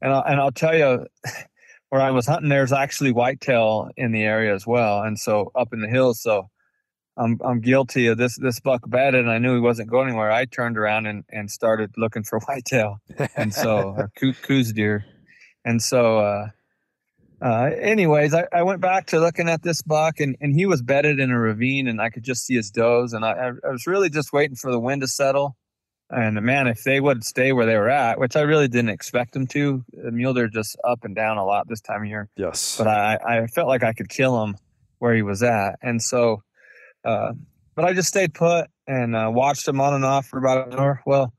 and 0.00 0.12
I'll, 0.12 0.24
and 0.24 0.40
I'll 0.40 0.52
tell 0.52 0.76
you. 0.76 1.06
Where 1.90 2.02
I 2.02 2.10
was 2.10 2.26
hunting, 2.26 2.50
there's 2.50 2.70
actually 2.70 3.12
whitetail 3.12 3.88
in 3.96 4.12
the 4.12 4.22
area 4.22 4.54
as 4.54 4.66
well, 4.66 5.00
and 5.00 5.18
so 5.18 5.50
up 5.54 5.72
in 5.72 5.80
the 5.80 5.88
hills. 5.88 6.20
So 6.20 6.50
I'm 7.18 7.38
I'm 7.44 7.60
guilty 7.60 8.06
of 8.06 8.16
this 8.16 8.36
this 8.36 8.60
buck 8.60 8.82
bedded, 8.86 9.20
and 9.20 9.30
I 9.30 9.38
knew 9.38 9.54
he 9.54 9.60
wasn't 9.60 9.90
going 9.90 10.08
anywhere. 10.08 10.30
I 10.30 10.44
turned 10.44 10.78
around 10.78 11.06
and, 11.06 11.24
and 11.30 11.50
started 11.50 11.92
looking 11.96 12.22
for 12.22 12.38
whitetail, 12.46 13.00
and 13.36 13.52
so 13.52 13.94
or 13.96 14.10
Coues 14.42 14.72
deer, 14.72 15.04
and 15.64 15.82
so 15.82 16.18
uh, 16.18 16.48
uh, 17.40 17.70
anyways, 17.80 18.34
I, 18.34 18.46
I 18.52 18.62
went 18.62 18.80
back 18.80 19.06
to 19.08 19.20
looking 19.20 19.48
at 19.48 19.62
this 19.62 19.82
buck, 19.82 20.20
and, 20.20 20.36
and 20.40 20.54
he 20.54 20.66
was 20.66 20.82
bedded 20.82 21.20
in 21.20 21.30
a 21.30 21.38
ravine, 21.38 21.86
and 21.86 22.00
I 22.00 22.10
could 22.10 22.24
just 22.24 22.44
see 22.44 22.54
his 22.54 22.70
does, 22.70 23.12
and 23.12 23.24
I 23.24 23.52
I 23.64 23.70
was 23.70 23.86
really 23.86 24.10
just 24.10 24.32
waiting 24.32 24.56
for 24.56 24.72
the 24.72 24.80
wind 24.80 25.02
to 25.02 25.08
settle, 25.08 25.56
and 26.10 26.40
man, 26.42 26.66
if 26.66 26.82
they 26.84 27.00
would 27.00 27.24
stay 27.24 27.52
where 27.52 27.66
they 27.66 27.76
were 27.76 27.90
at, 27.90 28.18
which 28.18 28.34
I 28.34 28.40
really 28.40 28.68
didn't 28.68 28.90
expect 28.90 29.32
them 29.34 29.46
to, 29.48 29.84
the 29.92 30.10
mule 30.10 30.34
deer 30.34 30.48
just 30.48 30.76
up 30.82 31.04
and 31.04 31.14
down 31.14 31.38
a 31.38 31.44
lot 31.44 31.68
this 31.68 31.80
time 31.80 32.02
of 32.02 32.08
year. 32.08 32.28
Yes, 32.36 32.76
but 32.78 32.88
I 32.88 33.18
I 33.24 33.46
felt 33.46 33.68
like 33.68 33.84
I 33.84 33.92
could 33.92 34.08
kill 34.08 34.42
him 34.42 34.56
where 34.98 35.14
he 35.14 35.22
was 35.22 35.42
at, 35.42 35.78
and 35.80 36.02
so 36.02 36.42
uh, 37.04 37.32
but 37.74 37.84
I 37.84 37.92
just 37.92 38.08
stayed 38.08 38.34
put 38.34 38.66
and 38.88 39.14
uh, 39.14 39.30
watched 39.32 39.68
him 39.68 39.80
on 39.80 39.94
and 39.94 40.04
off 40.04 40.26
for 40.26 40.38
about 40.38 40.72
an 40.72 40.78
hour. 40.78 41.00
Well, 41.06 41.32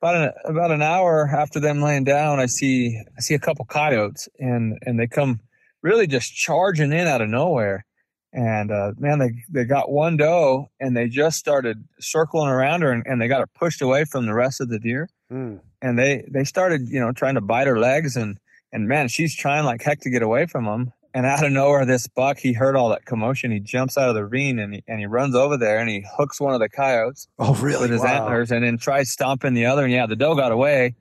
about 0.00 0.16
an 0.16 0.32
about 0.44 0.70
an 0.70 0.82
hour 0.82 1.28
after 1.28 1.60
them 1.60 1.82
laying 1.82 2.04
down, 2.04 2.40
I 2.40 2.46
see 2.46 3.00
I 3.16 3.20
see 3.20 3.34
a 3.34 3.38
couple 3.38 3.64
coyotes 3.66 4.28
and 4.38 4.78
and 4.82 4.98
they 4.98 5.06
come 5.06 5.40
really 5.82 6.06
just 6.06 6.34
charging 6.34 6.92
in 6.92 7.06
out 7.06 7.20
of 7.20 7.28
nowhere. 7.28 7.84
And 8.32 8.70
uh, 8.70 8.92
man, 8.98 9.18
they 9.18 9.32
they 9.50 9.64
got 9.64 9.90
one 9.90 10.16
doe 10.16 10.70
and 10.78 10.96
they 10.96 11.08
just 11.08 11.38
started 11.38 11.84
circling 11.98 12.48
around 12.48 12.82
her 12.82 12.92
and, 12.92 13.04
and 13.06 13.20
they 13.20 13.28
got 13.28 13.40
her 13.40 13.48
pushed 13.58 13.82
away 13.82 14.04
from 14.04 14.26
the 14.26 14.34
rest 14.34 14.60
of 14.60 14.68
the 14.68 14.78
deer. 14.78 15.08
Mm. 15.30 15.60
And 15.82 15.98
they 15.98 16.24
they 16.30 16.44
started 16.44 16.88
you 16.88 17.00
know 17.00 17.12
trying 17.12 17.34
to 17.34 17.40
bite 17.40 17.66
her 17.66 17.78
legs 17.78 18.16
and 18.16 18.38
and 18.72 18.88
man, 18.88 19.08
she's 19.08 19.34
trying 19.36 19.64
like 19.64 19.82
heck 19.82 20.00
to 20.00 20.10
get 20.10 20.22
away 20.22 20.46
from 20.46 20.64
them 20.64 20.92
and 21.12 21.26
out 21.26 21.44
of 21.44 21.50
nowhere, 21.50 21.84
this 21.84 22.06
buck, 22.06 22.38
he 22.38 22.52
heard 22.52 22.76
all 22.76 22.88
that 22.90 23.04
commotion. 23.04 23.50
He 23.50 23.58
jumps 23.58 23.98
out 23.98 24.08
of 24.08 24.14
the 24.14 24.24
ravine 24.24 24.58
and 24.58 24.74
he, 24.74 24.84
and 24.86 25.00
he 25.00 25.06
runs 25.06 25.34
over 25.34 25.56
there 25.56 25.78
and 25.78 25.88
he 25.88 26.04
hooks 26.16 26.40
one 26.40 26.54
of 26.54 26.60
the 26.60 26.68
coyotes. 26.68 27.26
Oh, 27.38 27.54
really? 27.56 27.82
With 27.82 27.90
his 27.90 28.02
wow. 28.02 28.26
antlers 28.26 28.52
and 28.52 28.64
then 28.64 28.78
tries 28.78 29.10
stomping 29.10 29.54
the 29.54 29.66
other. 29.66 29.84
And 29.84 29.92
yeah, 29.92 30.06
the 30.06 30.16
doe 30.16 30.36
got 30.36 30.52
away. 30.52 30.94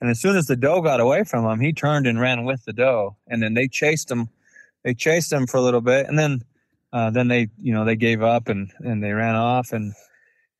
And 0.00 0.10
as 0.10 0.20
soon 0.20 0.36
as 0.36 0.46
the 0.46 0.56
doe 0.56 0.82
got 0.82 1.00
away 1.00 1.24
from 1.24 1.46
him, 1.46 1.60
he 1.60 1.72
turned 1.72 2.06
and 2.06 2.20
ran 2.20 2.44
with 2.44 2.64
the 2.66 2.74
doe. 2.74 3.16
And 3.26 3.42
then 3.42 3.54
they 3.54 3.66
chased 3.66 4.10
him. 4.10 4.28
They 4.82 4.92
chased 4.92 5.32
him 5.32 5.46
for 5.46 5.56
a 5.56 5.62
little 5.62 5.80
bit. 5.80 6.06
And 6.06 6.18
then, 6.18 6.42
uh, 6.92 7.10
then 7.10 7.28
they, 7.28 7.48
you 7.58 7.72
know, 7.72 7.86
they 7.86 7.96
gave 7.96 8.22
up 8.22 8.48
and, 8.48 8.70
and 8.80 9.02
they 9.02 9.12
ran 9.12 9.34
off. 9.34 9.72
And, 9.72 9.94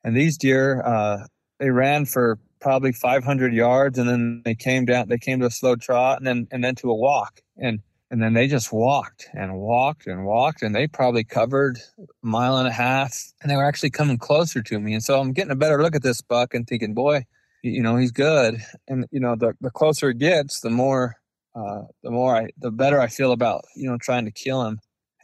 and 0.03 0.17
these 0.17 0.35
deer, 0.35 0.81
uh, 0.83 1.27
they 1.59 1.69
ran 1.69 2.05
for 2.05 2.39
probably 2.59 2.91
500 2.91 3.53
yards 3.53 3.99
and 3.99 4.09
then 4.09 4.41
they 4.43 4.55
came 4.55 4.85
down, 4.85 5.09
they 5.09 5.19
came 5.19 5.39
to 5.41 5.45
a 5.45 5.51
slow 5.51 5.75
trot 5.75 6.17
and 6.17 6.25
then, 6.25 6.47
and 6.49 6.63
then 6.63 6.73
to 6.75 6.89
a 6.89 6.95
walk. 6.95 7.41
And, 7.57 7.81
and 8.11 8.21
then 8.21 8.33
they 8.33 8.47
just 8.47 8.71
walked 8.71 9.27
and 9.33 9.55
walked 9.55 10.07
and 10.07 10.25
walked 10.25 10.61
and 10.61 10.75
they 10.75 10.87
probably 10.87 11.23
covered 11.23 11.79
a 11.97 12.05
mile 12.21 12.57
and 12.57 12.67
a 12.67 12.71
half 12.71 13.17
and 13.41 13.51
they 13.51 13.55
were 13.55 13.65
actually 13.65 13.89
coming 13.89 14.17
closer 14.17 14.61
to 14.61 14.79
me. 14.79 14.93
And 14.93 15.03
so 15.03 15.19
i'm 15.19 15.33
getting 15.33 15.51
a 15.51 15.55
better 15.55 15.81
look 15.81 15.95
at 15.95 16.03
this 16.03 16.21
buck 16.21 16.53
and 16.53 16.67
thinking 16.67 16.93
boy 16.93 17.25
you 17.65 17.81
know 17.81 17.97
he's 17.97 18.11
good. 18.11 18.61
And 18.87 19.05
you 19.11 19.19
know 19.19 19.35
the, 19.35 19.53
the 19.59 19.71
closer 19.71 20.09
it 20.09 20.19
gets 20.19 20.59
the 20.61 20.69
more 20.69 21.15
uh, 21.55 21.83
the 22.03 22.11
more 22.11 22.35
i 22.35 22.49
the 22.59 22.71
better 22.71 22.99
i 22.99 23.07
feel 23.07 23.31
about 23.31 23.65
you 23.75 23.89
know 23.89 23.97
trying 23.97 24.25
to 24.25 24.31
kill 24.31 24.63
him. 24.63 24.79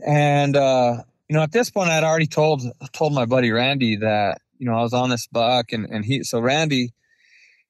And 0.05 0.55
uh, 0.55 1.03
you 1.29 1.35
know 1.35 1.43
at 1.43 1.51
this 1.51 1.69
point 1.69 1.89
i'd 1.89 2.03
already 2.03 2.27
told 2.27 2.63
told 2.91 3.13
my 3.13 3.25
buddy 3.25 3.51
randy 3.51 3.95
that 3.95 4.39
you 4.57 4.65
know 4.65 4.75
i 4.75 4.81
was 4.81 4.93
on 4.93 5.09
this 5.09 5.27
buck 5.27 5.71
and 5.71 5.85
and 5.85 6.03
he 6.03 6.23
so 6.23 6.41
randy 6.41 6.93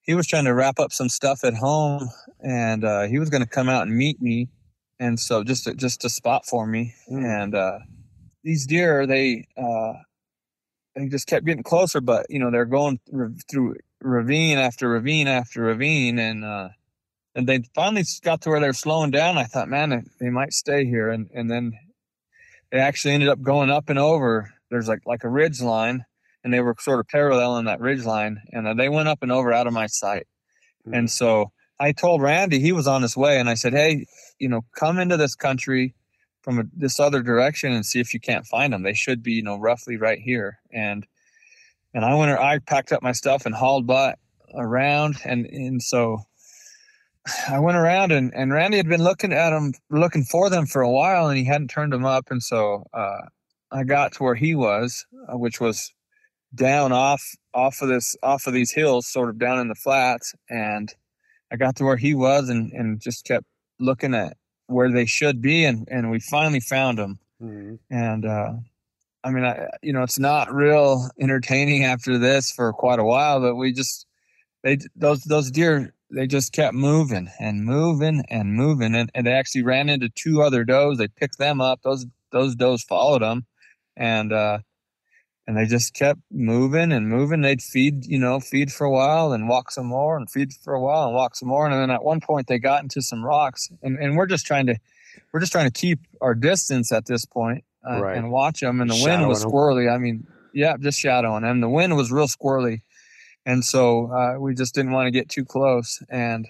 he 0.02 0.16
was 0.16 0.26
trying 0.26 0.46
to 0.46 0.54
wrap 0.54 0.80
up 0.80 0.92
some 0.92 1.10
stuff 1.10 1.44
at 1.44 1.54
home 1.54 2.10
and 2.44 2.84
uh, 2.84 3.04
he 3.04 3.20
was 3.20 3.30
going 3.30 3.44
to 3.44 3.48
come 3.48 3.70
out 3.70 3.84
and 3.84 3.96
meet 3.96 4.20
me 4.20 4.48
and 5.02 5.20
so 5.20 5.44
just 5.44 5.66
a, 5.66 5.74
just 5.74 6.06
a 6.06 6.10
spot 6.10 6.46
for 6.46 6.66
me. 6.66 6.94
Mm. 7.10 7.44
And 7.44 7.56
uh, 7.56 7.80
these 8.44 8.68
deer, 8.68 9.08
they 9.08 9.48
uh, 9.58 9.94
they 10.96 11.08
just 11.08 11.28
kept 11.28 11.46
getting 11.46 11.64
closer, 11.64 12.00
but 12.00 12.28
you 12.30 12.40
know 12.40 12.52
they're 12.52 12.66
going 12.66 13.00
through 13.50 13.76
ravine 14.00 14.60
after 14.60 14.88
ravine 14.88 15.28
after 15.28 15.62
ravine, 15.64 16.20
and 16.20 16.46
uh, 16.46 16.70
and 17.36 17.48
they 17.48 17.64
finally 17.74 18.04
got 18.24 18.42
to 18.42 18.50
where 18.50 18.60
they're 18.60 18.74
slowing 18.74 19.10
down. 19.10 19.38
I 19.38 19.46
thought, 19.46 19.70
man, 19.70 19.90
they, 19.90 20.04
they 20.20 20.30
might 20.30 20.54
stay 20.54 20.86
here, 20.86 21.10
and 21.10 21.30
and 21.34 21.50
then 21.50 21.74
they 22.72 22.78
actually 22.78 23.16
ended 23.16 23.30
up 23.30 23.42
going 23.42 23.72
up 23.72 23.90
and 23.90 23.98
over. 23.98 24.54
There's 24.70 24.88
like 24.88 25.02
like 25.08 25.24
a 25.24 25.30
ridge 25.30 25.62
line, 25.62 26.06
and 26.44 26.54
they 26.54 26.60
were 26.60 26.76
sort 26.80 27.00
of 27.00 27.08
paralleling 27.08 27.66
that 27.66 27.82
ridge 27.82 28.06
line, 28.06 28.40
and 28.52 28.68
uh, 28.68 28.76
they 28.76 28.88
went 28.88 29.10
up 29.10 29.24
and 29.24 29.32
over 29.32 29.52
out 29.52 29.66
of 29.66 29.74
my 29.74 29.88
sight. 29.88 30.28
Mm. 30.88 31.00
And 31.00 31.12
so 31.12 31.52
I 31.82 31.94
told 31.94 32.22
Randy 32.22 32.60
he 32.60 32.72
was 32.72 32.88
on 32.88 33.02
his 33.02 33.18
way, 33.18 33.40
and 33.40 33.50
I 33.50 33.56
said, 33.56 33.74
"Hey, 33.74 34.06
you 34.38 34.48
know, 34.48 34.62
come 34.76 35.00
into 35.00 35.18
this 35.18 35.34
country 35.34 35.96
from 36.44 36.60
a, 36.60 36.64
this 36.74 37.00
other 37.00 37.24
direction 37.24 37.72
and 37.72 37.84
see 37.84 38.00
if 38.00 38.14
you 38.14 38.20
can't 38.20 38.46
find 38.46 38.72
them. 38.72 38.84
They 38.84 38.94
should 38.94 39.24
be, 39.24 39.34
you 39.34 39.44
know, 39.44 39.58
roughly 39.58 39.98
right 39.98 40.20
here." 40.20 40.60
And 40.72 41.08
and 41.94 42.06
I 42.06 42.14
went, 42.14 42.40
I 42.40 42.60
packed 42.60 42.92
up 42.92 43.02
my 43.02 43.14
stuff 43.14 43.48
and 43.48 43.56
hauled 43.56 43.88
butt 43.88 44.20
around, 44.54 45.18
and 45.26 45.48
and 45.48 45.82
so 45.82 46.20
I 47.50 47.58
went 47.58 47.78
around, 47.78 48.12
and 48.12 48.32
and 48.36 48.54
Randy 48.54 48.78
had 48.78 48.88
been 48.88 49.04
looking 49.04 49.34
at 49.34 49.50
them, 49.50 49.74
looking 49.90 50.24
for 50.24 50.52
them 50.52 50.68
for 50.68 50.84
a 50.84 50.92
while, 50.92 51.30
and 51.30 51.38
he 51.38 51.46
hadn't 51.46 51.70
turned 51.70 51.94
them 51.94 52.06
up, 52.06 52.30
and 52.30 52.44
so 52.44 52.86
uh, 52.94 53.22
I 53.72 53.86
got 53.86 54.14
to 54.14 54.24
where 54.24 54.36
he 54.36 54.54
was, 54.54 55.04
uh, 55.28 55.36
which 55.36 55.60
was 55.60 55.92
down 56.54 56.92
off 56.92 57.24
off 57.56 57.82
of 57.82 57.88
this 57.88 58.16
off 58.22 58.46
of 58.46 58.54
these 58.54 58.72
hills, 58.72 59.08
sort 59.08 59.30
of 59.30 59.40
down 59.40 59.58
in 59.58 59.68
the 59.68 59.76
flats, 59.76 60.36
and 60.48 60.94
I 61.52 61.58
got 61.58 61.76
to 61.78 61.84
where 61.84 61.98
he 61.98 62.14
was 62.14 62.50
and, 62.50 62.72
and 62.72 63.02
just 63.02 63.26
kept 63.26 63.46
looking 63.80 64.16
at 64.16 64.38
where 64.68 64.92
they 64.92 65.06
should 65.06 65.42
be. 65.42 65.66
And, 65.66 65.88
and 65.92 66.10
we 66.10 66.20
finally 66.20 66.62
found 66.62 66.98
them. 66.98 67.20
Mm-hmm. 67.42 67.76
And, 67.90 68.26
uh, 68.26 68.54
I 69.24 69.30
mean, 69.32 69.44
I, 69.44 69.68
you 69.82 69.94
know, 69.94 70.04
it's 70.04 70.20
not 70.20 70.54
real 70.54 71.10
entertaining 71.20 71.84
after 71.84 72.18
this 72.18 72.52
for 72.52 72.72
quite 72.74 73.00
a 73.00 73.04
while, 73.04 73.40
but 73.40 73.56
we 73.56 73.74
just, 73.74 74.08
they, 74.64 74.78
those, 74.96 75.24
those 75.24 75.52
deer, 75.52 75.94
they 76.10 76.28
just 76.28 76.54
kept 76.54 76.74
moving 76.74 77.30
and 77.40 77.66
moving 77.66 78.24
and 78.30 78.54
moving. 78.54 78.96
And, 78.96 79.12
and 79.14 79.28
they 79.28 79.34
actually 79.34 79.64
ran 79.64 79.90
into 79.90 80.10
two 80.10 80.42
other 80.42 80.64
does. 80.64 80.98
They 80.98 81.08
picked 81.08 81.38
them 81.38 81.62
up. 81.62 81.82
Those, 81.84 82.06
those 82.32 82.56
does 82.56 82.84
followed 82.84 83.22
them. 83.22 83.46
And, 83.98 84.32
uh, 84.32 84.60
and 85.52 85.60
they 85.60 85.66
just 85.66 85.94
kept 85.94 86.22
moving 86.32 86.94
and 86.94 87.10
moving. 87.10 87.42
They'd 87.42 87.62
feed, 87.62 88.06
you 88.06 88.18
know, 88.18 88.40
feed 88.40 88.72
for 88.72 88.86
a 88.86 88.90
while 88.90 89.34
and 89.34 89.50
walk 89.50 89.70
some 89.70 89.86
more 89.86 90.16
and 90.16 90.30
feed 90.30 90.54
for 90.54 90.74
a 90.74 90.80
while 90.80 91.08
and 91.08 91.14
walk 91.14 91.36
some 91.36 91.50
more. 91.50 91.66
And 91.66 91.74
then 91.74 91.90
at 91.90 92.06
one 92.06 92.22
point 92.22 92.48
they 92.48 92.58
got 92.58 92.84
into 92.84 93.02
some 93.02 93.22
rocks 93.22 93.70
and, 93.84 94.00
and 94.00 94.16
we're 94.16 94.28
just 94.28 94.46
trying 94.46 94.68
to, 94.68 94.78
we're 95.34 95.42
just 95.42 95.52
trying 95.52 95.70
to 95.70 95.78
keep 95.78 96.00
our 96.22 96.34
distance 96.34 96.94
at 96.94 97.06
this 97.06 97.26
point, 97.26 97.66
uh, 97.86 98.02
right. 98.02 98.16
and 98.16 98.32
watch 98.32 98.62
them. 98.62 98.80
And 98.80 98.90
the 98.90 98.96
shadowing 98.96 99.20
wind 99.20 99.28
was 99.28 99.44
squirrely. 99.44 99.88
Them. 99.88 99.94
I 99.94 99.98
mean, 99.98 100.26
yeah, 100.54 100.78
just 100.80 100.98
shadowing 100.98 101.44
them. 101.44 101.60
The 101.60 101.68
wind 101.68 101.98
was 101.98 102.14
real 102.14 102.28
squirrely. 102.28 102.84
And 103.46 103.66
so 103.66 104.10
uh, 104.10 104.40
we 104.40 104.56
just 104.56 104.74
didn't 104.74 104.94
want 104.94 105.08
to 105.08 105.12
get 105.12 105.28
too 105.28 105.44
close. 105.44 106.02
And 106.10 106.48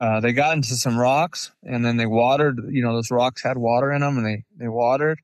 uh, 0.00 0.20
they 0.20 0.32
got 0.32 0.54
into 0.54 0.76
some 0.76 0.96
rocks 0.96 1.50
and 1.64 1.84
then 1.84 1.96
they 1.96 2.06
watered, 2.06 2.60
you 2.70 2.82
know, 2.84 2.92
those 2.92 3.10
rocks 3.10 3.42
had 3.42 3.58
water 3.58 3.90
in 3.90 4.02
them 4.02 4.16
and 4.16 4.24
they, 4.24 4.44
they 4.56 4.68
watered. 4.68 5.18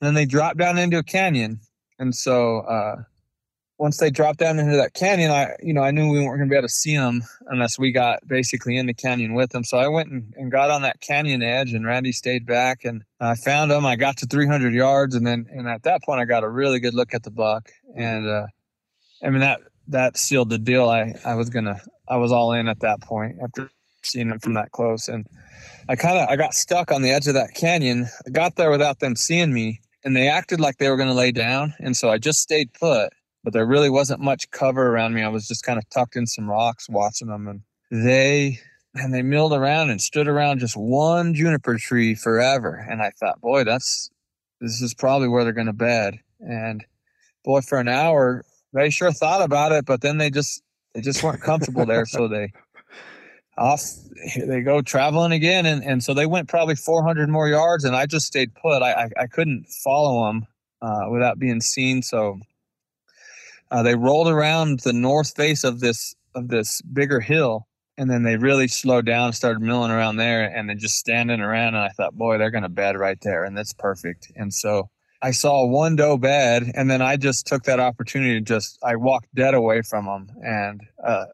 And 0.00 0.06
then 0.06 0.14
they 0.14 0.24
dropped 0.24 0.56
down 0.56 0.78
into 0.78 0.96
a 0.96 1.02
canyon 1.02 1.60
And 2.00 2.14
so 2.14 2.60
uh, 2.60 2.96
once 3.78 3.98
they 3.98 4.10
dropped 4.10 4.38
down 4.38 4.58
into 4.58 4.76
that 4.76 4.94
canyon, 4.94 5.30
I 5.30 5.54
you 5.62 5.74
know 5.74 5.82
I 5.82 5.90
knew 5.90 6.10
we 6.10 6.18
weren't 6.18 6.38
going 6.38 6.48
to 6.48 6.52
be 6.52 6.56
able 6.56 6.66
to 6.66 6.72
see 6.72 6.96
them 6.96 7.22
unless 7.46 7.78
we 7.78 7.92
got 7.92 8.26
basically 8.26 8.76
in 8.76 8.86
the 8.86 8.94
canyon 8.94 9.34
with 9.34 9.50
them. 9.50 9.64
So 9.64 9.78
I 9.78 9.86
went 9.86 10.10
and, 10.10 10.34
and 10.36 10.50
got 10.50 10.70
on 10.70 10.82
that 10.82 11.00
canyon 11.00 11.42
edge, 11.42 11.74
and 11.74 11.86
Randy 11.86 12.12
stayed 12.12 12.46
back, 12.46 12.84
and 12.84 13.04
I 13.20 13.34
found 13.36 13.70
them. 13.70 13.84
I 13.84 13.96
got 13.96 14.16
to 14.18 14.26
300 14.26 14.72
yards, 14.72 15.14
and 15.14 15.26
then 15.26 15.46
and 15.50 15.68
at 15.68 15.82
that 15.82 16.02
point 16.02 16.20
I 16.20 16.24
got 16.24 16.42
a 16.42 16.48
really 16.48 16.80
good 16.80 16.94
look 16.94 17.14
at 17.14 17.22
the 17.22 17.30
buck, 17.30 17.70
and 17.94 18.26
uh, 18.26 18.46
I 19.22 19.28
mean 19.28 19.40
that 19.40 19.60
that 19.88 20.16
sealed 20.16 20.48
the 20.48 20.58
deal. 20.58 20.88
I 20.88 21.14
I 21.24 21.34
was 21.34 21.50
gonna 21.50 21.80
I 22.08 22.16
was 22.16 22.32
all 22.32 22.52
in 22.52 22.66
at 22.66 22.80
that 22.80 23.02
point 23.02 23.36
after 23.42 23.70
seeing 24.02 24.28
them 24.28 24.38
from 24.38 24.54
that 24.54 24.72
close, 24.72 25.08
and 25.08 25.26
I 25.86 25.96
kind 25.96 26.18
of 26.18 26.30
I 26.30 26.36
got 26.36 26.54
stuck 26.54 26.92
on 26.92 27.02
the 27.02 27.10
edge 27.10 27.26
of 27.26 27.34
that 27.34 27.54
canyon. 27.54 28.08
I 28.26 28.30
got 28.30 28.56
there 28.56 28.70
without 28.70 29.00
them 29.00 29.16
seeing 29.16 29.52
me, 29.52 29.80
and 30.04 30.16
they 30.16 30.28
acted 30.28 30.60
like 30.60 30.78
they 30.78 30.88
were 30.88 30.96
going 30.96 31.08
to 31.08 31.14
lay 31.14 31.32
down, 31.32 31.74
and 31.78 31.96
so 31.96 32.10
I 32.10 32.18
just 32.18 32.40
stayed 32.40 32.72
put. 32.72 33.10
But 33.42 33.54
there 33.54 33.66
really 33.66 33.88
wasn't 33.88 34.20
much 34.20 34.50
cover 34.50 34.88
around 34.88 35.14
me. 35.14 35.22
I 35.22 35.28
was 35.28 35.48
just 35.48 35.64
kind 35.64 35.78
of 35.78 35.88
tucked 35.88 36.16
in 36.16 36.26
some 36.26 36.48
rocks, 36.48 36.88
watching 36.90 37.28
them, 37.28 37.48
and 37.48 37.62
they 37.90 38.60
and 38.94 39.14
they 39.14 39.22
milled 39.22 39.52
around 39.52 39.90
and 39.90 40.00
stood 40.00 40.28
around 40.28 40.58
just 40.58 40.76
one 40.76 41.34
juniper 41.34 41.76
tree 41.78 42.14
forever. 42.14 42.84
And 42.90 43.00
I 43.02 43.10
thought, 43.18 43.40
boy, 43.40 43.64
that's 43.64 44.10
this 44.60 44.82
is 44.82 44.94
probably 44.94 45.28
where 45.28 45.44
they're 45.44 45.52
going 45.52 45.66
to 45.68 45.72
bed. 45.72 46.18
And 46.40 46.84
boy, 47.44 47.60
for 47.60 47.78
an 47.78 47.88
hour, 47.88 48.44
they 48.72 48.90
sure 48.90 49.12
thought 49.12 49.42
about 49.42 49.72
it, 49.72 49.86
but 49.86 50.00
then 50.02 50.18
they 50.18 50.30
just 50.30 50.62
they 50.94 51.00
just 51.00 51.22
weren't 51.22 51.42
comfortable 51.42 51.86
there, 51.86 52.04
so 52.04 52.28
they 52.28 52.52
off 53.60 53.82
they 54.36 54.62
go 54.62 54.82
traveling 54.82 55.32
again. 55.32 55.66
And, 55.66 55.84
and 55.84 56.02
so 56.02 56.14
they 56.14 56.26
went 56.26 56.48
probably 56.48 56.74
400 56.74 57.28
more 57.28 57.48
yards 57.48 57.84
and 57.84 57.94
i 57.94 58.06
just 58.06 58.26
stayed 58.26 58.54
put. 58.54 58.82
I 58.82 59.04
i, 59.04 59.08
I 59.20 59.26
couldn't 59.26 59.68
follow 59.68 60.26
them 60.26 60.46
uh, 60.82 61.06
without 61.10 61.38
being 61.38 61.60
seen. 61.60 62.02
So 62.02 62.40
uh, 63.70 63.82
they 63.82 63.94
rolled 63.94 64.28
around 64.28 64.80
the 64.80 64.92
north 64.92 65.36
face 65.36 65.62
of 65.62 65.80
this 65.80 66.14
of 66.34 66.48
this 66.48 66.80
bigger 66.82 67.20
hill 67.20 67.66
and 67.98 68.08
then 68.08 68.22
they 68.22 68.36
really 68.36 68.68
slowed 68.68 69.04
down 69.04 69.32
started 69.32 69.60
milling 69.60 69.90
around 69.90 70.16
there 70.16 70.44
and 70.44 70.68
then 70.68 70.78
just 70.78 70.96
standing 70.96 71.40
around 71.40 71.74
and 71.74 71.84
i 71.84 71.88
thought 71.88 72.16
boy 72.16 72.38
they're 72.38 72.50
going 72.50 72.62
to 72.62 72.68
bed 72.68 72.96
right 72.96 73.20
there 73.22 73.44
and 73.44 73.56
that's 73.56 73.72
perfect. 73.72 74.30
And 74.36 74.54
so 74.54 74.88
i 75.22 75.32
saw 75.32 75.66
one 75.66 75.96
doe 75.96 76.16
bed 76.16 76.70
and 76.74 76.90
then 76.90 77.02
i 77.02 77.16
just 77.16 77.46
took 77.46 77.64
that 77.64 77.80
opportunity 77.80 78.34
to 78.34 78.40
just 78.40 78.78
i 78.82 78.96
walked 78.96 79.34
dead 79.34 79.54
away 79.54 79.82
from 79.82 80.06
them 80.06 80.30
and 80.44 80.80
uh, 81.04 81.26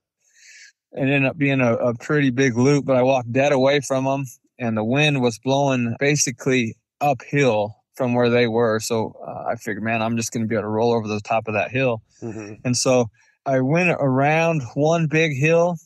it 0.92 1.00
ended 1.00 1.24
up 1.24 1.36
being 1.36 1.60
a, 1.60 1.74
a 1.74 1.94
pretty 1.94 2.30
big 2.30 2.56
loop, 2.56 2.84
but 2.84 2.96
I 2.96 3.02
walked 3.02 3.32
dead 3.32 3.52
away 3.52 3.80
from 3.80 4.04
them, 4.04 4.24
and 4.58 4.76
the 4.76 4.84
wind 4.84 5.20
was 5.20 5.38
blowing 5.38 5.96
basically 5.98 6.76
uphill 7.00 7.76
from 7.94 8.14
where 8.14 8.30
they 8.30 8.46
were. 8.46 8.78
So 8.80 9.16
uh, 9.26 9.44
I 9.50 9.56
figured, 9.56 9.82
man, 9.82 10.02
I'm 10.02 10.16
just 10.16 10.32
going 10.32 10.42
to 10.42 10.48
be 10.48 10.54
able 10.54 10.64
to 10.64 10.68
roll 10.68 10.92
over 10.92 11.08
the 11.08 11.20
top 11.20 11.48
of 11.48 11.54
that 11.54 11.70
hill. 11.70 12.02
Mm-hmm. 12.22 12.54
And 12.64 12.76
so 12.76 13.10
I 13.46 13.60
went 13.60 13.90
around 13.98 14.62
one 14.74 15.06
big 15.06 15.36
hill 15.36 15.78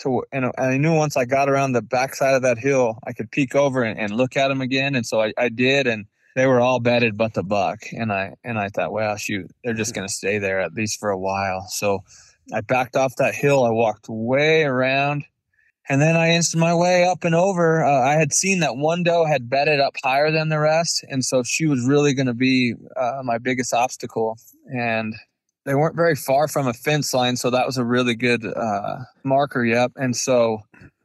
to, 0.00 0.24
and 0.32 0.50
I 0.58 0.76
knew 0.76 0.94
once 0.94 1.16
I 1.16 1.24
got 1.24 1.48
around 1.48 1.72
the 1.72 1.82
backside 1.82 2.34
of 2.34 2.42
that 2.42 2.58
hill, 2.58 2.98
I 3.06 3.12
could 3.12 3.30
peek 3.30 3.54
over 3.54 3.82
and, 3.82 3.98
and 3.98 4.16
look 4.16 4.36
at 4.36 4.48
them 4.48 4.60
again. 4.60 4.94
And 4.94 5.06
so 5.06 5.20
I, 5.20 5.32
I 5.38 5.48
did, 5.48 5.86
and 5.86 6.06
they 6.34 6.46
were 6.46 6.60
all 6.60 6.80
bedded 6.80 7.16
but 7.16 7.34
the 7.34 7.42
buck. 7.42 7.84
And 7.92 8.12
I 8.12 8.34
and 8.42 8.58
I 8.58 8.68
thought, 8.68 8.92
well, 8.92 9.16
shoot, 9.16 9.50
they're 9.62 9.74
just 9.74 9.94
going 9.94 10.06
to 10.06 10.12
stay 10.12 10.38
there 10.38 10.60
at 10.60 10.74
least 10.74 10.98
for 10.98 11.10
a 11.10 11.18
while. 11.18 11.66
So 11.68 12.02
I 12.52 12.60
backed 12.60 12.96
off 12.96 13.16
that 13.16 13.34
hill. 13.34 13.64
I 13.64 13.70
walked 13.70 14.06
way 14.08 14.64
around, 14.64 15.24
and 15.88 16.00
then 16.00 16.16
I 16.16 16.30
inched 16.30 16.56
my 16.56 16.74
way 16.74 17.04
up 17.04 17.24
and 17.24 17.34
over. 17.34 17.84
Uh, 17.84 18.00
I 18.00 18.14
had 18.14 18.32
seen 18.32 18.60
that 18.60 18.76
one 18.76 19.02
doe 19.02 19.24
had 19.24 19.48
bedded 19.48 19.80
up 19.80 19.94
higher 20.02 20.30
than 20.30 20.48
the 20.48 20.58
rest, 20.58 21.04
and 21.08 21.24
so 21.24 21.42
she 21.42 21.66
was 21.66 21.86
really 21.86 22.14
going 22.14 22.26
to 22.26 22.34
be 22.34 22.74
uh, 22.96 23.20
my 23.24 23.38
biggest 23.38 23.72
obstacle. 23.72 24.38
And 24.66 25.14
they 25.64 25.74
weren't 25.74 25.96
very 25.96 26.16
far 26.16 26.48
from 26.48 26.66
a 26.66 26.72
fence 26.72 27.14
line, 27.14 27.36
so 27.36 27.50
that 27.50 27.66
was 27.66 27.78
a 27.78 27.84
really 27.84 28.14
good 28.14 28.44
uh, 28.44 28.98
marker. 29.22 29.64
Yep. 29.64 29.92
And 29.96 30.16
so 30.16 30.58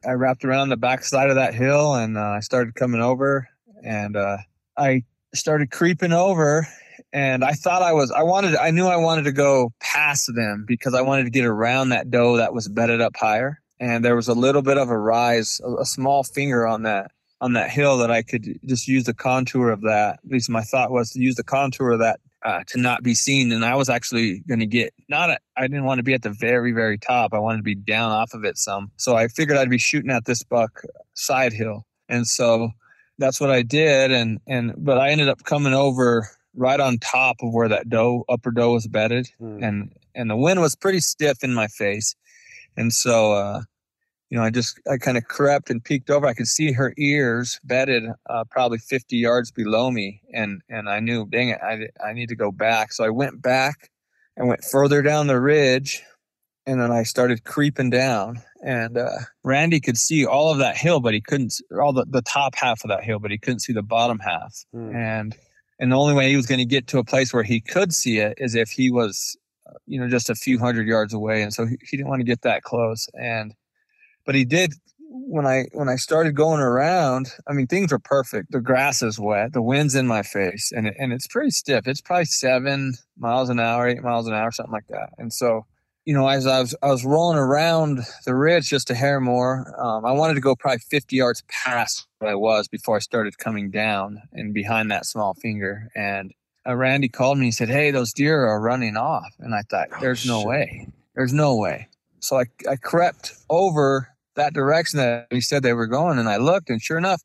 I 0.06 0.12
wrapped 0.12 0.44
around 0.44 0.68
the 0.68 0.76
backside 0.76 1.30
of 1.30 1.36
that 1.36 1.54
hill, 1.54 1.94
and 1.94 2.16
uh, 2.16 2.22
I 2.36 2.40
started 2.40 2.74
coming 2.74 3.00
over, 3.00 3.48
and 3.84 4.16
uh, 4.16 4.38
I 4.76 5.04
started 5.34 5.70
creeping 5.70 6.12
over 6.12 6.66
and 7.12 7.44
I 7.44 7.52
thought 7.52 7.82
I 7.82 7.92
was 7.92 8.10
I 8.10 8.22
wanted 8.22 8.56
I 8.56 8.70
knew 8.70 8.86
I 8.86 8.96
wanted 8.96 9.24
to 9.24 9.32
go 9.32 9.72
past 9.80 10.30
them 10.34 10.64
because 10.66 10.94
I 10.94 11.00
wanted 11.00 11.24
to 11.24 11.30
get 11.30 11.44
around 11.44 11.90
that 11.90 12.10
doe 12.10 12.36
that 12.36 12.52
was 12.52 12.68
bedded 12.68 13.00
up 13.00 13.16
higher. 13.16 13.60
And 13.80 14.04
there 14.04 14.16
was 14.16 14.28
a 14.28 14.34
little 14.34 14.62
bit 14.62 14.76
of 14.76 14.90
a 14.90 14.98
rise 14.98 15.60
a, 15.64 15.82
a 15.82 15.84
small 15.84 16.22
finger 16.22 16.66
on 16.66 16.82
that 16.82 17.10
on 17.40 17.52
that 17.54 17.70
hill 17.70 17.98
that 17.98 18.10
I 18.10 18.22
could 18.22 18.58
just 18.66 18.88
use 18.88 19.04
the 19.04 19.14
contour 19.14 19.70
of 19.70 19.82
that. 19.82 20.18
At 20.24 20.30
least 20.30 20.50
my 20.50 20.62
thought 20.62 20.90
was 20.90 21.10
to 21.12 21.20
use 21.20 21.36
the 21.36 21.44
contour 21.44 21.92
of 21.92 22.00
that 22.00 22.20
uh, 22.44 22.64
to 22.68 22.78
not 22.78 23.02
be 23.02 23.14
seen. 23.14 23.52
And 23.52 23.64
I 23.64 23.76
was 23.76 23.88
actually 23.88 24.40
going 24.40 24.60
to 24.60 24.66
get 24.66 24.92
not 25.08 25.40
I 25.56 25.62
didn't 25.62 25.84
want 25.84 25.98
to 26.00 26.04
be 26.04 26.14
at 26.14 26.22
the 26.22 26.30
very 26.30 26.72
very 26.72 26.98
top. 26.98 27.32
I 27.32 27.38
wanted 27.38 27.58
to 27.58 27.62
be 27.62 27.74
down 27.74 28.12
off 28.12 28.34
of 28.34 28.44
it 28.44 28.58
some. 28.58 28.90
So 28.96 29.16
I 29.16 29.28
figured 29.28 29.56
I'd 29.56 29.70
be 29.70 29.78
shooting 29.78 30.10
at 30.10 30.26
this 30.26 30.42
buck 30.42 30.82
side 31.14 31.54
hill. 31.54 31.86
And 32.10 32.26
so 32.26 32.70
that's 33.18 33.40
what 33.40 33.50
I 33.50 33.62
did. 33.62 34.12
And 34.12 34.40
and 34.46 34.74
but 34.76 34.98
I 34.98 35.08
ended 35.10 35.28
up 35.28 35.44
coming 35.44 35.72
over 35.72 36.28
right 36.58 36.80
on 36.80 36.98
top 36.98 37.36
of 37.40 37.52
where 37.52 37.68
that 37.68 37.88
doe 37.88 38.24
upper 38.28 38.50
doe 38.50 38.72
was 38.72 38.86
bedded 38.86 39.30
mm. 39.40 39.64
and 39.64 39.92
and 40.14 40.28
the 40.28 40.36
wind 40.36 40.60
was 40.60 40.74
pretty 40.74 41.00
stiff 41.00 41.42
in 41.42 41.54
my 41.54 41.68
face 41.68 42.14
and 42.76 42.92
so 42.92 43.32
uh 43.32 43.62
you 44.28 44.36
know 44.36 44.44
i 44.44 44.50
just 44.50 44.80
i 44.90 44.96
kind 44.96 45.16
of 45.16 45.24
crept 45.24 45.70
and 45.70 45.82
peeked 45.84 46.10
over 46.10 46.26
i 46.26 46.34
could 46.34 46.48
see 46.48 46.72
her 46.72 46.92
ears 46.98 47.60
bedded 47.64 48.04
uh, 48.28 48.44
probably 48.50 48.78
50 48.78 49.16
yards 49.16 49.50
below 49.50 49.90
me 49.90 50.20
and 50.34 50.60
and 50.68 50.88
i 50.88 51.00
knew 51.00 51.26
dang 51.26 51.50
it 51.50 51.60
i, 51.62 51.88
I 52.04 52.12
need 52.12 52.28
to 52.28 52.36
go 52.36 52.50
back 52.50 52.92
so 52.92 53.04
i 53.04 53.10
went 53.10 53.40
back 53.40 53.90
and 54.36 54.48
went 54.48 54.64
further 54.64 55.00
down 55.00 55.28
the 55.28 55.40
ridge 55.40 56.02
and 56.66 56.80
then 56.80 56.90
i 56.90 57.04
started 57.04 57.44
creeping 57.44 57.90
down 57.90 58.42
and 58.64 58.98
uh, 58.98 59.10
randy 59.44 59.78
could 59.78 59.96
see 59.96 60.26
all 60.26 60.50
of 60.50 60.58
that 60.58 60.76
hill 60.76 60.98
but 60.98 61.14
he 61.14 61.20
couldn't 61.20 61.54
all 61.80 61.92
the, 61.92 62.04
the 62.08 62.22
top 62.22 62.56
half 62.56 62.82
of 62.84 62.88
that 62.88 63.04
hill 63.04 63.20
but 63.20 63.30
he 63.30 63.38
couldn't 63.38 63.60
see 63.60 63.72
the 63.72 63.82
bottom 63.82 64.18
half 64.18 64.64
mm. 64.74 64.92
and 64.94 65.36
and 65.78 65.92
the 65.92 65.96
only 65.96 66.14
way 66.14 66.28
he 66.28 66.36
was 66.36 66.46
going 66.46 66.58
to 66.58 66.64
get 66.64 66.86
to 66.88 66.98
a 66.98 67.04
place 67.04 67.32
where 67.32 67.42
he 67.42 67.60
could 67.60 67.92
see 67.92 68.18
it 68.18 68.34
is 68.38 68.54
if 68.54 68.70
he 68.70 68.90
was 68.90 69.36
you 69.86 70.00
know 70.00 70.08
just 70.08 70.30
a 70.30 70.34
few 70.34 70.58
hundred 70.58 70.86
yards 70.86 71.12
away. 71.12 71.42
And 71.42 71.52
so 71.52 71.66
he, 71.66 71.76
he 71.88 71.96
didn't 71.96 72.08
want 72.08 72.20
to 72.20 72.24
get 72.24 72.42
that 72.42 72.62
close. 72.62 73.08
And 73.14 73.54
but 74.24 74.34
he 74.34 74.44
did 74.44 74.74
when 75.10 75.46
i 75.46 75.64
when 75.72 75.88
i 75.88 75.96
started 75.96 76.34
going 76.34 76.60
around 76.60 77.30
i 77.48 77.52
mean 77.52 77.66
things 77.66 77.92
were 77.92 77.98
perfect. 77.98 78.52
The 78.52 78.60
grass 78.60 79.02
is 79.02 79.18
wet. 79.18 79.52
The 79.52 79.62
wind's 79.62 79.94
in 79.94 80.06
my 80.06 80.22
face. 80.22 80.72
And 80.74 80.86
it, 80.86 80.96
and 80.98 81.12
it's 81.12 81.26
pretty 81.26 81.50
stiff. 81.50 81.86
It's 81.86 82.00
probably 82.00 82.26
seven 82.26 82.94
miles 83.18 83.48
an 83.48 83.60
hour 83.60 83.88
eight 83.88 84.02
miles 84.02 84.26
an 84.26 84.34
hour 84.34 84.52
something 84.52 84.72
like 84.72 84.88
that. 84.88 85.10
And 85.18 85.32
so 85.32 85.66
you 86.08 86.14
know, 86.14 86.26
as 86.26 86.46
I 86.46 86.60
was 86.60 86.74
I 86.82 86.86
was 86.86 87.04
rolling 87.04 87.36
around 87.36 88.00
the 88.24 88.34
ridge 88.34 88.70
just 88.70 88.88
a 88.88 88.94
hair 88.94 89.20
more, 89.20 89.70
um, 89.78 90.06
I 90.06 90.12
wanted 90.12 90.34
to 90.34 90.40
go 90.40 90.56
probably 90.56 90.78
50 90.90 91.14
yards 91.14 91.44
past 91.50 92.06
what 92.18 92.30
I 92.30 92.34
was 92.34 92.66
before 92.66 92.96
I 92.96 93.00
started 93.00 93.36
coming 93.36 93.70
down 93.70 94.22
and 94.32 94.54
behind 94.54 94.90
that 94.90 95.04
small 95.04 95.34
finger. 95.34 95.90
And 95.94 96.32
uh, 96.66 96.76
Randy 96.76 97.10
called 97.10 97.36
me 97.36 97.48
and 97.48 97.54
said, 97.54 97.68
"Hey, 97.68 97.90
those 97.90 98.14
deer 98.14 98.46
are 98.46 98.58
running 98.58 98.96
off." 98.96 99.34
And 99.38 99.54
I 99.54 99.60
thought, 99.68 99.88
oh, 99.92 99.98
"There's 100.00 100.26
oh, 100.26 100.40
no 100.40 100.46
way. 100.46 100.88
There's 101.14 101.34
no 101.34 101.54
way." 101.56 101.88
So 102.20 102.38
I 102.38 102.44
I 102.66 102.76
crept 102.76 103.34
over 103.50 104.08
that 104.34 104.54
direction 104.54 104.96
that 105.00 105.26
he 105.28 105.42
said 105.42 105.62
they 105.62 105.74
were 105.74 105.86
going, 105.86 106.18
and 106.18 106.30
I 106.30 106.38
looked, 106.38 106.70
and 106.70 106.80
sure 106.80 106.96
enough, 106.96 107.20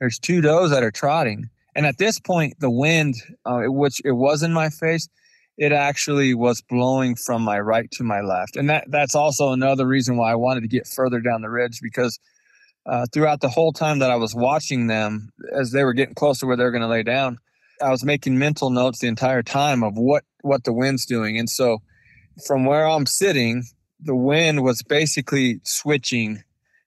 there's 0.00 0.18
two 0.18 0.40
does 0.40 0.70
that 0.70 0.82
are 0.82 0.90
trotting. 0.90 1.50
And 1.76 1.84
at 1.84 1.98
this 1.98 2.18
point, 2.20 2.54
the 2.58 2.70
wind, 2.70 3.16
uh, 3.44 3.64
which 3.66 4.00
it 4.02 4.12
was 4.12 4.42
in 4.42 4.54
my 4.54 4.70
face, 4.70 5.10
it 5.56 5.72
actually 5.72 6.34
was 6.34 6.60
blowing 6.62 7.14
from 7.14 7.42
my 7.42 7.60
right 7.60 7.90
to 7.92 8.02
my 8.02 8.20
left. 8.20 8.56
And 8.56 8.68
that 8.70 8.84
that's 8.88 9.14
also 9.14 9.52
another 9.52 9.86
reason 9.86 10.16
why 10.16 10.32
I 10.32 10.34
wanted 10.34 10.62
to 10.62 10.68
get 10.68 10.86
further 10.86 11.20
down 11.20 11.42
the 11.42 11.50
ridge 11.50 11.80
because 11.80 12.18
uh, 12.86 13.06
throughout 13.12 13.40
the 13.40 13.48
whole 13.48 13.72
time 13.72 14.00
that 14.00 14.10
I 14.10 14.16
was 14.16 14.34
watching 14.34 14.88
them 14.88 15.30
as 15.52 15.70
they 15.70 15.84
were 15.84 15.94
getting 15.94 16.14
closer 16.14 16.46
where 16.46 16.56
they're 16.56 16.70
going 16.70 16.82
to 16.82 16.88
lay 16.88 17.02
down, 17.02 17.38
I 17.80 17.90
was 17.90 18.04
making 18.04 18.38
mental 18.38 18.70
notes 18.70 18.98
the 18.98 19.08
entire 19.08 19.42
time 19.42 19.82
of 19.82 19.96
what 19.96 20.24
what 20.42 20.64
the 20.64 20.72
wind's 20.72 21.06
doing. 21.06 21.38
And 21.38 21.48
so 21.48 21.78
from 22.46 22.64
where 22.64 22.86
I'm 22.86 23.06
sitting, 23.06 23.64
the 24.00 24.16
wind 24.16 24.62
was 24.62 24.82
basically 24.82 25.60
switching 25.64 26.42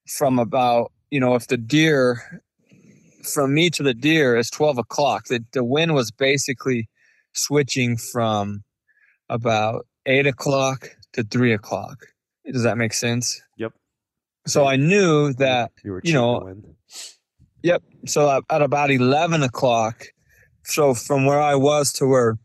from 0.07 0.39
about, 0.39 0.91
you 1.09 1.19
know, 1.19 1.35
if 1.35 1.47
the 1.47 1.57
deer 1.57 2.41
from 3.23 3.53
me 3.53 3.69
to 3.71 3.83
the 3.83 3.93
deer 3.93 4.37
is 4.37 4.49
12 4.49 4.77
o'clock, 4.77 5.25
the, 5.25 5.43
the 5.53 5.63
wind 5.63 5.93
was 5.93 6.11
basically 6.11 6.87
switching 7.37 7.97
from 7.97 8.63
about 9.29 9.85
eight 10.05 10.27
o'clock 10.27 10.89
to 11.13 11.23
three 11.23 11.53
o'clock. 11.53 12.05
Does 12.51 12.63
that 12.63 12.77
make 12.77 12.93
sense? 12.93 13.41
Yep. 13.57 13.73
So 14.45 14.65
I 14.65 14.75
knew 14.77 15.33
that 15.33 15.71
you, 15.83 15.99
you 16.03 16.13
know. 16.13 16.55
Yep. 17.63 17.83
So 18.05 18.41
at 18.49 18.61
about 18.61 18.91
eleven 18.91 19.43
o'clock, 19.43 20.07
so 20.63 20.93
from 20.93 21.25
where 21.25 21.41
I 21.41 21.55
was 21.55 21.91
to 21.93 22.05
where 22.05 22.37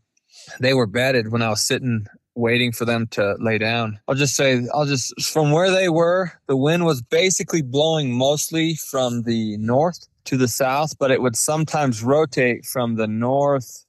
they 0.59 0.73
were 0.73 0.87
bedded 0.87 1.31
when 1.31 1.41
I 1.41 1.49
was 1.49 1.61
sitting 1.61 2.05
waiting 2.35 2.71
for 2.71 2.85
them 2.85 3.07
to 3.07 3.35
lay 3.39 3.57
down. 3.57 3.99
I'll 4.07 4.15
just 4.15 4.35
say, 4.35 4.67
I'll 4.73 4.87
just, 4.87 5.21
from 5.21 5.51
where 5.51 5.69
they 5.69 5.87
were, 5.87 6.31
the 6.47 6.57
wind 6.57 6.83
was 6.83 7.01
basically 7.01 7.61
blowing 7.61 8.11
mostly 8.11 8.73
from 8.73 9.21
the 9.21 9.55
north 9.57 10.07
to 10.25 10.35
the 10.35 10.47
south, 10.47 10.97
but 10.97 11.11
it 11.11 11.21
would 11.21 11.35
sometimes 11.35 12.01
rotate 12.01 12.65
from 12.65 12.95
the 12.95 13.07
north 13.07 13.85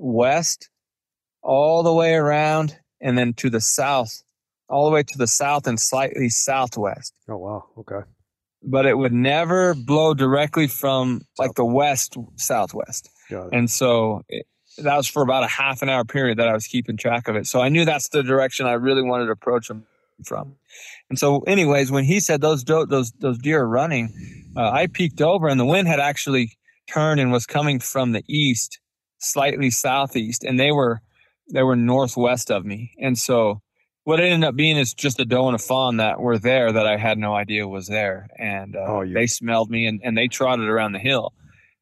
west 0.00 0.68
all 1.42 1.82
the 1.82 1.92
way 1.92 2.14
around 2.14 2.76
and 3.00 3.16
then 3.16 3.32
to 3.34 3.50
the 3.50 3.60
south, 3.60 4.22
all 4.68 4.86
the 4.86 4.92
way 4.92 5.02
to 5.02 5.18
the 5.18 5.26
south 5.26 5.66
and 5.66 5.80
slightly 5.80 6.28
southwest. 6.28 7.14
Oh 7.28 7.36
wow. 7.36 7.64
Okay. 7.78 8.00
But 8.62 8.86
it 8.86 8.98
would 8.98 9.12
never 9.12 9.74
blow 9.74 10.12
directly 10.12 10.66
from 10.66 11.22
like 11.38 11.54
the 11.54 11.64
west 11.64 12.16
southwest. 12.36 13.08
And 13.52 13.70
so 13.70 14.22
it, 14.28 14.46
that 14.78 14.96
was 14.96 15.06
for 15.06 15.22
about 15.22 15.44
a 15.44 15.48
half 15.48 15.82
an 15.82 15.88
hour 15.88 16.04
period 16.04 16.38
that 16.38 16.48
I 16.48 16.52
was 16.52 16.66
keeping 16.66 16.96
track 16.96 17.28
of 17.28 17.36
it. 17.36 17.46
So 17.46 17.60
I 17.60 17.68
knew 17.68 17.84
that's 17.84 18.08
the 18.08 18.22
direction 18.22 18.66
I 18.66 18.72
really 18.72 19.02
wanted 19.02 19.26
to 19.26 19.32
approach 19.32 19.70
him 19.70 19.86
from. 20.24 20.56
And 21.08 21.18
so, 21.18 21.40
anyways, 21.40 21.90
when 21.90 22.04
he 22.04 22.20
said 22.20 22.40
those 22.40 22.62
do- 22.62 22.86
those 22.86 23.12
those 23.12 23.38
deer 23.38 23.62
are 23.62 23.68
running, 23.68 24.12
uh, 24.56 24.70
I 24.70 24.86
peeked 24.86 25.20
over 25.20 25.48
and 25.48 25.58
the 25.58 25.64
wind 25.64 25.88
had 25.88 26.00
actually 26.00 26.56
turned 26.88 27.20
and 27.20 27.32
was 27.32 27.46
coming 27.46 27.80
from 27.80 28.12
the 28.12 28.22
east, 28.28 28.79
slightly 29.20 29.70
southeast, 29.70 30.44
and 30.44 30.58
they 30.58 30.72
were 30.72 31.00
they 31.52 31.62
were 31.62 31.76
northwest 31.76 32.50
of 32.50 32.64
me. 32.64 32.92
And 33.00 33.18
so, 33.18 33.60
what 34.04 34.20
it 34.20 34.24
ended 34.24 34.48
up 34.48 34.56
being 34.56 34.76
is 34.76 34.94
just 34.94 35.20
a 35.20 35.24
doe 35.24 35.46
and 35.48 35.54
a 35.56 35.58
fawn 35.58 35.96
that 35.98 36.20
were 36.20 36.38
there 36.38 36.72
that 36.72 36.86
I 36.86 36.96
had 36.96 37.18
no 37.18 37.34
idea 37.34 37.66
was 37.68 37.86
there, 37.88 38.28
and 38.38 38.76
uh, 38.76 38.84
Oh, 38.88 39.00
you- 39.02 39.14
they 39.14 39.26
smelled 39.26 39.70
me 39.70 39.86
and, 39.86 40.00
and 40.04 40.16
they 40.16 40.28
trotted 40.28 40.68
around 40.68 40.92
the 40.92 40.98
hill. 40.98 41.32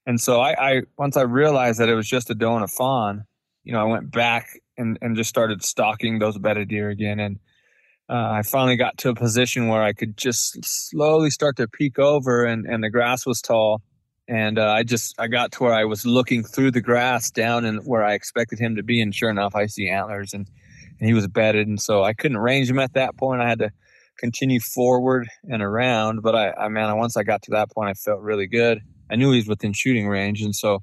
And 0.06 0.20
so 0.20 0.40
I, 0.40 0.70
I 0.78 0.82
once 0.96 1.16
I 1.16 1.22
realized 1.22 1.78
that 1.80 1.88
it 1.90 1.94
was 1.94 2.08
just 2.08 2.30
a 2.30 2.34
doe 2.34 2.54
and 2.54 2.64
a 2.64 2.68
fawn, 2.68 3.24
you 3.64 3.72
know, 3.72 3.80
I 3.80 3.84
went 3.84 4.10
back 4.10 4.46
and, 4.78 4.98
and 5.02 5.14
just 5.16 5.28
started 5.28 5.62
stalking 5.62 6.18
those 6.18 6.38
bedded 6.38 6.68
deer 6.68 6.88
again. 6.88 7.20
And 7.20 7.38
uh, 8.08 8.30
I 8.38 8.42
finally 8.42 8.76
got 8.76 8.96
to 8.98 9.10
a 9.10 9.14
position 9.14 9.68
where 9.68 9.82
I 9.82 9.92
could 9.92 10.16
just 10.16 10.64
slowly 10.64 11.28
start 11.28 11.56
to 11.58 11.68
peek 11.68 11.98
over, 11.98 12.46
and, 12.46 12.64
and 12.64 12.82
the 12.82 12.88
grass 12.88 13.26
was 13.26 13.42
tall. 13.42 13.82
And 14.28 14.58
uh, 14.58 14.70
I 14.70 14.82
just 14.82 15.18
I 15.18 15.26
got 15.26 15.52
to 15.52 15.62
where 15.64 15.72
I 15.72 15.84
was 15.84 16.04
looking 16.04 16.44
through 16.44 16.72
the 16.72 16.82
grass 16.82 17.30
down 17.30 17.64
and 17.64 17.80
where 17.86 18.04
I 18.04 18.12
expected 18.12 18.58
him 18.58 18.76
to 18.76 18.82
be, 18.82 19.00
and 19.00 19.14
sure 19.14 19.30
enough, 19.30 19.54
I 19.54 19.66
see 19.66 19.88
antlers, 19.88 20.34
and 20.34 20.46
and 21.00 21.08
he 21.08 21.14
was 21.14 21.26
bedded, 21.26 21.66
and 21.66 21.80
so 21.80 22.04
I 22.04 22.12
couldn't 22.12 22.38
range 22.38 22.68
him 22.68 22.78
at 22.78 22.92
that 22.92 23.16
point. 23.16 23.40
I 23.40 23.48
had 23.48 23.60
to 23.60 23.70
continue 24.18 24.60
forward 24.60 25.28
and 25.44 25.62
around, 25.62 26.22
but 26.22 26.34
I, 26.34 26.52
I 26.52 26.68
man, 26.68 26.94
once 26.98 27.16
I 27.16 27.22
got 27.22 27.42
to 27.42 27.52
that 27.52 27.70
point, 27.70 27.88
I 27.88 27.94
felt 27.94 28.20
really 28.20 28.46
good. 28.46 28.80
I 29.10 29.16
knew 29.16 29.30
he 29.30 29.38
was 29.38 29.48
within 29.48 29.72
shooting 29.72 30.08
range, 30.08 30.42
and 30.42 30.54
so 30.54 30.82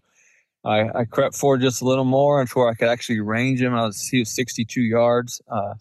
I, 0.63 0.89
I 0.95 1.05
crept 1.05 1.35
forward 1.35 1.61
just 1.61 1.81
a 1.81 1.85
little 1.85 2.05
more 2.05 2.41
and 2.41 2.49
to 2.49 2.59
where 2.59 2.69
I 2.69 2.73
could 2.73 2.87
actually 2.87 3.19
range 3.19 3.61
him. 3.61 3.75
I 3.75 3.85
was 3.85 4.07
he 4.07 4.19
was 4.19 4.33
62 4.33 4.81
yards, 4.81 5.39
uh, 5.51 5.75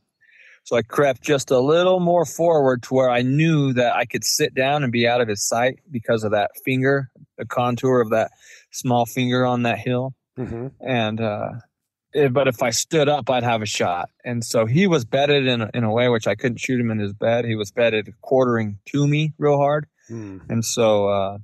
so 0.64 0.76
I 0.76 0.82
crept 0.82 1.22
just 1.22 1.50
a 1.50 1.60
little 1.60 2.00
more 2.00 2.24
forward 2.24 2.82
to 2.84 2.94
where 2.94 3.10
I 3.10 3.22
knew 3.22 3.72
that 3.74 3.94
I 3.94 4.04
could 4.04 4.24
sit 4.24 4.54
down 4.54 4.82
and 4.82 4.92
be 4.92 5.06
out 5.06 5.20
of 5.20 5.28
his 5.28 5.46
sight 5.46 5.78
because 5.90 6.24
of 6.24 6.32
that 6.32 6.50
finger, 6.64 7.10
the 7.38 7.44
contour 7.44 8.00
of 8.00 8.10
that 8.10 8.30
small 8.70 9.06
finger 9.06 9.44
on 9.44 9.62
that 9.62 9.78
hill. 9.78 10.14
hmm 10.36 10.68
And 10.80 11.20
uh, 11.20 11.50
eh, 12.14 12.28
but 12.28 12.48
if 12.48 12.62
I 12.62 12.70
stood 12.70 13.08
up, 13.08 13.30
I'd 13.30 13.44
have 13.44 13.62
a 13.62 13.66
shot. 13.66 14.10
And 14.24 14.44
so 14.44 14.66
he 14.66 14.86
was 14.86 15.04
bedded 15.04 15.46
in 15.46 15.62
a, 15.62 15.70
in 15.74 15.84
a 15.84 15.92
way 15.92 16.08
which 16.08 16.26
I 16.26 16.34
couldn't 16.34 16.58
shoot 16.58 16.80
him 16.80 16.90
in 16.90 16.98
his 16.98 17.12
bed. 17.12 17.44
He 17.44 17.54
was 17.54 17.70
bedded 17.70 18.12
quartering 18.20 18.78
to 18.86 19.06
me 19.06 19.32
real 19.38 19.58
hard. 19.58 19.86
Mm. 20.10 20.40
And 20.48 20.64
so 20.64 21.08
uh, 21.08 21.38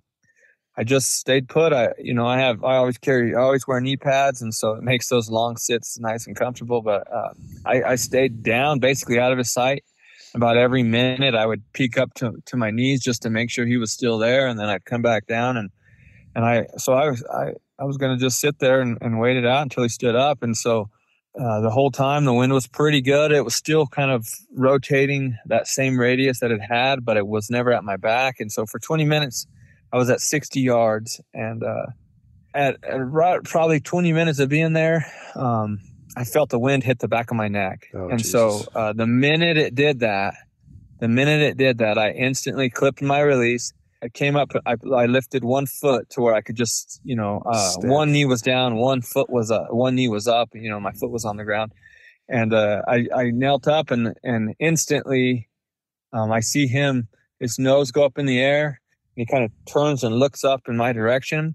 I 0.76 0.84
just 0.84 1.14
stayed 1.14 1.48
put. 1.48 1.72
I, 1.72 1.92
you 1.98 2.14
know, 2.14 2.26
I 2.26 2.38
have, 2.38 2.64
I 2.64 2.76
always 2.76 2.98
carry, 2.98 3.34
I 3.34 3.40
always 3.40 3.66
wear 3.66 3.80
knee 3.80 3.96
pads, 3.96 4.40
and 4.40 4.54
so 4.54 4.72
it 4.72 4.82
makes 4.82 5.08
those 5.08 5.28
long 5.28 5.56
sits 5.56 5.98
nice 5.98 6.26
and 6.26 6.36
comfortable. 6.36 6.80
But 6.82 7.10
uh, 7.12 7.32
I, 7.66 7.82
I 7.82 7.94
stayed 7.96 8.42
down, 8.42 8.78
basically 8.78 9.18
out 9.18 9.32
of 9.32 9.38
his 9.38 9.52
sight. 9.52 9.84
About 10.32 10.56
every 10.56 10.84
minute, 10.84 11.34
I 11.34 11.44
would 11.44 11.64
peek 11.72 11.98
up 11.98 12.14
to, 12.14 12.34
to 12.46 12.56
my 12.56 12.70
knees 12.70 13.02
just 13.02 13.22
to 13.22 13.30
make 13.30 13.50
sure 13.50 13.66
he 13.66 13.76
was 13.78 13.92
still 13.92 14.16
there, 14.16 14.46
and 14.46 14.58
then 14.58 14.68
I'd 14.68 14.84
come 14.84 15.02
back 15.02 15.26
down, 15.26 15.56
and 15.56 15.70
and 16.34 16.44
I, 16.44 16.66
so 16.76 16.92
I 16.92 17.10
was, 17.10 17.24
I, 17.32 17.52
I 17.78 17.84
was 17.84 17.96
going 17.96 18.16
to 18.16 18.22
just 18.22 18.40
sit 18.40 18.58
there 18.58 18.80
and, 18.80 18.98
and 19.00 19.18
wait 19.18 19.36
it 19.36 19.46
out 19.46 19.62
until 19.62 19.82
he 19.82 19.88
stood 19.88 20.16
up, 20.16 20.42
and 20.42 20.56
so. 20.56 20.88
Uh, 21.40 21.60
the 21.60 21.70
whole 21.70 21.92
time 21.92 22.24
the 22.24 22.34
wind 22.34 22.52
was 22.52 22.66
pretty 22.66 23.00
good. 23.00 23.30
It 23.30 23.44
was 23.44 23.54
still 23.54 23.86
kind 23.86 24.10
of 24.10 24.26
rotating 24.52 25.38
that 25.46 25.68
same 25.68 25.96
radius 25.96 26.40
that 26.40 26.50
it 26.50 26.60
had, 26.60 27.04
but 27.04 27.16
it 27.16 27.24
was 27.24 27.48
never 27.48 27.72
at 27.72 27.84
my 27.84 27.96
back. 27.96 28.40
And 28.40 28.50
so 28.50 28.66
for 28.66 28.80
20 28.80 29.04
minutes, 29.04 29.46
I 29.92 29.96
was 29.96 30.10
at 30.10 30.20
60 30.20 30.60
yards, 30.60 31.20
and 31.32 31.62
uh, 31.62 31.86
at, 32.54 32.76
at 32.84 32.96
right, 32.96 33.42
probably 33.42 33.80
20 33.80 34.12
minutes 34.12 34.38
of 34.38 34.48
being 34.48 34.72
there, 34.72 35.06
um, 35.34 35.80
I 36.16 36.24
felt 36.24 36.50
the 36.50 36.58
wind 36.58 36.84
hit 36.84 36.98
the 36.98 37.08
back 37.08 37.30
of 37.30 37.36
my 37.36 37.48
neck. 37.48 37.86
Oh, 37.94 38.08
and 38.08 38.24
so 38.24 38.64
uh, 38.74 38.92
the 38.92 39.06
minute 39.06 39.56
it 39.56 39.74
did 39.74 40.00
that, 40.00 40.34
the 40.98 41.08
minute 41.08 41.42
it 41.42 41.56
did 41.56 41.78
that, 41.78 41.98
I 41.98 42.10
instantly 42.10 42.70
clipped 42.70 43.02
my 43.02 43.20
release. 43.20 43.72
I 44.02 44.08
came 44.08 44.36
up, 44.36 44.52
I, 44.64 44.76
I 44.94 45.06
lifted 45.06 45.44
one 45.44 45.66
foot 45.66 46.08
to 46.10 46.20
where 46.22 46.34
I 46.34 46.40
could 46.40 46.56
just, 46.56 47.00
you 47.04 47.14
know, 47.14 47.42
uh, 47.44 47.74
one 47.80 48.12
knee 48.12 48.24
was 48.24 48.40
down, 48.40 48.76
one 48.76 49.02
foot 49.02 49.28
was 49.28 49.50
up, 49.50 49.72
one 49.72 49.94
knee 49.94 50.08
was 50.08 50.26
up, 50.26 50.48
you 50.54 50.70
know, 50.70 50.80
my 50.80 50.92
foot 50.92 51.10
was 51.10 51.24
on 51.24 51.36
the 51.36 51.44
ground. 51.44 51.72
And 52.28 52.54
uh, 52.54 52.82
I, 52.88 53.06
I 53.14 53.30
knelt 53.30 53.68
up 53.68 53.90
and, 53.90 54.14
and 54.22 54.54
instantly 54.58 55.48
um, 56.12 56.32
I 56.32 56.40
see 56.40 56.66
him, 56.66 57.08
his 57.40 57.58
nose 57.58 57.90
go 57.90 58.04
up 58.04 58.18
in 58.18 58.26
the 58.26 58.40
air. 58.40 58.80
He 59.16 59.26
kind 59.26 59.44
of 59.44 59.50
turns 59.66 60.02
and 60.02 60.14
looks 60.16 60.44
up 60.44 60.62
in 60.68 60.76
my 60.76 60.92
direction. 60.92 61.54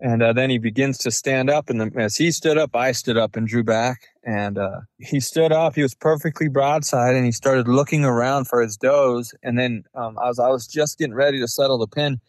And 0.00 0.22
uh, 0.22 0.32
then 0.32 0.50
he 0.50 0.58
begins 0.58 0.98
to 0.98 1.10
stand 1.10 1.48
up. 1.48 1.70
And 1.70 1.80
then 1.80 1.92
as 1.96 2.16
he 2.16 2.30
stood 2.30 2.58
up, 2.58 2.76
I 2.76 2.92
stood 2.92 3.16
up 3.16 3.34
and 3.34 3.48
drew 3.48 3.64
back. 3.64 4.08
And 4.24 4.58
uh, 4.58 4.80
he 4.98 5.20
stood 5.20 5.52
up. 5.52 5.74
He 5.74 5.82
was 5.82 5.94
perfectly 5.94 6.48
broadside, 6.48 7.14
and 7.14 7.24
he 7.24 7.32
started 7.32 7.68
looking 7.68 8.04
around 8.04 8.46
for 8.46 8.60
his 8.60 8.76
does. 8.76 9.34
And 9.42 9.58
then 9.58 9.84
um, 9.94 10.18
I 10.18 10.26
was 10.26 10.38
I 10.38 10.48
was 10.48 10.66
just 10.66 10.98
getting 10.98 11.14
ready 11.14 11.40
to 11.40 11.48
settle 11.48 11.78
the 11.78 11.86
pin. 11.86 12.20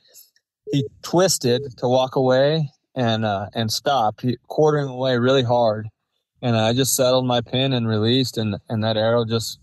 He 0.71 0.85
twisted 1.01 1.77
to 1.77 1.87
walk 1.87 2.15
away 2.15 2.69
and 2.95 3.25
uh, 3.25 3.47
and 3.53 3.71
stop, 3.71 4.21
he, 4.21 4.37
quartering 4.47 4.89
away 4.89 5.17
really 5.17 5.43
hard. 5.43 5.87
And 6.41 6.55
I 6.55 6.73
just 6.73 6.95
settled 6.95 7.25
my 7.25 7.41
pin 7.41 7.73
and 7.73 7.87
released, 7.87 8.37
and 8.37 8.57
and 8.69 8.83
that 8.83 8.95
arrow 8.95 9.25
just 9.25 9.59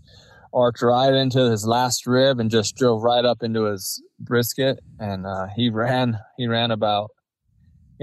arced 0.52 0.82
right 0.82 1.12
into 1.12 1.50
his 1.50 1.66
last 1.66 2.06
rib 2.06 2.38
and 2.38 2.50
just 2.50 2.76
drove 2.76 3.02
right 3.02 3.24
up 3.24 3.42
into 3.42 3.64
his 3.64 4.02
brisket. 4.20 4.78
And 4.98 5.26
uh, 5.26 5.46
he 5.56 5.70
ran. 5.70 6.18
He 6.36 6.46
ran 6.46 6.70
about 6.70 7.10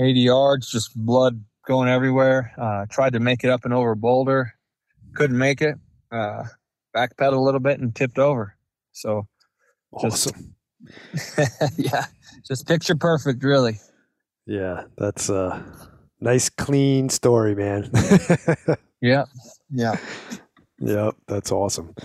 80 0.02 0.20
yards, 0.20 0.72
just 0.72 0.96
blood 0.96 1.44
going 1.68 1.90
everywhere. 1.90 2.54
Uh, 2.58 2.86
tried 2.90 3.14
to 3.14 3.20
make 3.20 3.44
it 3.44 3.50
up 3.50 3.66
and 3.66 3.74
over 3.74 3.92
a 3.92 3.96
boulder, 3.96 4.54
couldn't 5.16 5.38
make 5.38 5.62
it. 5.62 5.76
Uh, 6.12 6.44
backpedaled 6.96 7.34
a 7.34 7.40
little 7.40 7.60
bit 7.60 7.80
and 7.80 7.96
tipped 7.96 8.20
over. 8.20 8.56
So, 8.92 9.28
Just- 10.02 10.28
Awesome. 10.28 10.56
yeah, 11.78 12.06
just 12.48 12.68
picture 12.68 12.96
perfect, 12.96 13.44
really. 13.44 13.80
Yeah, 14.48 14.86
that's 14.98 15.30
a 15.30 15.64
nice, 16.20 16.50
clean 16.50 17.10
story, 17.10 17.54
man. 17.56 17.92
Yeah, 19.02 19.26
yeah. 19.72 19.96
yep, 20.80 21.16
that's 21.28 21.52
awesome. 21.52 21.96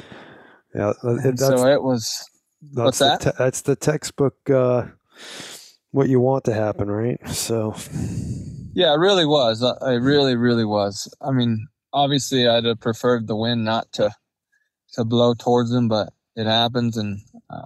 Yeah, 0.75 0.95
that's, 1.03 1.41
so 1.41 1.67
it 1.67 1.83
was. 1.83 2.25
that's 2.73 2.85
what's 2.85 2.99
the 3.01 3.05
that? 3.05 3.21
te- 3.21 3.31
that's 3.39 3.61
the 3.61 3.77
textbook. 3.77 4.35
Uh, 4.49 4.87
what 5.97 6.11
you 6.11 6.21
want 6.21 6.45
to 6.45 6.53
happen, 6.53 6.91
right? 6.91 7.19
So, 7.29 7.75
Yeah, 8.75 8.93
it 8.93 8.99
really 8.99 9.25
was. 9.25 9.63
I 9.63 9.95
really, 9.95 10.37
really 10.37 10.67
was. 10.67 11.09
I 11.23 11.31
mean, 11.31 11.69
obviously, 11.91 12.47
I'd 12.47 12.67
have 12.67 12.81
preferred 12.81 13.27
the 13.27 13.35
wind 13.37 13.65
not 13.65 13.91
to 13.93 14.11
to 14.93 15.05
blow 15.05 15.33
towards 15.33 15.73
him, 15.73 15.89
but 15.89 16.13
it 16.37 16.45
happens, 16.47 16.99
and 16.99 17.21
uh, 17.49 17.63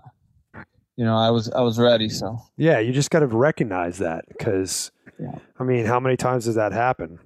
you 0.97 1.05
know, 1.05 1.17
I 1.17 1.31
was 1.31 1.51
I 1.51 1.63
was 1.63 1.77
ready. 1.81 2.09
So 2.09 2.39
yeah, 2.57 2.79
you 2.79 2.93
just 2.93 3.11
got 3.11 3.19
to 3.21 3.27
recognize 3.27 3.99
that 3.99 4.25
because, 4.29 4.93
Yeah. 5.19 5.39
I 5.59 5.65
mean, 5.65 5.85
how 5.87 5.99
many 5.99 6.17
times 6.17 6.45
does 6.45 6.55
that 6.55 6.73
happen? 6.73 7.19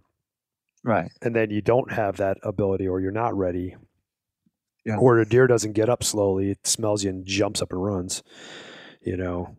right, 0.83 1.11
And 1.21 1.37
then 1.37 1.51
you 1.51 1.61
don't 1.61 1.93
have 1.93 2.17
that 2.17 2.39
ability, 2.43 2.89
or 2.89 3.01
you're 3.01 3.11
not 3.25 3.37
ready, 3.37 3.77
Yeah. 4.87 4.97
or 4.97 5.19
the 5.19 5.25
deer 5.29 5.47
doesn't 5.47 5.73
get 5.75 5.91
up 5.91 6.03
slowly; 6.03 6.51
it 6.51 6.67
smells 6.67 7.05
you 7.05 7.11
and 7.11 7.27
jumps 7.27 7.61
up 7.61 7.73
and 7.73 7.85
runs. 7.85 8.23
You 9.03 9.19
know, 9.19 9.57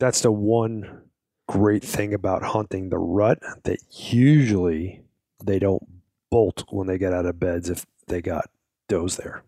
that's 0.00 0.22
the 0.22 0.32
one 0.32 1.02
great 1.46 1.84
thing 1.84 2.12
about 2.14 2.42
hunting 2.42 2.88
the 2.88 2.98
rut 2.98 3.38
that 3.64 3.78
usually 3.90 5.02
they 5.44 5.58
don't 5.58 5.86
bolt 6.30 6.64
when 6.70 6.86
they 6.86 6.98
get 6.98 7.12
out 7.12 7.26
of 7.26 7.38
beds 7.38 7.68
if 7.68 7.86
they 8.08 8.20
got 8.20 8.50
does 8.88 9.16
there. 9.16 9.44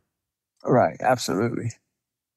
right, 0.65 0.97
absolutely. 1.01 1.73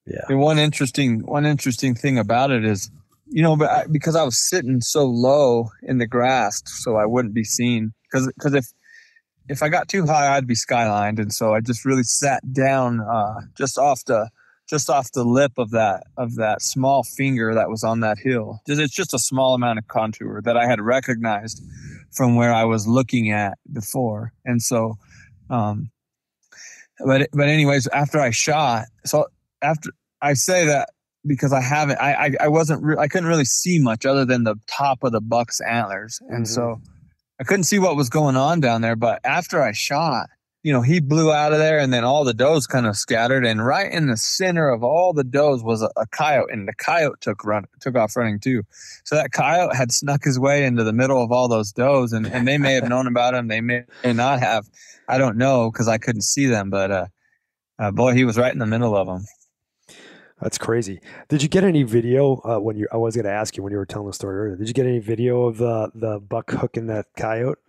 Yeah. 0.08 0.26
And 0.30 0.40
one 0.40 0.58
interesting 0.58 1.26
one 1.26 1.46
interesting 1.46 1.94
thing 1.96 2.18
about 2.18 2.52
it 2.52 2.64
is, 2.64 2.90
you 3.28 3.42
know, 3.42 3.56
but 3.56 3.70
I, 3.70 3.86
because 3.92 4.16
I 4.16 4.24
was 4.24 4.50
sitting 4.50 4.82
so 4.82 5.06
low 5.06 5.70
in 5.84 5.98
the 5.98 6.08
grass, 6.08 6.62
so 6.66 6.96
I 6.96 7.06
wouldn't 7.06 7.34
be 7.34 7.44
seen. 7.44 7.94
Because 8.04 8.28
because 8.28 8.54
if 8.54 8.68
if 9.50 9.64
I 9.64 9.70
got 9.70 9.88
too 9.88 10.06
high, 10.06 10.36
I'd 10.36 10.48
be 10.48 10.56
skylined, 10.56 11.20
and 11.20 11.34
so 11.34 11.54
I 11.54 11.60
just 11.60 11.86
really 11.86 12.04
sat 12.04 12.54
down 12.54 13.02
uh, 13.02 13.42
just 13.58 13.80
off 13.80 14.06
the 14.06 14.30
just 14.68 14.90
off 14.90 15.12
the 15.12 15.24
lip 15.24 15.54
of 15.58 15.72
that 15.72 16.04
of 16.18 16.36
that 16.36 16.62
small 16.62 17.04
finger 17.04 17.54
that 17.54 17.70
was 17.70 17.84
on 17.84 18.00
that 18.02 18.18
hill. 18.18 18.60
It's 18.68 18.94
just 18.94 19.14
a 19.14 19.20
small 19.20 19.54
amount 19.54 19.80
of 19.80 19.88
contour 19.88 20.42
that 20.44 20.58
I 20.58 20.66
had 20.68 20.82
recognized 20.82 21.62
from 22.12 22.36
where 22.36 22.54
I 22.54 22.64
was 22.64 22.88
looking 22.88 23.32
at 23.32 23.58
before, 23.72 24.32
and 24.46 24.62
so. 24.62 24.96
Um, 25.50 25.92
but 27.06 27.28
but 27.34 27.48
anyways, 27.50 27.88
after 27.88 28.20
I 28.20 28.32
shot, 28.32 28.86
so 29.06 29.26
after 29.62 29.90
I 30.22 30.34
say 30.34 30.66
that 30.66 30.90
because 31.28 31.52
I 31.54 31.62
haven't, 31.62 32.00
I 32.00 32.14
I, 32.14 32.32
I 32.42 32.48
wasn't, 32.48 32.84
re- 32.84 32.96
I 32.98 33.08
couldn't 33.08 33.28
really 33.28 33.46
see 33.46 33.80
much 33.80 34.06
other 34.06 34.26
than 34.26 34.44
the 34.46 34.56
top 34.68 35.04
of 35.04 35.12
the 35.12 35.22
buck's 35.22 35.60
antlers, 35.62 36.20
and 36.30 36.46
Mhm. 36.46 36.48
so 36.48 36.82
I 37.40 37.44
couldn't 37.44 37.66
see 37.66 37.80
what 37.80 37.96
was 37.98 38.10
going 38.10 38.38
on 38.38 38.60
down 38.62 38.82
there. 38.82 38.96
But 38.96 39.20
after 39.26 39.62
I 39.62 39.74
shot, 39.74 40.30
you 40.66 40.74
know, 40.74 40.82
he 40.82 41.00
blew 41.00 41.32
out 41.32 41.54
of 41.54 41.60
there 41.60 41.78
and 41.78 41.94
then 41.94 42.04
all 42.04 42.24
the 42.24 42.34
does 42.34 42.66
kind 42.66 42.88
of 42.88 42.98
scattered. 42.98 43.46
And 43.46 43.64
right 43.64 43.92
in 43.92 44.08
the 44.08 44.18
center 44.18 44.68
of 44.68 44.84
all 44.84 45.14
the 45.14 45.24
does 45.24 45.62
was 45.62 45.84
a, 45.84 45.92
a, 45.96 46.08
coyote, 46.08 46.52
and 46.52 46.68
the 46.68 46.74
coyote 46.74 47.18
took 47.22 47.46
run 47.46 47.66
took 47.80 47.96
off 47.96 48.16
running 48.16 48.40
too. 48.40 48.64
So 49.04 49.16
that 49.16 49.32
coyote 49.32 49.76
had 49.76 49.92
snuck 49.92 50.24
his 50.24 50.40
way 50.40 50.66
into 50.66 50.84
the 50.84 50.92
middle 50.92 51.22
of 51.22 51.32
all 51.32 51.48
those 51.48 51.72
does, 51.72 52.14
and, 52.14 52.26
and 52.26 52.48
they 52.48 52.58
may 52.58 52.74
have 52.74 52.90
known 52.90 53.06
about 53.06 53.36
him, 53.36 53.48
they 53.48 53.62
may, 53.62 53.84
may 54.04 54.14
not 54.14 54.40
have. 54.40 54.68
I 55.08 55.20
don't 55.20 55.38
know 55.38 55.70
because 55.70 55.88
I 55.88 56.00
couldn't 56.00 56.24
see 56.24 56.48
them, 56.48 56.72
but 56.72 56.90
uh, 56.90 57.06
uh, 57.78 57.92
boy, 57.92 58.16
he 58.16 58.26
was 58.26 58.36
right 58.36 58.52
in 58.52 58.58
the 58.58 58.66
middle 58.66 58.98
of 58.98 59.06
them. 59.06 59.24
That's 60.42 60.58
crazy. 60.58 61.00
Did 61.30 61.44
you 61.44 61.48
get 61.48 61.64
any 61.64 61.84
video 61.84 62.42
uh, 62.44 62.58
when 62.58 62.76
you? 62.76 62.88
I 62.92 62.98
was 62.98 63.16
going 63.16 63.26
to 63.26 63.32
ask 63.32 63.56
you 63.56 63.62
when 63.62 63.72
you 63.72 63.78
were 63.78 63.86
telling 63.86 64.08
the 64.08 64.14
story 64.14 64.36
earlier. 64.36 64.56
Did 64.56 64.68
you 64.68 64.74
get 64.74 64.88
any 64.88 65.00
video 65.00 65.44
of 65.44 65.60
the 65.60 65.92
the 65.94 66.20
buck 66.20 66.50
hooking 66.50 66.88
that 66.88 67.06
coyote? 67.16 67.60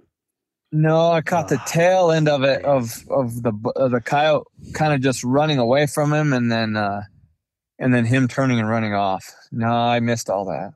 No, 0.77 1.11
I 1.11 1.23
caught 1.23 1.49
the 1.49 1.59
ah, 1.59 1.65
tail 1.67 2.11
end 2.11 2.29
of 2.29 2.43
it 2.43 2.63
of 2.63 3.03
of 3.09 3.43
the 3.43 3.53
of 3.77 3.93
the 3.93 4.01
coyote 4.03 4.47
kind 4.75 4.93
of 4.93 5.01
just 5.01 5.25
running 5.25 5.57
away 5.57 5.87
from 5.87 6.13
him, 6.13 6.35
and 6.35 6.53
then 6.53 6.77
uh, 6.77 7.01
and 7.79 7.95
then 7.95 8.05
him 8.05 8.29
turning 8.29 8.61
and 8.61 8.69
running 8.69 8.93
off. 8.93 9.25
No, 9.51 9.69
I 9.69 10.01
missed 10.01 10.29
all 10.29 10.45
that. 10.45 10.73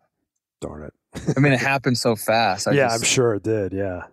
Darn 0.63 0.85
it! 0.85 0.95
I 1.37 1.41
mean, 1.41 1.53
it 1.53 1.61
happened 1.61 1.99
so 1.99 2.17
fast. 2.17 2.67
I 2.67 2.73
yeah, 2.73 2.87
just, 2.87 2.95
I'm 2.95 3.05
sure 3.05 3.35
it 3.35 3.43
did. 3.43 3.75
Yeah, 3.75 4.05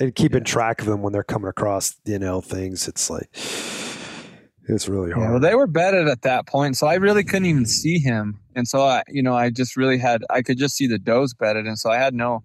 and 0.00 0.12
keeping 0.12 0.40
yeah. 0.40 0.44
track 0.44 0.80
of 0.80 0.88
them 0.88 1.02
when 1.02 1.12
they're 1.12 1.22
coming 1.22 1.48
across, 1.48 1.94
you 2.04 2.18
know, 2.18 2.40
things. 2.40 2.88
It's 2.88 3.08
like 3.08 3.30
it's 3.32 4.88
really 4.88 5.12
hard. 5.12 5.22
Yeah, 5.22 5.30
well, 5.30 5.40
they 5.40 5.54
were 5.54 5.68
bedded 5.68 6.08
at 6.08 6.22
that 6.22 6.48
point, 6.48 6.76
so 6.76 6.88
I 6.88 6.94
really 6.94 7.22
couldn't 7.22 7.46
even 7.46 7.66
see 7.66 8.00
him, 8.00 8.40
and 8.56 8.66
so 8.66 8.80
I, 8.80 9.04
you 9.06 9.22
know, 9.22 9.36
I 9.36 9.50
just 9.50 9.76
really 9.76 9.98
had 9.98 10.24
I 10.30 10.42
could 10.42 10.58
just 10.58 10.74
see 10.74 10.88
the 10.88 10.98
does 10.98 11.32
bedded, 11.32 11.66
and 11.66 11.78
so 11.78 11.90
I 11.90 11.98
had 11.98 12.12
no 12.12 12.42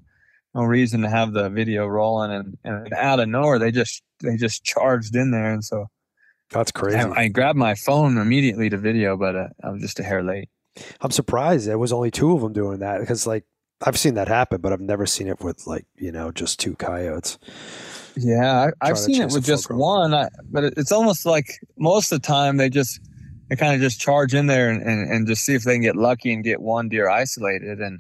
no 0.54 0.64
reason 0.64 1.02
to 1.02 1.10
have 1.10 1.34
the 1.34 1.50
video 1.50 1.88
rolling 1.88 2.32
and, 2.32 2.58
and 2.64 2.94
out 2.94 3.20
of 3.20 3.28
nowhere 3.28 3.60
they 3.60 3.72
just 3.72 4.04
they 4.22 4.36
just 4.36 4.64
charged 4.64 5.16
in 5.16 5.32
there. 5.32 5.52
And 5.52 5.64
so 5.64 5.88
that's 6.50 6.72
crazy. 6.72 6.98
I, 6.98 7.24
I 7.24 7.28
grabbed 7.28 7.58
my 7.58 7.76
phone 7.76 8.18
immediately 8.18 8.70
to 8.70 8.78
video 8.78 9.18
but 9.18 9.36
uh, 9.36 9.48
i 9.64 9.70
was 9.70 9.82
just 9.82 10.00
a 10.00 10.04
hair 10.04 10.24
late. 10.24 10.50
I'm 11.02 11.12
surprised 11.12 11.68
there 11.68 11.78
was 11.78 11.94
only 11.94 12.12
two 12.12 12.34
of 12.34 12.42
them 12.42 12.54
doing 12.54 12.80
that 12.80 13.00
because 13.00 13.28
like 13.28 13.46
i've 13.86 13.98
seen 13.98 14.14
that 14.14 14.28
happen 14.28 14.62
but 14.62 14.72
i've 14.72 14.80
never 14.80 15.06
seen 15.06 15.28
it 15.28 15.42
with 15.42 15.68
like 15.68 15.86
you 15.96 16.12
know 16.12 16.32
just 16.32 16.60
two 16.60 16.76
coyotes. 16.76 17.38
Yeah 18.16 18.70
I, 18.82 18.88
have 18.88 19.00
seen 19.00 19.22
it 19.22 19.32
with 19.32 19.44
just 19.44 19.72
one 19.72 20.14
I, 20.14 20.30
but 20.52 20.66
it's 20.78 20.92
almost 20.92 21.26
like 21.26 21.60
most 21.78 22.12
of 22.12 22.22
the 22.22 22.28
time 22.28 22.58
they 22.58 22.70
just 22.70 23.00
they 23.50 23.56
kind 23.56 23.76
of 23.76 23.82
just 23.82 24.00
charge 24.00 24.34
in 24.34 24.48
there 24.48 24.70
and, 24.70 24.82
and, 24.82 25.12
and 25.12 25.28
just 25.28 25.46
see 25.46 25.54
if 25.56 25.64
they 25.64 25.74
can 25.74 25.82
get 25.82 25.96
lucky 25.96 26.32
and 26.32 26.44
get 26.44 26.62
one 26.62 26.90
deer 26.90 27.10
isolated 27.10 27.80
and 27.80 28.00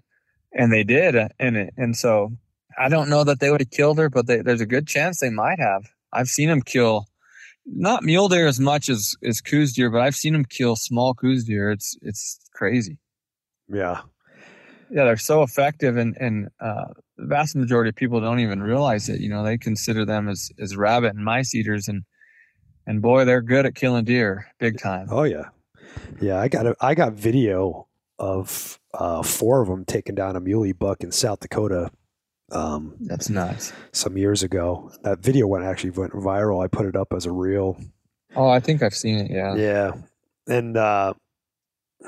and 0.53 0.71
they 0.71 0.83
did 0.83 1.15
and 1.39 1.57
it, 1.57 1.73
and 1.77 1.97
so 1.97 2.31
I 2.77 2.89
don't 2.89 3.09
know 3.09 3.23
that 3.23 3.39
they 3.39 3.49
would 3.51 3.61
have 3.61 3.71
killed 3.71 3.97
her, 3.97 4.09
but 4.09 4.27
they, 4.27 4.41
there's 4.41 4.61
a 4.61 4.65
good 4.65 4.87
chance 4.87 5.19
they 5.19 5.29
might 5.29 5.59
have. 5.59 5.83
I've 6.11 6.27
seen 6.27 6.49
them 6.49 6.61
kill 6.61 7.07
not 7.65 8.03
mule 8.03 8.27
deer 8.27 8.47
as 8.47 8.59
much 8.59 8.89
as 8.89 9.15
as 9.23 9.41
Coues 9.41 9.73
deer, 9.73 9.89
but 9.89 10.01
I've 10.01 10.15
seen 10.15 10.33
them 10.33 10.45
kill 10.45 10.75
small 10.75 11.13
Coues 11.13 11.45
deer. 11.45 11.71
It's 11.71 11.97
it's 12.01 12.39
crazy. 12.53 12.97
Yeah, 13.69 14.01
yeah, 14.89 15.05
they're 15.05 15.17
so 15.17 15.43
effective, 15.43 15.97
and 15.97 16.15
and 16.19 16.49
uh, 16.59 16.85
the 17.17 17.25
vast 17.25 17.55
majority 17.55 17.89
of 17.89 17.95
people 17.95 18.19
don't 18.19 18.39
even 18.39 18.61
realize 18.61 19.09
it. 19.09 19.21
You 19.21 19.29
know, 19.29 19.43
they 19.43 19.57
consider 19.57 20.05
them 20.05 20.27
as 20.27 20.51
as 20.59 20.75
rabbit 20.75 21.15
and 21.15 21.23
mice 21.23 21.55
eaters, 21.55 21.87
and 21.87 22.03
and 22.85 23.01
boy, 23.01 23.25
they're 23.25 23.41
good 23.41 23.65
at 23.65 23.75
killing 23.75 24.05
deer, 24.05 24.47
big 24.59 24.79
time. 24.79 25.07
Oh 25.09 25.23
yeah, 25.23 25.49
yeah. 26.21 26.39
I 26.39 26.47
got 26.47 26.65
a, 26.65 26.75
I 26.81 26.95
got 26.95 27.13
video 27.13 27.87
of 28.19 28.79
uh, 28.93 29.23
four 29.23 29.61
of 29.61 29.69
them 29.69 29.85
taking 29.85 30.15
down 30.15 30.35
a 30.35 30.39
muley 30.39 30.73
buck 30.73 31.01
in 31.01 31.11
South 31.11 31.39
Dakota 31.39 31.91
um, 32.51 32.95
That's 32.99 33.29
nice. 33.29 33.73
Some 33.91 34.17
years 34.17 34.43
ago, 34.43 34.91
that 35.03 35.19
video 35.19 35.47
went 35.47 35.65
actually 35.65 35.91
went 35.91 36.13
viral. 36.13 36.63
I 36.63 36.67
put 36.67 36.85
it 36.85 36.95
up 36.95 37.13
as 37.13 37.25
a 37.25 37.31
reel. 37.31 37.77
Oh, 38.35 38.47
I 38.47 38.59
think 38.59 38.81
I've 38.83 38.95
seen 38.95 39.19
it. 39.19 39.31
Yeah. 39.31 39.55
Yeah, 39.55 39.91
and 40.47 40.77
uh, 40.77 41.13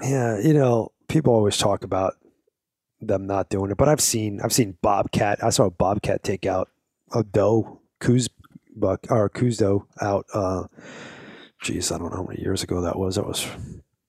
yeah, 0.01 0.39
you 0.39 0.53
know, 0.53 0.91
people 1.07 1.33
always 1.33 1.57
talk 1.57 1.83
about 1.83 2.15
them 3.01 3.27
not 3.27 3.49
doing 3.49 3.71
it, 3.71 3.77
but 3.77 3.89
I've 3.89 4.01
seen 4.01 4.39
I've 4.43 4.53
seen 4.53 4.77
bobcat. 4.81 5.43
I 5.43 5.49
saw 5.49 5.65
a 5.65 5.71
bobcat 5.71 6.23
take 6.23 6.45
out 6.45 6.69
a 7.13 7.23
doe, 7.23 7.81
Coues 7.99 8.29
buck 8.75 9.07
or 9.09 9.29
doe 9.29 9.87
out. 10.01 10.25
Uh, 10.33 10.63
geez, 11.61 11.91
I 11.91 11.97
don't 11.97 12.11
know 12.11 12.17
how 12.17 12.23
many 12.23 12.41
years 12.41 12.63
ago 12.63 12.81
that 12.81 12.97
was. 12.97 13.15
That 13.15 13.27
was 13.27 13.47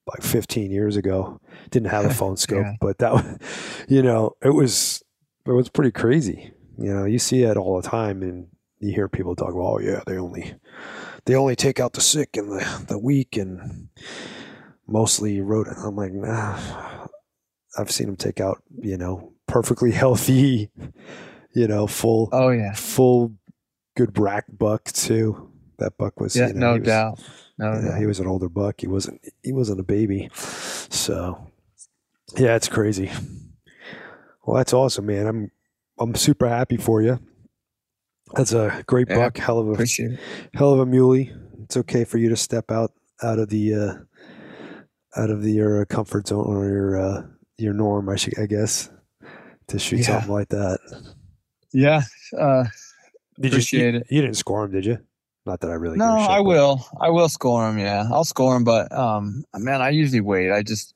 like 0.07 0.21
15 0.21 0.71
years 0.71 0.95
ago. 0.95 1.39
Didn't 1.69 1.89
have 1.89 2.05
a 2.05 2.13
phone 2.13 2.37
scope, 2.37 2.65
yeah. 2.65 2.75
but 2.79 2.97
that 2.99 3.13
was, 3.13 3.85
you 3.89 4.01
know, 4.01 4.35
it 4.41 4.53
was 4.53 5.03
it 5.47 5.53
was 5.53 5.69
pretty 5.69 5.91
crazy. 5.91 6.51
You 6.77 6.93
know, 6.93 7.05
you 7.05 7.19
see 7.19 7.43
it 7.43 7.57
all 7.57 7.81
the 7.81 7.87
time, 7.87 8.21
and 8.21 8.47
you 8.79 8.93
hear 8.93 9.07
people 9.07 9.35
talk 9.35 9.53
"Oh 9.53 9.79
yeah, 9.79 10.01
they 10.05 10.17
only 10.17 10.55
they 11.25 11.35
only 11.35 11.55
take 11.55 11.79
out 11.79 11.93
the 11.93 12.01
sick 12.01 12.37
and 12.37 12.51
the 12.51 12.85
the 12.87 12.99
weak, 12.99 13.37
and 13.37 13.89
mostly 14.87 15.41
rodent." 15.41 15.77
I'm 15.83 15.95
like, 15.95 16.13
nah. 16.13 16.57
I've 17.77 17.91
seen 17.91 18.07
them 18.07 18.15
take 18.15 18.41
out, 18.41 18.63
you 18.81 18.97
know, 18.97 19.33
perfectly 19.47 19.91
healthy, 20.03 20.71
you 21.53 21.67
know, 21.67 21.87
full. 21.87 22.29
Oh 22.31 22.49
yeah, 22.49 22.73
full 22.73 23.35
good 23.95 24.13
brack 24.13 24.45
buck 24.49 24.85
too. 24.85 25.51
That 25.77 25.97
buck 25.97 26.19
was, 26.19 26.35
yeah, 26.35 26.47
you 26.47 26.53
know, 26.55 26.71
no 26.71 26.79
was, 26.79 26.87
doubt. 26.87 27.19
No, 27.59 27.73
yeah, 27.73 27.81
doubt. 27.89 27.99
he 27.99 28.05
was 28.07 28.19
an 28.19 28.27
older 28.27 28.49
buck. 28.49 28.81
He 28.81 28.87
wasn't. 28.87 29.21
He 29.43 29.51
wasn't 29.51 29.79
a 29.79 29.83
baby. 29.83 30.29
So, 30.33 31.51
yeah, 32.35 32.55
it's 32.55 32.67
crazy. 32.67 33.11
Well, 34.47 34.55
that's 34.55 34.73
awesome, 34.73 35.07
man. 35.07 35.27
I'm 35.27 35.51
I'm 35.99 36.15
super 36.15 36.47
happy 36.47 36.77
for 36.77 37.01
you. 37.01 37.19
That's 38.33 38.53
a 38.53 38.81
great 38.87 39.07
yeah, 39.09 39.17
buck. 39.17 39.37
Hell 39.37 39.59
of 39.59 39.77
a 39.77 39.85
hell 40.53 40.71
of 40.71 40.79
a 40.79 40.85
muley. 40.85 41.33
It's 41.63 41.75
okay 41.75 42.05
for 42.05 42.17
you 42.17 42.29
to 42.29 42.37
step 42.37 42.71
out 42.71 42.93
out 43.21 43.39
of 43.39 43.49
the 43.49 43.73
uh, 43.73 45.19
out 45.21 45.29
of 45.29 45.43
the, 45.43 45.51
your 45.51 45.85
comfort 45.85 46.29
zone 46.29 46.45
or 46.47 46.65
your 46.65 46.97
uh, 46.97 47.23
your 47.57 47.73
norm. 47.73 48.07
I 48.07 48.15
should, 48.15 48.39
I 48.39 48.45
guess, 48.45 48.89
to 49.67 49.77
shoot 49.77 49.97
yeah. 49.97 50.05
something 50.05 50.31
like 50.31 50.47
that. 50.49 50.79
Yeah. 51.73 52.03
Uh, 52.37 52.63
did 53.41 53.51
appreciate 53.51 53.95
you, 53.95 53.99
it. 53.99 54.07
You 54.09 54.21
didn't 54.21 54.37
score 54.37 54.63
him, 54.63 54.71
did 54.71 54.85
you? 54.85 54.97
Not 55.45 55.59
that 55.59 55.71
I 55.71 55.73
really. 55.73 55.97
No, 55.97 56.19
shit, 56.19 56.29
I 56.29 56.37
but. 56.37 56.43
will. 56.45 56.85
I 57.01 57.09
will 57.09 57.27
score 57.27 57.67
him. 57.67 57.79
Yeah, 57.79 58.07
I'll 58.09 58.23
score 58.23 58.55
him. 58.55 58.63
But 58.63 58.93
um, 58.93 59.43
man, 59.53 59.81
I 59.81 59.89
usually 59.89 60.21
wait. 60.21 60.53
I 60.53 60.63
just, 60.63 60.93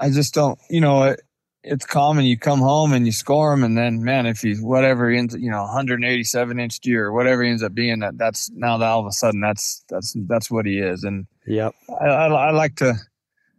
I 0.00 0.10
just 0.10 0.34
don't. 0.34 0.58
You 0.68 0.80
know, 0.80 1.14
it's 1.62 1.84
common. 1.84 2.24
You 2.24 2.38
come 2.38 2.60
home 2.60 2.92
and 2.92 3.06
you 3.06 3.12
score 3.12 3.52
him, 3.52 3.64
and 3.64 3.76
then 3.76 4.02
man, 4.02 4.26
if 4.26 4.40
he's 4.40 4.60
whatever 4.60 5.10
he 5.10 5.18
ends, 5.18 5.34
you 5.34 5.50
know, 5.50 5.62
187 5.62 6.58
inch 6.58 6.80
deer 6.80 7.06
or 7.06 7.12
whatever 7.12 7.42
he 7.42 7.50
ends 7.50 7.62
up 7.62 7.74
being, 7.74 8.00
that 8.00 8.18
that's 8.18 8.50
now 8.52 8.78
that 8.78 8.86
all 8.86 9.00
of 9.00 9.06
a 9.06 9.12
sudden 9.12 9.40
that's 9.40 9.84
that's 9.88 10.16
that's 10.26 10.50
what 10.50 10.66
he 10.66 10.78
is. 10.78 11.04
And 11.04 11.26
yep, 11.46 11.74
I, 12.00 12.06
I, 12.06 12.26
I 12.26 12.50
like 12.50 12.76
to 12.76 12.94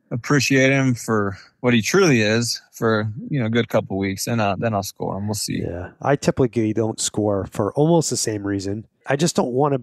appreciate 0.09 0.71
him 0.71 0.93
for 0.93 1.37
what 1.61 1.73
he 1.73 1.81
truly 1.81 2.21
is 2.21 2.61
for 2.71 3.11
you 3.29 3.39
know 3.39 3.45
a 3.45 3.51
good 3.51 3.69
couple 3.69 3.97
weeks, 3.97 4.27
and 4.27 4.41
uh, 4.41 4.55
then 4.57 4.73
I'll 4.73 4.83
score 4.83 5.17
him. 5.17 5.27
We'll 5.27 5.35
see. 5.35 5.61
Yeah, 5.61 5.91
I 6.01 6.15
typically 6.15 6.73
don't 6.73 6.99
score 6.99 7.45
for 7.51 7.71
almost 7.73 8.09
the 8.09 8.17
same 8.17 8.45
reason. 8.45 8.87
I 9.07 9.15
just 9.15 9.35
don't 9.35 9.53
want 9.53 9.73
to 9.73 9.81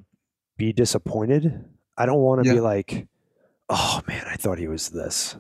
be 0.56 0.72
disappointed. 0.72 1.64
I 1.96 2.06
don't 2.06 2.20
want 2.20 2.42
to 2.42 2.48
yeah. 2.48 2.54
be 2.54 2.60
like, 2.60 3.06
oh 3.68 4.00
man, 4.06 4.26
I 4.28 4.36
thought 4.36 4.58
he 4.58 4.68
was 4.68 4.90
this. 4.90 5.36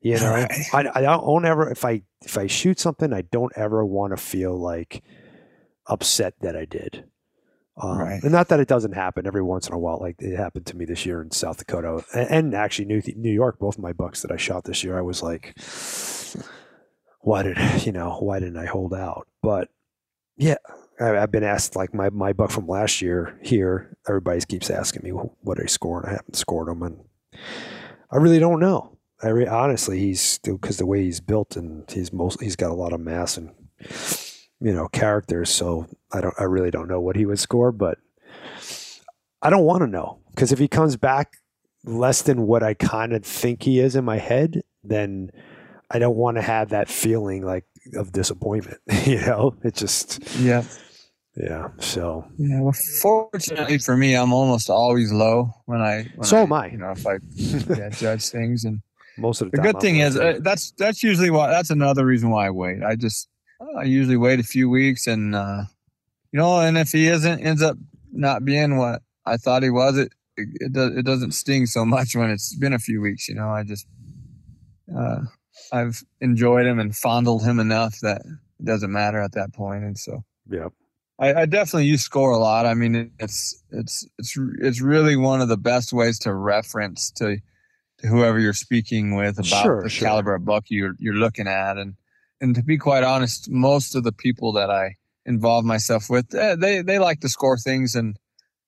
You 0.00 0.16
know, 0.18 0.30
right. 0.30 0.50
I, 0.72 0.90
I 0.94 1.00
don't 1.00 1.44
ever 1.44 1.70
if 1.70 1.84
I 1.84 2.02
if 2.22 2.38
I 2.38 2.46
shoot 2.46 2.78
something, 2.78 3.12
I 3.12 3.22
don't 3.22 3.52
ever 3.56 3.84
want 3.84 4.12
to 4.12 4.16
feel 4.16 4.56
like 4.56 5.02
upset 5.86 6.34
that 6.40 6.56
I 6.56 6.64
did. 6.64 7.04
Um, 7.80 7.98
right. 7.98 8.22
And 8.22 8.32
not 8.32 8.48
that 8.48 8.60
it 8.60 8.68
doesn't 8.68 8.92
happen 8.92 9.26
every 9.26 9.42
once 9.42 9.68
in 9.68 9.74
a 9.74 9.78
while. 9.78 9.98
Like 10.00 10.16
it 10.18 10.36
happened 10.36 10.66
to 10.66 10.76
me 10.76 10.84
this 10.84 11.06
year 11.06 11.22
in 11.22 11.30
South 11.30 11.58
Dakota 11.58 12.04
and, 12.12 12.30
and 12.30 12.54
actually 12.54 12.86
New 12.86 13.02
New 13.16 13.32
York. 13.32 13.58
Both 13.58 13.76
of 13.76 13.82
my 13.82 13.92
bucks 13.92 14.22
that 14.22 14.32
I 14.32 14.36
shot 14.36 14.64
this 14.64 14.82
year, 14.84 14.98
I 14.98 15.02
was 15.02 15.22
like, 15.22 15.56
why 17.20 17.42
did 17.42 17.56
you 17.86 17.92
know 17.92 18.18
why 18.20 18.40
didn't 18.40 18.58
I 18.58 18.66
hold 18.66 18.94
out? 18.94 19.26
But 19.42 19.68
yeah, 20.36 20.56
I, 21.00 21.06
have 21.06 21.32
been 21.32 21.44
asked 21.44 21.76
like 21.76 21.94
my 21.94 22.10
my 22.10 22.32
buck 22.32 22.50
from 22.50 22.66
last 22.66 23.02
year 23.02 23.38
here. 23.42 23.96
Everybody 24.08 24.40
keeps 24.42 24.70
asking 24.70 25.02
me 25.02 25.10
what 25.10 25.60
I 25.60 25.66
scored. 25.66 26.04
And 26.04 26.12
I 26.12 26.16
haven't 26.16 26.36
scored 26.36 26.68
them, 26.68 26.82
and 26.82 27.00
I 28.10 28.16
really 28.16 28.38
don't 28.38 28.60
know. 28.60 28.97
I 29.22 29.28
re- 29.28 29.46
honestly, 29.46 29.98
he's 29.98 30.38
because 30.38 30.76
the 30.76 30.86
way 30.86 31.02
he's 31.02 31.20
built 31.20 31.56
and 31.56 31.90
he's 31.90 32.12
most 32.12 32.40
he's 32.40 32.56
got 32.56 32.70
a 32.70 32.74
lot 32.74 32.92
of 32.92 33.00
mass 33.00 33.36
and 33.36 33.50
you 34.60 34.72
know 34.72 34.88
characters. 34.88 35.50
So 35.50 35.86
I 36.12 36.20
don't, 36.20 36.34
I 36.38 36.44
really 36.44 36.70
don't 36.70 36.88
know 36.88 37.00
what 37.00 37.16
he 37.16 37.26
would 37.26 37.38
score, 37.38 37.72
but 37.72 37.98
I 39.42 39.50
don't 39.50 39.64
want 39.64 39.82
to 39.82 39.86
know 39.86 40.20
because 40.30 40.52
if 40.52 40.58
he 40.58 40.68
comes 40.68 40.96
back 40.96 41.34
less 41.84 42.22
than 42.22 42.46
what 42.46 42.62
I 42.62 42.74
kind 42.74 43.12
of 43.12 43.24
think 43.24 43.62
he 43.62 43.80
is 43.80 43.96
in 43.96 44.04
my 44.04 44.18
head, 44.18 44.62
then 44.84 45.30
I 45.90 45.98
don't 45.98 46.16
want 46.16 46.36
to 46.36 46.42
have 46.42 46.70
that 46.70 46.88
feeling 46.88 47.42
like 47.42 47.64
of 47.94 48.12
disappointment. 48.12 48.78
you 49.04 49.20
know, 49.20 49.56
it 49.64 49.74
just 49.74 50.22
yeah. 50.38 50.62
Yeah. 51.36 51.68
So. 51.78 52.26
Yeah. 52.36 52.60
Well, 52.60 52.74
fortunately 53.00 53.78
for 53.78 53.96
me, 53.96 54.14
I'm 54.14 54.32
almost 54.32 54.70
always 54.70 55.12
low 55.12 55.54
when 55.66 55.80
I. 55.80 56.10
When 56.16 56.26
so 56.26 56.38
I, 56.38 56.40
am 56.40 56.52
I. 56.52 56.66
You 56.66 56.78
know, 56.78 56.90
if 56.90 57.06
I 57.06 57.18
yeah, 57.78 57.90
judge 57.90 58.28
things, 58.28 58.64
and 58.64 58.80
most 59.18 59.40
of 59.40 59.50
the, 59.50 59.56
the 59.56 59.62
good 59.62 59.80
thing 59.80 59.98
is 59.98 60.16
uh, 60.16 60.38
that's 60.40 60.72
that's 60.78 61.02
usually 61.02 61.30
why 61.30 61.48
that's 61.48 61.70
another 61.70 62.04
reason 62.06 62.30
why 62.30 62.46
I 62.46 62.50
wait. 62.50 62.82
I 62.82 62.96
just 62.96 63.28
I 63.78 63.84
usually 63.84 64.16
wait 64.16 64.40
a 64.40 64.44
few 64.44 64.70
weeks 64.70 65.06
and 65.06 65.34
uh, 65.34 65.64
you 66.32 66.38
know, 66.38 66.60
and 66.60 66.76
if 66.76 66.92
he 66.92 67.08
isn't, 67.08 67.40
ends 67.40 67.62
up 67.62 67.76
not 68.12 68.44
being 68.44 68.76
what 68.76 69.02
I 69.26 69.36
thought 69.36 69.62
he 69.62 69.70
was, 69.70 69.98
it 69.98 70.12
it, 70.36 70.72
does, 70.72 70.96
it 70.96 71.04
doesn't 71.04 71.32
sting 71.32 71.66
so 71.66 71.84
much 71.84 72.14
when 72.14 72.30
it's 72.30 72.54
been 72.54 72.72
a 72.72 72.78
few 72.78 73.00
weeks. 73.00 73.28
You 73.28 73.34
know, 73.34 73.48
I 73.48 73.64
just 73.64 73.86
uh, 74.96 75.20
I've 75.72 76.02
enjoyed 76.20 76.66
him 76.66 76.78
and 76.78 76.94
fondled 76.94 77.44
him 77.44 77.58
enough 77.58 77.98
that 78.00 78.22
it 78.24 78.64
doesn't 78.64 78.92
matter 78.92 79.20
at 79.20 79.32
that 79.32 79.52
point, 79.52 79.84
and 79.84 79.98
so 79.98 80.24
yeah. 80.50 80.68
I, 81.18 81.42
I 81.42 81.46
definitely 81.46 81.86
use 81.86 82.02
score 82.02 82.30
a 82.30 82.38
lot. 82.38 82.66
I 82.66 82.74
mean, 82.74 83.10
it's 83.18 83.62
it's 83.70 84.06
it's 84.18 84.38
it's 84.60 84.80
really 84.80 85.16
one 85.16 85.40
of 85.40 85.48
the 85.48 85.56
best 85.56 85.92
ways 85.92 86.18
to 86.20 86.32
reference 86.32 87.10
to 87.12 87.38
whoever 88.02 88.38
you're 88.38 88.52
speaking 88.52 89.14
with 89.16 89.38
about 89.38 89.64
Sure, 89.64 89.82
the 89.82 89.88
sure. 89.90 90.08
caliber 90.08 90.34
of 90.34 90.44
buck 90.44 90.64
you're 90.68 90.94
you're 90.98 91.14
looking 91.14 91.46
at, 91.48 91.76
and 91.76 91.94
and 92.40 92.54
to 92.54 92.62
be 92.62 92.78
quite 92.78 93.04
honest, 93.04 93.50
most 93.50 93.94
of 93.94 94.04
the 94.04 94.12
people 94.12 94.52
that 94.52 94.70
I 94.70 94.94
involve 95.26 95.64
myself 95.64 96.08
with, 96.08 96.34
eh, 96.34 96.56
they 96.56 96.82
they 96.82 96.98
like 96.98 97.20
to 97.20 97.28
score 97.28 97.56
things, 97.58 97.94
and 97.94 98.16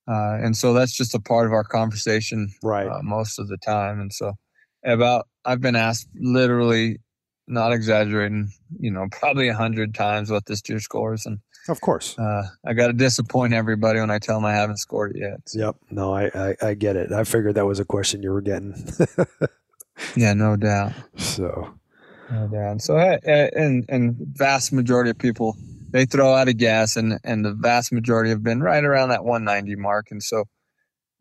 uh, 0.08 0.38
and 0.40 0.56
so 0.56 0.72
that's 0.72 0.96
just 0.96 1.14
a 1.14 1.20
part 1.20 1.46
of 1.46 1.52
our 1.52 1.64
conversation 1.64 2.48
Right. 2.62 2.88
uh, 2.88 3.00
most 3.02 3.38
of 3.38 3.48
the 3.48 3.58
time. 3.58 4.00
And 4.00 4.12
so, 4.12 4.34
about 4.84 5.26
I've 5.44 5.60
been 5.60 5.76
asked 5.76 6.08
literally, 6.14 6.98
not 7.50 7.72
exaggerating, 7.72 8.52
you 8.78 8.90
know, 8.90 9.06
probably 9.10 9.48
a 9.48 9.54
hundred 9.54 9.94
times 9.94 10.30
what 10.30 10.46
this 10.46 10.62
deer 10.62 10.80
scores, 10.80 11.26
and 11.26 11.40
of 11.68 11.80
course. 11.80 12.18
uh, 12.18 12.44
I 12.64 12.72
got 12.72 12.86
to 12.86 12.92
disappoint 12.92 13.52
everybody 13.52 14.00
when 14.00 14.10
I 14.10 14.18
tell 14.18 14.36
them 14.36 14.44
I 14.44 14.54
haven't 14.54 14.78
scored 14.78 15.16
it 15.16 15.20
yet. 15.20 15.40
Yep. 15.52 15.76
No, 15.90 16.14
I, 16.14 16.30
I 16.34 16.56
I 16.62 16.74
get 16.74 16.96
it. 16.96 17.12
I 17.12 17.24
figured 17.24 17.56
that 17.56 17.66
was 17.66 17.80
a 17.80 17.84
question 17.84 18.22
you 18.22 18.30
were 18.30 18.40
getting. 18.40 18.74
yeah, 20.16 20.32
no 20.32 20.56
doubt, 20.56 20.92
so 21.16 21.74
no 22.30 22.48
doubt. 22.48 22.70
And 22.70 22.82
so, 22.82 22.96
eh, 22.96 23.50
and 23.54 23.84
and 23.88 24.16
vast 24.32 24.72
majority 24.72 25.10
of 25.10 25.18
people 25.18 25.56
they 25.90 26.04
throw 26.04 26.34
out 26.34 26.48
a 26.48 26.52
guess, 26.52 26.96
and 26.96 27.18
and 27.24 27.44
the 27.44 27.52
vast 27.52 27.92
majority 27.92 28.30
have 28.30 28.44
been 28.44 28.62
right 28.62 28.84
around 28.84 29.08
that 29.10 29.24
190 29.24 29.76
mark, 29.76 30.06
and 30.10 30.22
so. 30.22 30.44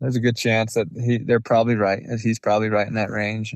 There's 0.02 0.16
a 0.16 0.20
good 0.20 0.38
chance 0.38 0.72
that 0.72 0.86
he 0.98 1.18
they're 1.18 1.40
probably 1.40 1.74
right. 1.74 2.02
as 2.10 2.22
He's 2.22 2.38
probably 2.38 2.70
right 2.70 2.88
in 2.88 2.94
that 2.94 3.10
range. 3.10 3.54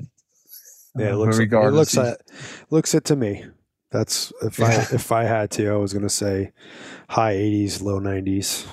Yeah, 0.97 1.13
it 1.13 1.17
looks 1.17 1.39
it 1.39 1.51
looks 1.51 1.97
at, 1.99 2.21
looks 2.71 2.95
it 2.95 3.05
to 3.07 3.17
me. 3.17 3.45
That's 3.91 4.33
if 4.43 4.61
I 4.61 4.73
if 4.93 5.13
I 5.13 5.25
had 5.25 5.51
to, 5.53 5.69
I 5.71 5.77
was 5.77 5.93
gonna 5.93 6.09
say 6.09 6.53
high 7.09 7.35
80s, 7.35 7.83
low 7.83 8.01
90s. 8.01 8.67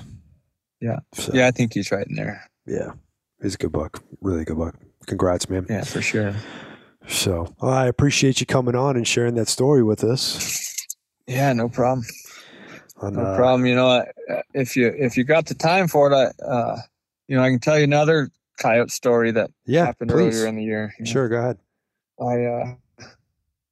Yeah. 0.80 0.98
So, 1.14 1.32
yeah, 1.34 1.46
I 1.46 1.52
think 1.52 1.74
he's 1.74 1.92
right 1.92 2.06
in 2.06 2.16
there. 2.16 2.44
Yeah. 2.66 2.92
He's 3.40 3.54
a 3.54 3.58
good 3.58 3.72
buck. 3.72 4.02
Really 4.20 4.44
good 4.44 4.58
buck. 4.58 4.74
Congrats, 5.06 5.48
man. 5.48 5.66
Yeah, 5.68 5.84
for 5.84 6.02
sure. 6.02 6.34
So 7.08 7.54
well, 7.60 7.72
I 7.72 7.86
appreciate 7.86 8.40
you 8.40 8.46
coming 8.46 8.74
on 8.74 8.96
and 8.96 9.06
sharing 9.06 9.34
that 9.36 9.48
story 9.48 9.82
with 9.82 10.02
us. 10.04 10.86
Yeah, 11.26 11.52
no 11.52 11.68
problem. 11.68 12.04
On, 13.00 13.14
No 13.14 13.22
uh, 13.22 13.36
problem. 13.36 13.66
You 13.66 13.74
know, 13.76 14.04
if 14.54 14.76
you 14.76 14.88
if 14.96 15.16
you 15.16 15.24
got 15.24 15.46
the 15.46 15.54
time 15.54 15.88
for 15.88 16.10
it, 16.12 16.14
I, 16.14 16.44
uh, 16.44 16.76
you 17.28 17.36
know, 17.36 17.42
I 17.42 17.50
can 17.50 17.58
tell 17.60 17.78
you 17.78 17.84
another 17.84 18.30
coyote 18.60 18.90
story 18.90 19.30
that 19.32 19.50
Yeah, 19.66 19.86
happened 19.86 20.10
please. 20.10 20.36
earlier 20.36 20.48
in 20.48 20.56
the 20.56 20.62
year. 20.64 20.94
you 20.98 21.04
know. 21.04 21.10
Sure, 21.10 21.28
go 21.28 21.36
ahead. 21.38 21.58
I 22.22 22.44
uh, 22.44 22.74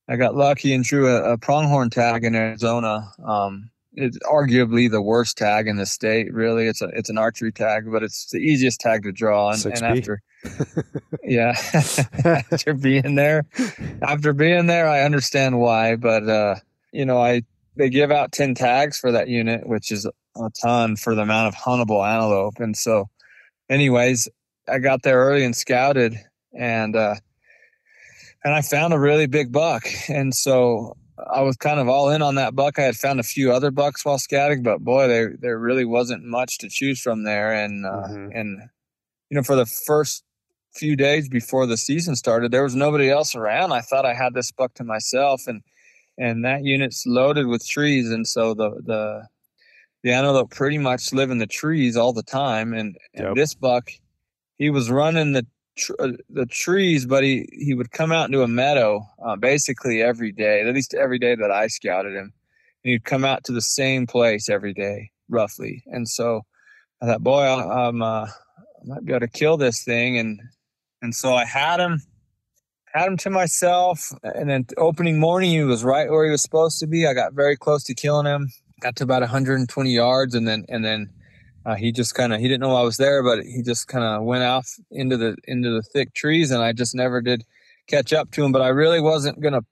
I 0.08 0.16
got 0.16 0.34
lucky 0.34 0.74
and 0.74 0.82
drew 0.82 1.08
a, 1.08 1.34
a 1.34 1.38
pronghorn 1.38 1.90
tag 1.90 2.24
in 2.24 2.34
Arizona. 2.34 3.12
Um, 3.24 3.70
it's 3.94 4.18
arguably 4.20 4.90
the 4.90 5.02
worst 5.02 5.36
tag 5.36 5.66
in 5.66 5.76
the 5.76 5.86
state. 5.86 6.32
Really, 6.32 6.66
it's 6.66 6.82
a 6.82 6.86
it's 6.88 7.10
an 7.10 7.18
archery 7.18 7.52
tag, 7.52 7.90
but 7.90 8.02
it's 8.02 8.30
the 8.30 8.38
easiest 8.38 8.80
tag 8.80 9.02
to 9.04 9.12
draw. 9.12 9.50
And, 9.50 9.64
and 9.66 9.82
after, 9.82 10.22
yeah, 11.24 11.54
after 12.24 12.74
being 12.74 13.14
there, 13.14 13.46
after 14.02 14.32
being 14.32 14.66
there, 14.66 14.88
I 14.88 15.02
understand 15.02 15.60
why. 15.60 15.96
But 15.96 16.28
uh, 16.28 16.56
you 16.92 17.04
know, 17.04 17.18
I 17.18 17.42
they 17.76 17.88
give 17.88 18.10
out 18.10 18.32
ten 18.32 18.54
tags 18.54 18.98
for 18.98 19.12
that 19.12 19.28
unit, 19.28 19.66
which 19.66 19.90
is 19.90 20.06
a 20.06 20.50
ton 20.60 20.96
for 20.96 21.14
the 21.14 21.22
amount 21.22 21.48
of 21.48 21.54
huntable 21.54 22.06
antelope. 22.06 22.58
And 22.58 22.76
so, 22.76 23.08
anyways, 23.68 24.28
I 24.68 24.78
got 24.78 25.02
there 25.02 25.18
early 25.18 25.44
and 25.44 25.54
scouted, 25.54 26.16
and 26.56 26.94
uh, 26.94 27.16
and 28.44 28.54
I 28.54 28.62
found 28.62 28.92
a 28.94 28.98
really 28.98 29.26
big 29.26 29.52
buck. 29.52 29.86
And 30.08 30.34
so 30.34 30.96
I 31.32 31.42
was 31.42 31.56
kind 31.56 31.78
of 31.80 31.88
all 31.88 32.08
in 32.10 32.22
on 32.22 32.34
that 32.36 32.54
buck. 32.54 32.78
I 32.78 32.82
had 32.82 32.96
found 32.96 33.20
a 33.20 33.24
few 33.24 33.52
other 33.52 33.70
bucks 33.70 34.04
while 34.04 34.18
scouting, 34.18 34.62
but 34.62 34.80
boy, 34.80 35.06
there 35.08 35.36
there 35.38 35.58
really 35.58 35.84
wasn't 35.84 36.24
much 36.24 36.58
to 36.58 36.68
choose 36.68 37.00
from 37.00 37.24
there. 37.24 37.52
And 37.52 37.84
uh, 37.86 38.08
Mhm. 38.08 38.30
and 38.34 38.62
you 39.30 39.36
know, 39.36 39.42
for 39.42 39.56
the 39.56 39.66
first 39.66 40.24
few 40.74 40.96
days 40.96 41.28
before 41.28 41.66
the 41.66 41.76
season 41.76 42.16
started, 42.16 42.50
there 42.52 42.62
was 42.62 42.74
nobody 42.74 43.10
else 43.10 43.34
around. 43.34 43.72
I 43.72 43.80
thought 43.80 44.06
I 44.06 44.14
had 44.14 44.34
this 44.34 44.50
buck 44.52 44.74
to 44.74 44.84
myself, 44.84 45.42
and 45.46 45.62
and 46.18 46.44
that 46.44 46.64
unit's 46.64 47.04
loaded 47.06 47.46
with 47.46 47.66
trees, 47.66 48.10
and 48.10 48.26
so 48.26 48.54
the 48.54 48.70
the 48.84 49.26
the 50.02 50.12
antelope 50.12 50.50
pretty 50.50 50.78
much 50.78 51.12
live 51.12 51.30
in 51.30 51.36
the 51.38 51.46
trees 51.46 51.94
all 51.96 52.14
the 52.14 52.22
time. 52.22 52.72
And, 52.72 52.96
and 53.14 53.26
Yep. 53.28 53.34
this 53.36 53.52
buck, 53.52 53.90
he 54.56 54.70
was 54.70 54.90
running 54.90 55.32
the 55.32 55.46
tr- 55.80 55.92
uh, 55.98 56.12
the 56.28 56.46
trees, 56.46 57.06
but 57.06 57.24
he 57.24 57.48
he 57.52 57.74
would 57.74 57.90
come 57.90 58.12
out 58.12 58.26
into 58.26 58.42
a 58.42 58.48
meadow 58.48 59.06
uh, 59.24 59.36
basically 59.36 60.02
every 60.02 60.32
day, 60.32 60.60
at 60.60 60.74
least 60.74 60.94
every 60.94 61.18
day 61.18 61.34
that 61.34 61.50
I 61.50 61.66
scouted 61.66 62.14
him. 62.14 62.32
And 62.84 62.92
he'd 62.92 63.04
come 63.04 63.24
out 63.24 63.44
to 63.44 63.52
the 63.52 63.60
same 63.60 64.06
place 64.06 64.48
every 64.48 64.72
day, 64.72 65.10
roughly. 65.28 65.82
And 65.86 66.08
so 66.08 66.42
I 67.02 67.06
thought, 67.06 67.22
boy, 67.22 67.42
I, 67.42 67.88
I'm 67.88 68.02
uh, 68.02 68.26
I 68.26 68.84
might 68.84 69.04
be 69.04 69.12
able 69.12 69.20
to 69.20 69.28
kill 69.28 69.56
this 69.56 69.82
thing, 69.82 70.18
and 70.18 70.40
and 71.02 71.14
so 71.14 71.34
I 71.34 71.44
had 71.44 71.80
him. 71.80 72.02
Had 72.92 73.06
him 73.06 73.16
to 73.18 73.30
myself, 73.30 74.12
and 74.24 74.50
then 74.50 74.66
opening 74.76 75.20
morning, 75.20 75.50
he 75.50 75.62
was 75.62 75.84
right 75.84 76.10
where 76.10 76.24
he 76.24 76.30
was 76.32 76.42
supposed 76.42 76.80
to 76.80 76.88
be. 76.88 77.06
I 77.06 77.14
got 77.14 77.34
very 77.34 77.56
close 77.56 77.84
to 77.84 77.94
killing 77.94 78.26
him. 78.26 78.50
Got 78.80 78.96
to 78.96 79.04
about 79.04 79.20
120 79.20 79.90
yards, 79.90 80.34
and 80.34 80.48
then 80.48 80.64
and 80.68 80.84
then 80.84 81.08
uh, 81.66 81.74
he 81.74 81.92
just 81.92 82.14
kind 82.14 82.32
of 82.32 82.40
he 82.40 82.48
didn't 82.48 82.60
know 82.60 82.74
I 82.74 82.82
was 82.82 82.96
there, 82.96 83.22
but 83.22 83.44
he 83.44 83.62
just 83.62 83.88
kind 83.88 84.04
of 84.04 84.22
went 84.24 84.44
off 84.44 84.68
into 84.90 85.16
the 85.16 85.36
into 85.44 85.70
the 85.70 85.82
thick 85.82 86.14
trees, 86.14 86.50
and 86.50 86.62
I 86.62 86.72
just 86.72 86.94
never 86.94 87.20
did 87.20 87.44
catch 87.86 88.12
up 88.12 88.30
to 88.32 88.44
him. 88.44 88.52
But 88.52 88.62
I 88.62 88.68
really 88.68 89.00
wasn't 89.00 89.40
gonna 89.40 89.62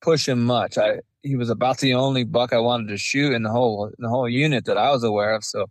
push 0.00 0.28
him 0.28 0.44
much. 0.44 0.78
I 0.78 1.00
he 1.22 1.36
was 1.36 1.50
about 1.50 1.78
the 1.78 1.94
only 1.94 2.24
buck 2.24 2.52
I 2.52 2.58
wanted 2.58 2.88
to 2.88 2.96
shoot 2.96 3.32
in 3.32 3.42
the 3.42 3.50
whole 3.50 3.86
in 3.86 3.94
the 3.98 4.08
whole 4.08 4.28
unit 4.28 4.64
that 4.66 4.78
I 4.78 4.90
was 4.90 5.02
aware 5.02 5.34
of. 5.34 5.44
So 5.44 5.66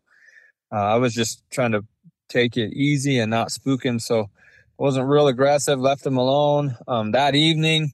uh, 0.72 0.76
I 0.76 0.96
was 0.96 1.14
just 1.14 1.44
trying 1.52 1.72
to 1.72 1.86
take 2.28 2.58
it 2.58 2.74
easy 2.74 3.20
and 3.20 3.32
not 3.32 3.52
spook 3.52 3.86
him. 3.86 4.00
So 4.00 4.22
I 4.22 4.84
wasn't 4.84 5.08
real 5.08 5.28
aggressive. 5.28 5.80
Left 5.80 6.06
him 6.06 6.18
alone. 6.18 6.76
Um, 6.88 7.12
that 7.12 7.36
evening, 7.36 7.94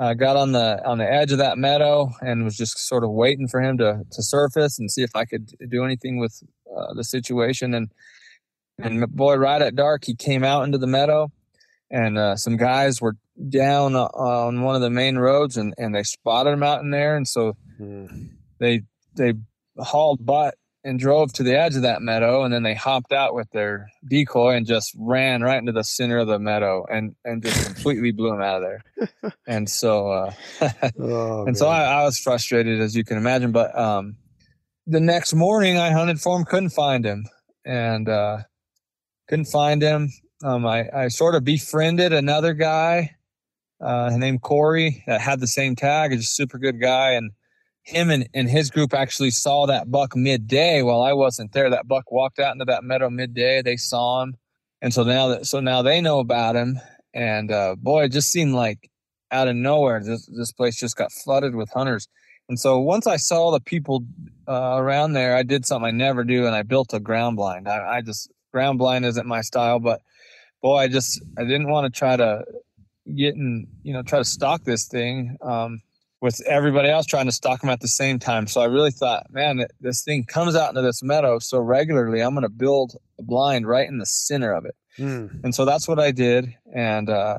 I 0.00 0.14
got 0.14 0.36
on 0.36 0.52
the 0.52 0.84
on 0.84 0.98
the 0.98 1.10
edge 1.10 1.32
of 1.32 1.38
that 1.38 1.58
meadow 1.58 2.10
and 2.20 2.44
was 2.44 2.56
just 2.56 2.78
sort 2.78 3.04
of 3.04 3.10
waiting 3.10 3.48
for 3.48 3.60
him 3.60 3.78
to 3.78 4.02
to 4.10 4.22
surface 4.22 4.78
and 4.78 4.90
see 4.90 5.02
if 5.02 5.14
I 5.14 5.24
could 5.24 5.52
do 5.68 5.84
anything 5.84 6.18
with 6.18 6.42
uh, 6.76 6.94
the 6.94 7.04
situation. 7.04 7.74
And 7.74 7.90
and 8.80 9.08
boy, 9.10 9.36
right 9.36 9.60
at 9.60 9.74
dark, 9.74 10.04
he 10.04 10.14
came 10.14 10.44
out 10.44 10.64
into 10.64 10.78
the 10.78 10.86
meadow, 10.86 11.30
and 11.90 12.16
uh, 12.18 12.36
some 12.36 12.56
guys 12.56 13.00
were 13.00 13.16
down 13.48 13.94
uh, 13.96 14.04
on 14.06 14.62
one 14.62 14.74
of 14.76 14.80
the 14.82 14.90
main 14.90 15.16
roads, 15.18 15.56
and 15.56 15.74
and 15.78 15.94
they 15.94 16.02
spotted 16.04 16.50
him 16.50 16.62
out 16.62 16.80
in 16.82 16.90
there, 16.90 17.16
and 17.16 17.26
so 17.28 17.56
Mm. 17.80 18.30
they 18.58 18.82
they 19.14 19.34
hauled 19.78 20.26
butt 20.26 20.56
and 20.82 20.98
drove 20.98 21.32
to 21.34 21.44
the 21.44 21.56
edge 21.56 21.76
of 21.76 21.82
that 21.82 22.02
meadow 22.02 22.42
and 22.42 22.52
then 22.52 22.64
they 22.64 22.74
hopped 22.74 23.12
out 23.12 23.34
with 23.34 23.48
their 23.52 23.88
decoy 24.10 24.56
and 24.56 24.66
just 24.66 24.92
ran 24.98 25.42
right 25.42 25.58
into 25.58 25.70
the 25.70 25.84
center 25.84 26.18
of 26.18 26.26
the 26.26 26.38
meadow 26.40 26.84
and 26.90 27.14
and 27.24 27.42
just 27.44 27.66
completely 27.66 28.10
blew 28.10 28.32
him 28.34 28.40
out 28.42 28.60
of 28.60 28.62
there 28.62 29.32
and 29.46 29.68
so 29.70 30.10
uh 30.10 30.32
Oh, 30.98 31.46
and 31.46 31.56
so. 31.56 31.68
I, 31.68 31.84
I 32.00 32.04
was 32.04 32.18
frustrated 32.18 32.80
as 32.80 32.96
you 32.96 33.04
can 33.04 33.16
imagine 33.16 33.52
but 33.52 33.76
um 33.78 34.16
the 34.88 35.00
next 35.00 35.34
morning 35.34 35.78
i 35.78 35.90
hunted 35.90 36.20
for 36.20 36.36
him 36.36 36.44
couldn't 36.44 36.70
find 36.70 37.04
him 37.04 37.24
and 37.64 38.08
uh 38.08 38.38
couldn't 39.28 39.44
find 39.44 39.82
him 39.82 40.10
um 40.42 40.66
i 40.66 40.88
i 40.92 41.08
sort 41.08 41.34
of 41.34 41.44
befriended 41.44 42.12
another 42.12 42.54
guy 42.54 43.14
uh 43.80 44.10
named 44.16 44.42
corey 44.42 45.04
that 45.06 45.20
had 45.20 45.38
the 45.38 45.46
same 45.46 45.76
tag 45.76 46.10
he's 46.10 46.20
a 46.20 46.24
super 46.24 46.58
good 46.58 46.80
guy 46.80 47.12
and 47.12 47.30
him 47.88 48.10
and, 48.10 48.28
and 48.34 48.48
his 48.50 48.70
group 48.70 48.92
actually 48.92 49.30
saw 49.30 49.66
that 49.66 49.90
buck 49.90 50.14
midday 50.14 50.82
while 50.82 51.02
I 51.02 51.14
wasn't 51.14 51.52
there. 51.52 51.70
That 51.70 51.88
buck 51.88 52.12
walked 52.12 52.38
out 52.38 52.52
into 52.52 52.66
that 52.66 52.84
meadow 52.84 53.08
midday. 53.08 53.62
They 53.62 53.76
saw 53.76 54.22
him. 54.22 54.36
And 54.82 54.92
so 54.92 55.04
now 55.04 55.28
that 55.28 55.46
so 55.46 55.60
now 55.60 55.80
they 55.80 56.00
know 56.00 56.18
about 56.18 56.54
him. 56.54 56.78
And 57.14 57.50
uh, 57.50 57.76
boy, 57.76 58.04
it 58.04 58.12
just 58.12 58.30
seemed 58.30 58.54
like 58.54 58.90
out 59.32 59.48
of 59.48 59.56
nowhere, 59.56 60.02
this 60.04 60.26
this 60.26 60.52
place 60.52 60.78
just 60.78 60.96
got 60.96 61.12
flooded 61.12 61.54
with 61.54 61.70
hunters. 61.70 62.08
And 62.48 62.58
so 62.58 62.78
once 62.78 63.06
I 63.06 63.16
saw 63.16 63.50
the 63.50 63.60
people 63.60 64.04
uh, 64.48 64.76
around 64.76 65.12
there, 65.12 65.36
I 65.36 65.42
did 65.42 65.66
something 65.66 65.86
I 65.86 65.90
never 65.90 66.24
do, 66.24 66.46
and 66.46 66.54
I 66.54 66.62
built 66.62 66.94
a 66.94 67.00
ground 67.00 67.36
blind. 67.36 67.68
I, 67.68 67.96
I 67.96 68.00
just 68.00 68.30
ground 68.52 68.78
blind 68.78 69.04
isn't 69.04 69.26
my 69.26 69.42
style, 69.42 69.78
but 69.78 70.00
boy, 70.62 70.76
I 70.76 70.88
just 70.88 71.22
I 71.36 71.42
didn't 71.42 71.68
want 71.68 71.92
to 71.92 71.98
try 71.98 72.16
to 72.16 72.44
get 73.14 73.34
in, 73.34 73.66
you 73.82 73.92
know, 73.92 74.02
try 74.02 74.18
to 74.18 74.24
stalk 74.24 74.64
this 74.64 74.86
thing. 74.86 75.36
Um, 75.42 75.82
with 76.20 76.40
everybody 76.46 76.88
else 76.88 77.06
trying 77.06 77.26
to 77.26 77.32
stock 77.32 77.60
them 77.60 77.70
at 77.70 77.80
the 77.80 77.88
same 77.88 78.18
time. 78.18 78.46
So 78.46 78.60
I 78.60 78.64
really 78.64 78.90
thought, 78.90 79.26
man, 79.30 79.64
this 79.80 80.02
thing 80.02 80.24
comes 80.24 80.56
out 80.56 80.70
into 80.70 80.82
this 80.82 81.02
meadow 81.02 81.38
so 81.38 81.58
regularly. 81.58 82.20
I'm 82.20 82.34
going 82.34 82.42
to 82.42 82.48
build 82.48 82.96
a 83.18 83.22
blind 83.22 83.66
right 83.68 83.88
in 83.88 83.98
the 83.98 84.06
center 84.06 84.52
of 84.52 84.64
it. 84.64 84.74
Mm. 84.98 85.44
And 85.44 85.54
so 85.54 85.64
that's 85.64 85.86
what 85.86 86.00
I 86.00 86.10
did. 86.10 86.52
And 86.74 87.08
uh, 87.08 87.38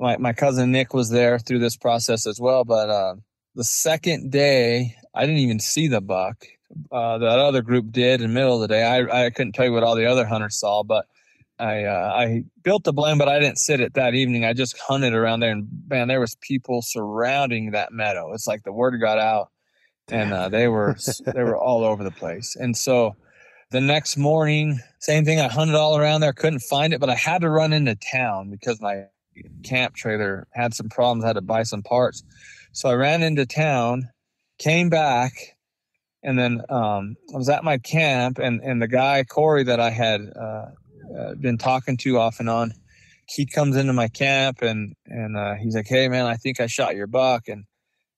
my 0.00 0.16
my 0.16 0.32
cousin 0.32 0.72
Nick 0.72 0.92
was 0.92 1.10
there 1.10 1.38
through 1.38 1.60
this 1.60 1.76
process 1.76 2.26
as 2.26 2.40
well. 2.40 2.64
But 2.64 2.90
uh, 2.90 3.14
the 3.56 3.64
second 3.64 4.30
day, 4.30 4.94
I 5.14 5.22
didn't 5.22 5.38
even 5.40 5.58
see 5.60 5.88
the 5.88 6.00
buck. 6.02 6.44
uh, 6.92 7.18
that 7.18 7.38
other 7.38 7.62
group 7.62 7.90
did 7.90 8.20
in 8.20 8.28
the 8.28 8.34
middle 8.34 8.54
of 8.54 8.60
the 8.60 8.68
day. 8.68 8.84
I, 8.84 9.26
I 9.26 9.30
couldn't 9.30 9.52
tell 9.54 9.64
you 9.64 9.72
what 9.72 9.82
all 9.82 9.96
the 9.96 10.06
other 10.06 10.26
hunters 10.26 10.56
saw, 10.56 10.82
but 10.82 11.06
I 11.58 11.84
uh, 11.84 12.12
I 12.14 12.44
built 12.62 12.84
the 12.84 12.92
blind, 12.92 13.18
but 13.18 13.28
I 13.28 13.38
didn't 13.38 13.58
sit 13.58 13.80
it 13.80 13.94
that 13.94 14.14
evening. 14.14 14.44
I 14.44 14.52
just 14.52 14.78
hunted 14.78 15.14
around 15.14 15.40
there, 15.40 15.52
and 15.52 15.66
man, 15.88 16.08
there 16.08 16.20
was 16.20 16.36
people 16.42 16.82
surrounding 16.82 17.70
that 17.70 17.92
meadow. 17.92 18.32
It's 18.34 18.46
like 18.46 18.62
the 18.64 18.72
word 18.72 19.00
got 19.00 19.18
out, 19.18 19.50
and 20.08 20.34
uh, 20.34 20.48
they 20.50 20.68
were 20.68 20.96
they 21.34 21.42
were 21.42 21.56
all 21.56 21.82
over 21.82 22.04
the 22.04 22.10
place. 22.10 22.56
And 22.60 22.76
so 22.76 23.16
the 23.70 23.80
next 23.80 24.18
morning, 24.18 24.80
same 24.98 25.24
thing. 25.24 25.40
I 25.40 25.48
hunted 25.48 25.76
all 25.76 25.96
around 25.96 26.20
there, 26.20 26.34
couldn't 26.34 26.60
find 26.60 26.92
it, 26.92 27.00
but 27.00 27.08
I 27.08 27.14
had 27.14 27.40
to 27.40 27.48
run 27.48 27.72
into 27.72 27.96
town 28.12 28.50
because 28.50 28.80
my 28.82 29.04
camp 29.62 29.94
trailer 29.94 30.46
had 30.52 30.74
some 30.74 30.90
problems. 30.90 31.24
I 31.24 31.28
had 31.28 31.34
to 31.34 31.40
buy 31.40 31.62
some 31.62 31.82
parts, 31.82 32.22
so 32.76 32.90
I 32.90 32.92
ran 32.92 33.22
into 33.22 33.46
town, 33.46 34.10
came 34.58 34.90
back, 34.90 35.32
and 36.22 36.38
then 36.38 36.60
um, 36.68 37.16
I 37.32 37.38
was 37.38 37.48
at 37.48 37.64
my 37.64 37.78
camp, 37.78 38.38
and 38.38 38.60
and 38.60 38.82
the 38.82 38.86
guy 38.86 39.24
Corey 39.24 39.64
that 39.64 39.80
I 39.80 39.88
had 39.88 40.20
uh, 40.38 40.66
uh, 41.18 41.34
been 41.40 41.56
talking 41.56 41.96
to 41.96 42.18
off 42.18 42.38
and 42.38 42.50
on, 42.50 42.74
he 43.30 43.46
comes 43.46 43.76
into 43.76 43.94
my 43.94 44.08
camp 44.08 44.60
and 44.60 44.94
and 45.06 45.38
uh, 45.38 45.54
he's 45.54 45.74
like, 45.74 45.86
"Hey 45.86 46.06
man, 46.08 46.26
I 46.26 46.34
think 46.34 46.60
I 46.60 46.66
shot 46.66 46.96
your 46.96 47.06
buck." 47.06 47.48
And 47.48 47.64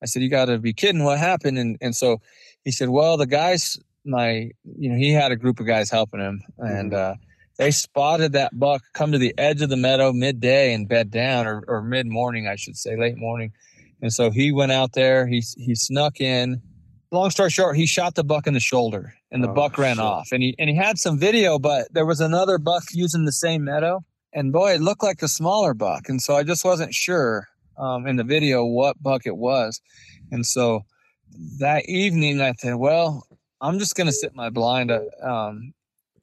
I 0.02 0.06
said, 0.06 0.22
"You 0.22 0.28
got 0.28 0.46
to 0.46 0.58
be 0.58 0.72
kidding! 0.72 1.04
What 1.04 1.20
happened?" 1.20 1.56
And 1.56 1.78
and 1.80 1.94
so 1.94 2.20
he 2.64 2.72
said, 2.72 2.88
"Well, 2.88 3.16
the 3.16 3.26
guys, 3.26 3.78
my 4.04 4.50
you 4.76 4.90
know, 4.90 4.96
he 4.96 5.12
had 5.12 5.30
a 5.30 5.36
group 5.36 5.60
of 5.60 5.68
guys 5.68 5.88
helping 5.88 6.18
him, 6.18 6.42
and 6.58 6.90
mm-hmm. 6.90 7.12
uh, 7.12 7.14
they 7.58 7.70
spotted 7.70 8.32
that 8.32 8.58
buck 8.58 8.82
come 8.92 9.12
to 9.12 9.18
the 9.18 9.34
edge 9.38 9.62
of 9.62 9.68
the 9.68 9.76
meadow 9.76 10.12
midday 10.12 10.74
and 10.74 10.88
bed 10.88 11.12
down, 11.12 11.46
or, 11.46 11.62
or 11.68 11.80
mid 11.80 12.08
morning, 12.08 12.48
I 12.48 12.56
should 12.56 12.76
say, 12.76 12.96
late 12.96 13.16
morning." 13.16 13.52
And 14.00 14.12
so 14.12 14.30
he 14.30 14.52
went 14.52 14.72
out 14.72 14.92
there. 14.92 15.26
He 15.26 15.42
he 15.56 15.74
snuck 15.74 16.20
in. 16.20 16.62
Long 17.10 17.30
story 17.30 17.50
short, 17.50 17.76
he 17.76 17.86
shot 17.86 18.16
the 18.16 18.24
buck 18.24 18.46
in 18.46 18.52
the 18.52 18.60
shoulder, 18.60 19.14
and 19.30 19.42
the 19.42 19.48
oh, 19.48 19.54
buck 19.54 19.78
ran 19.78 19.96
shit. 19.96 20.04
off. 20.04 20.28
And 20.30 20.42
he 20.42 20.54
and 20.58 20.68
he 20.68 20.76
had 20.76 20.98
some 20.98 21.18
video, 21.18 21.58
but 21.58 21.92
there 21.92 22.06
was 22.06 22.20
another 22.20 22.58
buck 22.58 22.84
using 22.92 23.24
the 23.24 23.32
same 23.32 23.64
meadow, 23.64 24.04
and 24.32 24.52
boy, 24.52 24.74
it 24.74 24.80
looked 24.80 25.02
like 25.02 25.22
a 25.22 25.28
smaller 25.28 25.74
buck. 25.74 26.08
And 26.08 26.20
so 26.20 26.36
I 26.36 26.42
just 26.42 26.64
wasn't 26.64 26.94
sure 26.94 27.48
um, 27.78 28.06
in 28.06 28.16
the 28.16 28.24
video 28.24 28.64
what 28.64 29.02
buck 29.02 29.22
it 29.24 29.36
was. 29.36 29.80
And 30.30 30.44
so 30.44 30.82
that 31.58 31.88
evening, 31.88 32.40
I 32.40 32.52
said, 32.58 32.74
"Well, 32.74 33.26
I'm 33.60 33.78
just 33.78 33.94
gonna 33.94 34.12
sit 34.12 34.34
my 34.34 34.50
blind." 34.50 34.90
Uh, 34.90 35.00
um, 35.22 35.72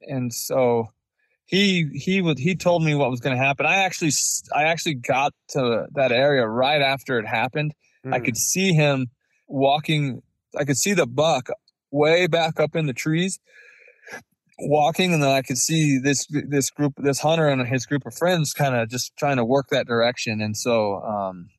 and 0.02 0.32
so 0.32 0.88
he 1.46 1.88
he 1.94 2.20
would 2.20 2.38
he 2.38 2.56
told 2.56 2.82
me 2.82 2.94
what 2.94 3.10
was 3.10 3.20
going 3.20 3.36
to 3.36 3.42
happen. 3.42 3.66
I 3.66 3.76
actually 3.76 4.10
I 4.54 4.64
actually 4.64 4.94
got 4.94 5.32
to 5.50 5.86
that 5.94 6.12
area 6.12 6.46
right 6.46 6.82
after 6.82 7.18
it 7.18 7.26
happened. 7.26 7.72
Mm. 8.04 8.14
I 8.14 8.18
hmm. 8.18 8.24
could 8.24 8.36
see 8.36 8.72
him 8.72 9.06
walking. 9.46 10.22
I 10.58 10.64
could 10.64 10.76
see 10.76 10.92
the 10.92 11.06
buck 11.06 11.48
way 11.92 12.26
back 12.26 12.58
up 12.58 12.74
in 12.74 12.86
the 12.86 12.92
trees, 12.92 13.38
walking, 14.58 15.14
and 15.14 15.22
then 15.22 15.30
I 15.30 15.42
could 15.42 15.58
see 15.58 15.98
this 15.98 16.26
this 16.26 16.68
group, 16.70 16.94
this 16.96 17.20
hunter 17.20 17.46
and 17.46 17.66
his 17.66 17.86
group 17.86 18.04
of 18.06 18.14
friends, 18.14 18.52
kind 18.52 18.74
of 18.74 18.88
just 18.88 19.16
trying 19.16 19.36
to 19.36 19.44
work 19.44 19.68
that 19.70 19.86
direction. 19.86 20.40
And 20.40 20.56
so, 20.56 21.00
um, 21.02 21.50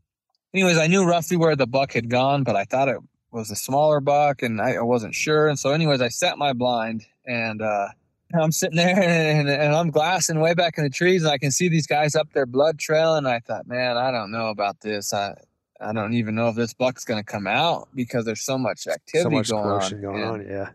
anyways, 0.54 0.78
I 0.78 0.88
knew 0.88 1.06
roughly 1.06 1.38
where 1.38 1.56
the 1.56 1.68
buck 1.68 1.94
had 1.94 2.10
gone, 2.10 2.44
but 2.44 2.58
I 2.58 2.66
thought 2.66 2.90
it 2.90 3.00
was 3.32 3.52
a 3.52 3.56
smaller 3.56 4.02
buck, 4.02 4.42
and 4.42 4.60
I, 4.60 4.74
I 4.74 4.82
wasn't 4.82 5.16
sure. 5.16 5.48
And 5.48 5.58
so, 5.58 5.72
anyways, 5.72 6.02
I 6.02 6.10
set 6.10 6.38
my 6.38 6.52
blind 6.52 7.06
and. 7.26 7.62
uh 7.62 7.88
I'm 8.34 8.52
sitting 8.52 8.78
there 8.78 9.00
and, 9.40 9.50
and, 9.50 9.74
I'm 9.76 9.90
glassing 9.90 10.40
way 10.40 10.54
back 10.54 10.78
in 10.78 10.84
the 10.84 10.90
trees 10.90 11.24
and 11.24 11.32
I 11.32 11.38
can 11.38 11.52
see 11.52 11.70
these 11.70 11.88
guys 11.88 12.16
up 12.16 12.34
there 12.34 12.46
blood 12.46 12.78
trailing. 12.78 13.26
I 13.26 13.40
thought, 13.40 13.68
man, 13.68 13.98
I 13.98 14.12
don't 14.12 14.32
know 14.32 14.48
about 14.48 14.82
this. 14.82 15.14
I 15.14 15.36
I 15.80 15.94
don't 15.94 16.14
even 16.14 16.36
know 16.36 16.50
if 16.50 16.56
this 16.56 16.74
buck's 16.74 17.06
going 17.06 17.24
to 17.24 17.32
come 17.32 17.48
out 17.48 17.90
because 17.94 18.26
there's 18.26 18.42
so 18.42 18.58
much 18.58 18.88
activity 18.88 19.44
so 19.44 19.62
much 19.62 19.92
going 19.92 19.94
on. 19.94 20.02
going 20.02 20.22
and, 20.22 20.32
on. 20.32 20.48
Yeah. 20.48 20.70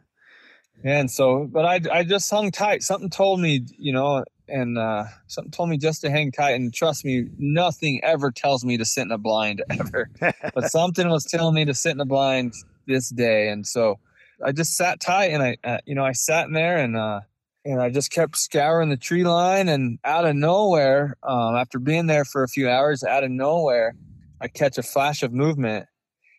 And 0.85 1.11
so, 1.11 1.45
but 1.45 1.65
I, 1.65 1.81
I 1.93 2.05
just 2.05 2.31
hung 2.31 2.51
tight. 2.51 2.83
Something 2.83 3.11
told 3.11 3.41
me, 3.41 3.67
you 3.79 3.93
know, 3.93 4.25
and 4.49 4.79
uh, 4.79 5.05
something 5.29 5.51
told 5.51 5.69
me 5.69 5.79
just 5.79 6.01
to 6.03 6.11
hang 6.11 6.33
tight. 6.33 6.53
And 6.53 6.73
trust 6.75 7.05
me, 7.05 7.29
nothing 7.39 8.01
ever 8.03 8.31
tells 8.31 8.65
me 8.65 8.77
to 8.77 8.85
sit 8.85 9.03
in 9.03 9.13
a 9.13 9.19
blind 9.19 9.63
ever. 9.71 10.11
but 10.21 10.65
something 10.71 11.09
was 11.09 11.25
telling 11.25 11.55
me 11.55 11.65
to 11.65 11.75
sit 11.75 11.93
in 11.93 12.01
a 12.01 12.05
blind 12.05 12.55
this 12.87 13.09
day. 13.09 13.49
And 13.49 13.67
so 13.67 13.99
I 14.45 14.53
just 14.53 14.77
sat 14.77 15.01
tight 15.01 15.27
and 15.27 15.43
I, 15.43 15.57
uh, 15.65 15.79
you 15.87 15.95
know, 15.95 16.05
I 16.05 16.13
sat 16.13 16.47
in 16.47 16.53
there 16.53 16.79
and, 16.79 16.97
uh, 16.97 17.21
and 17.65 17.81
I 17.81 17.91
just 17.91 18.11
kept 18.11 18.37
scouring 18.37 18.89
the 18.89 18.97
tree 18.97 19.25
line. 19.25 19.69
And 19.69 19.99
out 20.05 20.25
of 20.25 20.35
nowhere, 20.35 21.17
um, 21.23 21.57
after 21.57 21.79
being 21.79 22.07
there 22.07 22.25
for 22.25 22.43
a 22.43 22.49
few 22.49 22.69
hours, 22.69 23.05
out 23.05 23.25
of 23.25 23.31
nowhere, 23.31 23.95
I 24.41 24.49
catch 24.49 24.79
a 24.79 24.83
flash 24.83 25.23
of 25.23 25.33
movement. 25.33 25.87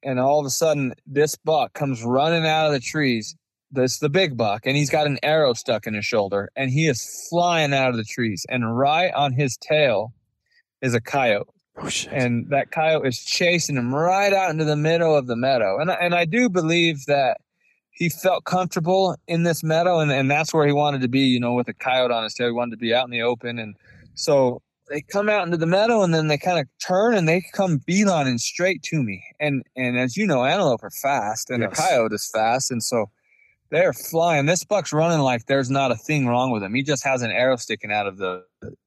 And 0.03 0.19
all 0.19 0.39
of 0.39 0.45
a 0.45 0.49
sudden, 0.49 0.93
this 1.07 1.35
buck 1.35 1.73
comes 1.73 2.03
running 2.03 2.45
out 2.45 2.67
of 2.67 2.73
the 2.73 2.79
trees. 2.79 3.35
This 3.71 3.97
the 3.97 4.09
big 4.09 4.37
buck, 4.37 4.67
and 4.67 4.77
he's 4.77 4.91
got 4.91 5.07
an 5.07 5.17
arrow 5.23 5.53
stuck 5.53 5.87
in 5.87 5.95
his 5.95 6.05
shoulder, 6.05 6.51
and 6.55 6.69
he 6.69 6.87
is 6.87 7.27
flying 7.27 7.73
out 7.73 7.89
of 7.89 7.97
the 7.97 8.03
trees. 8.03 8.45
And 8.47 8.77
right 8.77 9.11
on 9.15 9.33
his 9.33 9.57
tail 9.57 10.13
is 10.83 10.93
a 10.93 11.01
coyote. 11.01 11.49
Oh, 11.75 11.89
and 12.11 12.51
that 12.51 12.69
coyote 12.69 13.07
is 13.07 13.17
chasing 13.23 13.75
him 13.75 13.95
right 13.95 14.31
out 14.31 14.51
into 14.51 14.63
the 14.63 14.75
middle 14.75 15.15
of 15.15 15.25
the 15.25 15.35
meadow. 15.35 15.79
And 15.79 15.89
and 15.89 16.13
I 16.13 16.25
do 16.25 16.49
believe 16.49 17.05
that 17.07 17.37
he 17.93 18.09
felt 18.09 18.43
comfortable 18.43 19.15
in 19.27 19.43
this 19.43 19.63
meadow 19.63 19.99
and, 19.99 20.11
and 20.11 20.29
that's 20.29 20.53
where 20.53 20.65
he 20.65 20.73
wanted 20.73 21.01
to 21.01 21.07
be, 21.07 21.21
you 21.21 21.39
know, 21.39 21.53
with 21.53 21.67
a 21.67 21.73
coyote 21.73 22.11
on 22.11 22.23
his 22.23 22.33
tail. 22.33 22.47
He 22.47 22.51
wanted 22.51 22.71
to 22.71 22.77
be 22.77 22.93
out 22.93 23.05
in 23.05 23.11
the 23.11 23.21
open. 23.21 23.59
And 23.59 23.75
so 24.15 24.61
they 24.89 25.01
come 25.01 25.29
out 25.29 25.45
into 25.45 25.57
the 25.57 25.67
meadow 25.67 26.01
and 26.01 26.13
then 26.13 26.27
they 26.27 26.37
kind 26.37 26.59
of 26.59 26.67
turn 26.85 27.15
and 27.15 27.29
they 27.29 27.43
come 27.53 27.79
beelining 27.87 28.39
straight 28.39 28.81
to 28.83 29.03
me. 29.03 29.23
And 29.39 29.63
and 29.75 29.97
as 29.97 30.17
you 30.17 30.25
know, 30.25 30.43
antelope 30.43 30.83
are 30.83 30.89
fast 30.89 31.51
and 31.51 31.61
yes. 31.61 31.71
a 31.71 31.81
coyote 31.81 32.13
is 32.13 32.29
fast. 32.33 32.71
And 32.71 32.83
so 32.83 33.09
they're 33.69 33.93
flying. 33.93 34.47
This 34.47 34.63
buck's 34.63 34.91
running 34.91 35.19
like 35.19 35.45
there's 35.45 35.69
not 35.69 35.91
a 35.91 35.95
thing 35.95 36.27
wrong 36.27 36.51
with 36.51 36.63
him. 36.63 36.73
He 36.73 36.83
just 36.83 37.03
has 37.03 37.21
an 37.21 37.31
arrow 37.31 37.57
sticking 37.57 37.91
out 37.91 38.07
of 38.07 38.17
the 38.17 38.43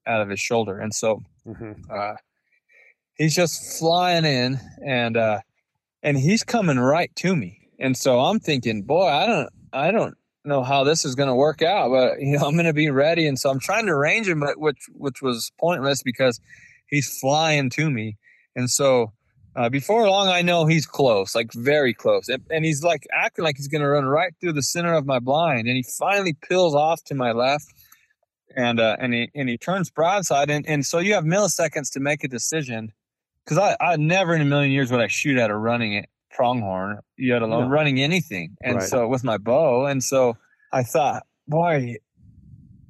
out 0.06 0.20
of 0.20 0.28
his 0.28 0.40
shoulder. 0.40 0.78
And 0.80 0.92
so 0.92 1.22
mm-hmm. 1.46 1.72
uh, 1.88 2.14
he's 3.16 3.36
just 3.36 3.78
flying 3.78 4.24
in 4.24 4.58
and 4.84 5.16
uh 5.16 5.40
and 6.02 6.18
he's 6.18 6.42
coming 6.42 6.78
right 6.78 7.14
to 7.16 7.36
me 7.36 7.65
and 7.78 7.96
so 7.96 8.20
I'm 8.20 8.40
thinking, 8.40 8.82
boy, 8.82 9.06
I 9.06 9.26
don't, 9.26 9.48
I 9.72 9.90
don't 9.90 10.14
know 10.44 10.62
how 10.62 10.84
this 10.84 11.04
is 11.04 11.14
going 11.14 11.28
to 11.28 11.34
work 11.34 11.62
out, 11.62 11.90
but 11.90 12.20
you 12.20 12.38
know, 12.38 12.38
I'm 12.46 12.54
going 12.54 12.66
to 12.66 12.72
be 12.72 12.90
ready. 12.90 13.26
And 13.26 13.38
so 13.38 13.50
I'm 13.50 13.60
trying 13.60 13.86
to 13.86 13.96
range 13.96 14.28
him, 14.28 14.40
but 14.40 14.58
which, 14.58 14.86
which 14.92 15.22
was 15.22 15.52
pointless 15.58 16.02
because 16.02 16.40
he's 16.88 17.18
flying 17.18 17.70
to 17.70 17.90
me. 17.90 18.16
And 18.54 18.70
so, 18.70 19.12
uh, 19.54 19.70
before 19.70 20.06
long, 20.08 20.28
I 20.28 20.42
know 20.42 20.66
he's 20.66 20.84
close, 20.84 21.34
like 21.34 21.50
very 21.54 21.94
close. 21.94 22.28
And, 22.28 22.42
and 22.50 22.64
he's 22.64 22.82
like 22.82 23.06
acting 23.10 23.42
like 23.42 23.56
he's 23.56 23.68
going 23.68 23.80
to 23.80 23.88
run 23.88 24.04
right 24.04 24.34
through 24.38 24.52
the 24.52 24.62
center 24.62 24.92
of 24.92 25.06
my 25.06 25.18
blind. 25.18 25.66
And 25.66 25.76
he 25.76 25.82
finally 25.98 26.34
peels 26.34 26.74
off 26.74 27.02
to 27.04 27.14
my 27.14 27.32
left 27.32 27.66
and, 28.54 28.78
uh, 28.78 28.96
and 28.98 29.14
he, 29.14 29.30
and 29.34 29.48
he 29.48 29.56
turns 29.56 29.90
broadside. 29.90 30.50
And, 30.50 30.66
and 30.68 30.84
so 30.84 30.98
you 30.98 31.14
have 31.14 31.24
milliseconds 31.24 31.90
to 31.92 32.00
make 32.00 32.22
a 32.22 32.28
decision. 32.28 32.92
Cause 33.46 33.56
I, 33.56 33.76
I 33.80 33.96
never 33.96 34.34
in 34.34 34.42
a 34.42 34.44
million 34.44 34.72
years 34.72 34.90
would 34.90 35.00
I 35.00 35.06
shoot 35.06 35.38
at 35.38 35.50
a 35.50 35.56
running 35.56 35.94
it 35.94 36.10
pronghorn, 36.36 36.98
yet 37.16 37.42
alone 37.42 37.64
no. 37.64 37.70
running 37.70 38.00
anything. 38.00 38.56
And 38.62 38.76
right. 38.76 38.88
so 38.88 39.08
with 39.08 39.24
my 39.24 39.38
bow, 39.38 39.86
and 39.86 40.04
so 40.04 40.36
I 40.72 40.82
thought, 40.82 41.24
boy, 41.48 41.96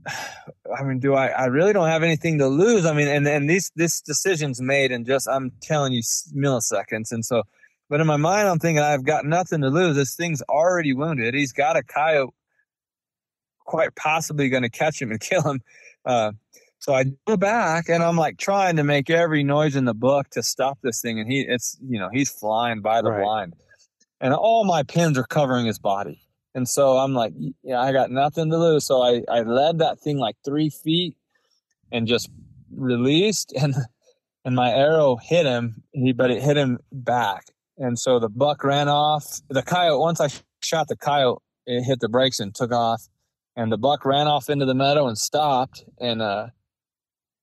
I 0.07 0.83
mean, 0.83 0.99
do 0.99 1.15
I? 1.15 1.29
I 1.29 1.45
really 1.47 1.73
don't 1.73 1.89
have 1.89 2.03
anything 2.03 2.39
to 2.39 2.49
lose. 2.49 2.85
I 2.85 2.93
mean, 2.93 3.09
and 3.09 3.27
and 3.27 3.49
these 3.49 3.71
this 3.77 4.01
decision's 4.01 4.61
made 4.61 4.91
in 4.91 5.05
just 5.05 5.29
I'm 5.29 5.53
telling 5.63 5.93
you 5.93 6.03
milliseconds. 6.35 7.13
And 7.13 7.25
so, 7.25 7.43
but 7.89 8.01
in 8.01 8.07
my 8.07 8.17
mind, 8.17 8.49
I'm 8.49 8.59
thinking 8.59 8.83
I've 8.83 9.05
got 9.05 9.25
nothing 9.25 9.61
to 9.63 9.69
lose. 9.69 9.97
This 9.97 10.17
thing's 10.17 10.43
already 10.43 10.93
wounded. 10.93 11.35
He's 11.35 11.53
got 11.53 11.77
a 11.77 11.83
coyote, 11.83 12.35
quite 13.65 13.95
possibly 13.95 14.49
going 14.49 14.65
to 14.65 14.71
catch 14.71 15.01
him 15.01 15.11
and 15.11 15.21
kill 15.21 15.43
him. 15.43 15.61
Uh, 16.05 16.33
so 16.87 16.95
I 16.95 17.07
go 17.27 17.37
back 17.37 17.89
and 17.89 18.01
I'm 18.01 18.17
like 18.17 18.39
trying 18.39 18.77
to 18.77 18.85
make 18.85 19.11
every 19.11 19.43
noise 19.43 19.75
in 19.75 19.87
the 19.87 19.93
book 19.93 20.29
to 20.31 20.43
stop 20.45 20.79
this 20.85 21.01
thing. 21.01 21.19
And 21.19 21.29
he, 21.29 21.41
it's, 21.41 21.77
you 21.83 21.99
know, 21.99 22.09
he's 22.13 22.31
flying 22.31 22.81
by 22.81 23.03
the 23.03 23.11
right. 23.11 23.25
blind 23.25 23.57
and 24.21 24.33
all 24.33 24.63
my 24.63 24.85
pins 24.85 25.19
are 25.19 25.25
covering 25.25 25.67
his 25.67 25.81
body. 25.81 26.21
And 26.55 26.69
so 26.69 26.97
I'm 26.97 27.13
like, 27.13 27.33
yeah, 27.65 27.81
I 27.81 27.91
got 27.91 28.13
nothing 28.13 28.53
to 28.53 28.57
lose. 28.57 28.87
So 28.87 29.03
I, 29.03 29.23
I 29.29 29.41
led 29.41 29.81
that 29.81 29.99
thing 29.99 30.19
like 30.19 30.37
three 30.45 30.71
feet 30.71 31.17
and 31.91 32.07
just 32.07 32.31
released 32.73 33.53
and, 33.61 33.75
and 34.45 34.55
my 34.55 34.71
arrow 34.71 35.17
hit 35.17 35.45
him, 35.45 35.83
he, 35.91 36.13
but 36.13 36.31
it 36.31 36.41
hit 36.41 36.57
him 36.57 36.79
back. 36.93 37.47
And 37.79 37.99
so 37.99 38.21
the 38.21 38.29
buck 38.29 38.63
ran 38.63 38.87
off. 38.87 39.41
The 39.49 39.65
coyote, 39.65 39.99
once 39.99 40.21
I 40.21 40.29
shot 40.63 40.87
the 40.87 40.97
coyote, 40.97 41.43
it 41.67 41.83
hit 41.83 41.99
the 41.99 42.09
brakes 42.09 42.39
and 42.39 42.55
took 42.55 42.71
off. 42.71 43.09
And 43.57 43.73
the 43.73 43.77
buck 43.77 44.05
ran 44.05 44.29
off 44.29 44.49
into 44.49 44.67
the 44.67 44.75
meadow 44.75 45.09
and 45.09 45.19
stopped. 45.19 45.85
And, 46.01 46.23
uh, 46.23 46.47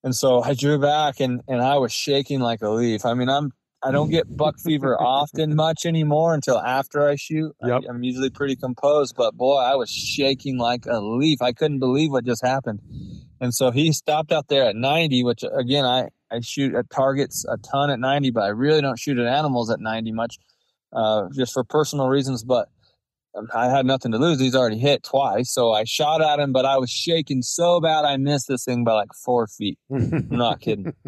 and 0.03 0.15
so 0.15 0.43
I 0.43 0.53
drew 0.53 0.79
back 0.79 1.19
and, 1.19 1.41
and 1.47 1.61
I 1.61 1.77
was 1.77 1.91
shaking 1.91 2.39
like 2.39 2.61
a 2.61 2.69
leaf. 2.69 3.05
I 3.05 3.13
mean, 3.13 3.29
I'm 3.29 3.51
I 3.85 3.91
don't 3.91 4.09
get 4.09 4.37
buck 4.37 4.59
fever 4.59 4.99
often 4.99 5.55
much 5.55 5.85
anymore 5.85 6.33
until 6.33 6.57
after 6.57 7.07
I 7.07 7.15
shoot. 7.15 7.53
Yep. 7.61 7.83
I, 7.85 7.89
am 7.89 8.01
usually 8.01 8.29
pretty 8.29 8.55
composed, 8.55 9.15
but 9.17 9.35
boy, 9.35 9.57
I 9.57 9.75
was 9.75 9.89
shaking 9.89 10.57
like 10.57 10.85
a 10.85 11.01
leaf. 11.01 11.41
I 11.41 11.51
couldn't 11.51 11.79
believe 11.79 12.11
what 12.11 12.23
just 12.23 12.45
happened. 12.45 12.79
And 13.41 13.53
so 13.53 13.71
he 13.71 13.91
stopped 13.91 14.31
out 14.31 14.47
there 14.47 14.63
at 14.63 14.77
90, 14.77 15.25
which 15.25 15.43
again, 15.53 15.83
I, 15.83 16.07
I 16.31 16.39
shoot 16.39 16.73
at 16.75 16.89
targets 16.91 17.45
a 17.49 17.57
ton 17.57 17.89
at 17.89 17.99
90, 17.99 18.31
but 18.31 18.43
I 18.43 18.49
really 18.49 18.79
don't 18.79 18.97
shoot 18.97 19.19
at 19.19 19.27
animals 19.27 19.69
at 19.69 19.81
90 19.81 20.13
much, 20.13 20.37
uh, 20.93 21.27
just 21.33 21.51
for 21.51 21.65
personal 21.65 22.07
reasons. 22.07 22.45
But 22.45 22.69
I 23.53 23.69
had 23.69 23.85
nothing 23.85 24.11
to 24.11 24.17
lose. 24.17 24.39
He's 24.39 24.55
already 24.55 24.77
hit 24.77 25.03
twice. 25.03 25.51
So 25.51 25.71
I 25.71 25.83
shot 25.85 26.21
at 26.21 26.39
him, 26.39 26.51
but 26.51 26.65
I 26.65 26.77
was 26.77 26.89
shaking 26.89 27.41
so 27.41 27.79
bad 27.79 28.05
I 28.05 28.17
missed 28.17 28.47
this 28.47 28.65
thing 28.65 28.83
by 28.83 28.93
like 28.93 29.13
four 29.13 29.47
feet. 29.47 29.79
I'm 29.91 30.27
not 30.29 30.61
kidding. 30.61 30.93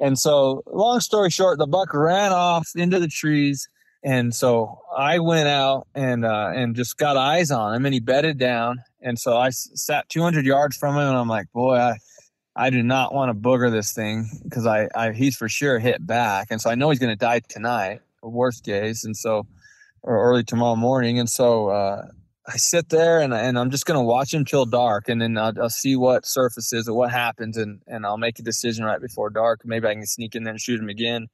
And 0.00 0.16
so, 0.16 0.62
long 0.66 1.00
story 1.00 1.28
short, 1.28 1.58
the 1.58 1.66
buck 1.66 1.92
ran 1.92 2.32
off 2.32 2.68
into 2.76 3.00
the 3.00 3.08
trees. 3.08 3.68
And 4.04 4.32
so 4.32 4.78
I 4.96 5.18
went 5.18 5.48
out 5.48 5.88
and 5.92 6.24
uh, 6.24 6.52
and 6.54 6.76
just 6.76 6.96
got 6.98 7.16
eyes 7.16 7.50
on 7.50 7.74
him, 7.74 7.84
and 7.84 7.92
he 7.92 7.98
bedded 7.98 8.38
down. 8.38 8.78
And 9.02 9.18
so 9.18 9.36
I 9.36 9.50
sat 9.50 10.08
200 10.08 10.46
yards 10.46 10.76
from 10.76 10.94
him, 10.94 11.02
and 11.02 11.16
I'm 11.16 11.28
like, 11.28 11.50
boy, 11.52 11.74
I 11.74 11.98
I 12.54 12.70
do 12.70 12.82
not 12.82 13.12
want 13.12 13.30
to 13.30 13.34
booger 13.34 13.70
this 13.70 13.92
thing 13.92 14.30
because 14.44 14.66
I, 14.66 14.88
I 14.94 15.12
he's 15.12 15.36
for 15.36 15.48
sure 15.48 15.80
hit 15.80 16.06
back, 16.06 16.48
and 16.50 16.60
so 16.60 16.70
I 16.70 16.76
know 16.76 16.90
he's 16.90 17.00
going 17.00 17.10
to 17.10 17.16
die 17.16 17.40
tonight, 17.48 18.00
worst 18.22 18.64
case, 18.64 19.04
and 19.04 19.16
so 19.16 19.46
or 20.08 20.24
early 20.24 20.42
tomorrow 20.42 20.74
morning, 20.74 21.18
and 21.18 21.28
so 21.28 21.68
uh, 21.68 22.06
I 22.46 22.56
sit 22.56 22.88
there 22.88 23.20
and 23.20 23.34
and 23.34 23.58
I'm 23.58 23.70
just 23.70 23.84
going 23.84 24.00
to 24.00 24.04
watch 24.04 24.32
him 24.32 24.46
till 24.46 24.64
dark, 24.64 25.10
and 25.10 25.20
then 25.20 25.36
I'll, 25.36 25.52
I'll, 25.60 25.68
see 25.68 25.96
what 25.96 26.24
surfaces 26.24 26.88
or 26.88 26.94
what 26.94 27.10
happens, 27.10 27.58
and 27.58 27.82
and 27.86 28.06
I'll 28.06 28.16
make 28.16 28.38
a 28.38 28.42
decision 28.42 28.86
right 28.86 29.02
before 29.02 29.28
dark. 29.28 29.60
Maybe 29.64 29.86
I 29.86 29.92
can 29.92 30.06
sneak 30.06 30.34
in 30.34 30.44
there 30.44 30.52
and 30.52 30.60
shoot 30.60 30.80
him 30.80 30.88
again, 30.88 31.28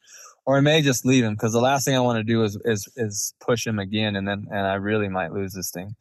or 0.45 0.57
I 0.57 0.61
may 0.61 0.83
just 0.83 1.07
leave 1.07 1.23
him 1.23 1.35
because 1.35 1.53
the 1.53 1.61
last 1.61 1.85
thing 1.85 1.95
I 1.95 2.01
want 2.01 2.19
to 2.19 2.25
do 2.25 2.43
is 2.43 2.59
is 2.65 2.89
is 2.97 3.33
push 3.41 3.65
him 3.65 3.79
again, 3.79 4.17
and 4.17 4.27
then 4.27 4.49
and 4.51 4.67
I 4.67 4.75
really 4.75 5.09
might 5.09 5.33
lose 5.33 5.55
this 5.55 5.71
thing, 5.71 5.95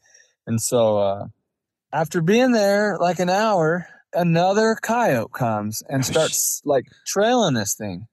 and 0.47 0.59
so. 0.59 0.97
Uh, 0.97 1.25
after 1.91 2.23
being 2.23 2.53
there 2.53 2.97
like 2.99 3.19
an 3.19 3.29
hour, 3.29 3.87
another 4.13 4.75
coyote 4.81 5.31
comes 5.31 5.83
and 5.87 6.03
starts 6.03 6.59
like 6.65 6.85
trailing 7.05 7.53
this 7.53 7.75
thing. 7.75 8.07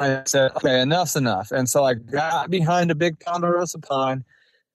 And 0.00 0.12
I 0.12 0.22
said, 0.26 0.52
okay, 0.56 0.80
enough's 0.80 1.16
enough. 1.16 1.50
And 1.50 1.68
so 1.68 1.84
I 1.84 1.94
got 1.94 2.50
behind 2.50 2.90
a 2.90 2.94
big 2.94 3.20
ponderosa 3.20 3.78
pine 3.78 4.24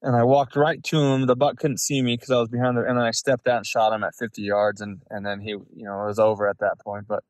and 0.02 0.16
I 0.16 0.24
walked 0.24 0.56
right 0.56 0.84
to 0.86 1.00
him. 1.00 1.28
The 1.28 1.36
buck 1.36 1.58
couldn't 1.58 1.80
see 1.80 2.02
me 2.02 2.16
because 2.16 2.32
I 2.32 2.40
was 2.40 2.50
behind 2.50 2.78
there. 2.78 2.86
And 2.86 2.98
then 2.98 3.06
I 3.06 3.12
stepped 3.12 3.48
out 3.48 3.58
and 3.58 3.66
shot 3.66 3.94
him 3.94 4.04
at 4.04 4.16
50 4.16 4.42
yards. 4.42 4.82
And, 4.82 5.02
and 5.10 5.26
then 5.26 5.40
he, 5.40 5.50
you 5.50 5.86
know, 5.86 6.04
it 6.04 6.08
was 6.08 6.20
over 6.20 6.48
at 6.48 6.60
that 6.60 6.80
point. 6.80 7.08
But 7.08 7.24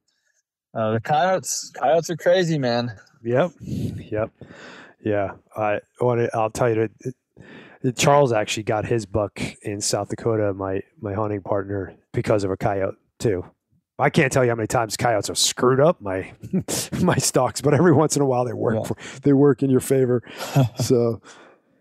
uh, 0.74 0.92
the 0.94 1.02
coyotes, 1.02 1.72
coyotes 1.76 2.10
are 2.10 2.18
crazy, 2.18 2.58
man. 2.58 2.94
Yep. 3.24 3.52
Yep. 3.60 4.32
Yeah. 5.04 5.32
I 5.56 5.80
want 6.00 6.22
to, 6.22 6.38
I'll 6.38 6.50
tell 6.50 6.74
you, 6.74 6.82
it, 6.82 7.16
it, 7.82 7.98
Charles 7.98 8.32
actually 8.32 8.64
got 8.64 8.86
his 8.86 9.06
buck 9.06 9.42
in 9.64 9.82
South 9.82 10.10
Dakota, 10.10 10.54
my, 10.54 10.82
my 11.02 11.14
hunting 11.14 11.42
partner, 11.42 11.96
because 12.14 12.44
of 12.44 12.52
a 12.52 12.58
coyote 12.58 12.96
too. 13.20 13.44
I 14.02 14.10
can't 14.10 14.32
tell 14.32 14.44
you 14.44 14.50
how 14.50 14.56
many 14.56 14.68
times 14.68 14.98
coyotes 14.98 15.28
have 15.28 15.38
screwed 15.38 15.80
up 15.80 16.02
my 16.02 16.34
my 17.02 17.18
stocks, 17.18 17.62
but 17.62 17.74
every 17.74 17.94
once 17.94 18.16
in 18.16 18.22
a 18.22 18.26
while 18.26 18.46
they 18.46 18.54
work 18.54 18.76
yeah. 18.76 18.84
for, 18.84 18.98
they 19.22 19.34
work 19.34 19.64
in 19.64 19.70
your 19.70 19.80
favor. 19.80 20.24
so 20.80 21.22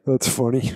that's 0.07 0.29
funny. 0.29 0.73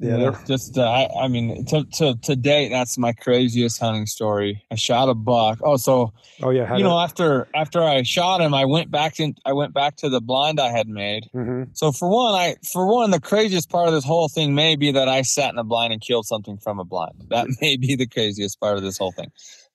Yeah, 0.00 0.16
yeah 0.16 0.38
just 0.46 0.78
uh, 0.78 0.88
I, 0.88 1.24
I, 1.24 1.28
mean, 1.28 1.64
to, 1.66 1.84
to 1.84 2.14
to 2.22 2.36
date, 2.36 2.68
that's 2.68 2.96
my 2.96 3.12
craziest 3.12 3.80
hunting 3.80 4.06
story. 4.06 4.64
I 4.70 4.76
shot 4.76 5.08
a 5.08 5.14
buck. 5.14 5.58
Oh, 5.60 5.76
so 5.76 6.12
oh 6.40 6.50
yeah, 6.50 6.76
you 6.76 6.84
know, 6.84 7.00
after 7.00 7.48
after 7.52 7.82
I 7.82 8.02
shot 8.04 8.40
him, 8.40 8.54
I 8.54 8.64
went 8.64 8.92
back 8.92 9.18
in. 9.18 9.34
I 9.44 9.52
went 9.52 9.74
back 9.74 9.96
to 9.96 10.08
the 10.08 10.20
blind 10.20 10.60
I 10.60 10.68
had 10.68 10.88
made. 10.88 11.28
Mm-hmm. 11.34 11.70
So 11.72 11.90
for 11.90 12.08
one, 12.08 12.34
I 12.34 12.54
for 12.72 12.86
one, 12.86 13.10
the 13.10 13.20
craziest 13.20 13.70
part 13.70 13.88
of 13.88 13.94
this 13.94 14.04
whole 14.04 14.28
thing 14.28 14.54
may 14.54 14.76
be 14.76 14.92
that 14.92 15.08
I 15.08 15.22
sat 15.22 15.52
in 15.52 15.58
a 15.58 15.64
blind 15.64 15.92
and 15.92 16.00
killed 16.00 16.26
something 16.26 16.58
from 16.58 16.78
a 16.78 16.84
blind. 16.84 17.26
That 17.30 17.48
may 17.60 17.76
be 17.76 17.96
the 17.96 18.06
craziest 18.06 18.60
part 18.60 18.76
of 18.76 18.84
this 18.84 18.98
whole 18.98 19.12
thing. 19.12 19.32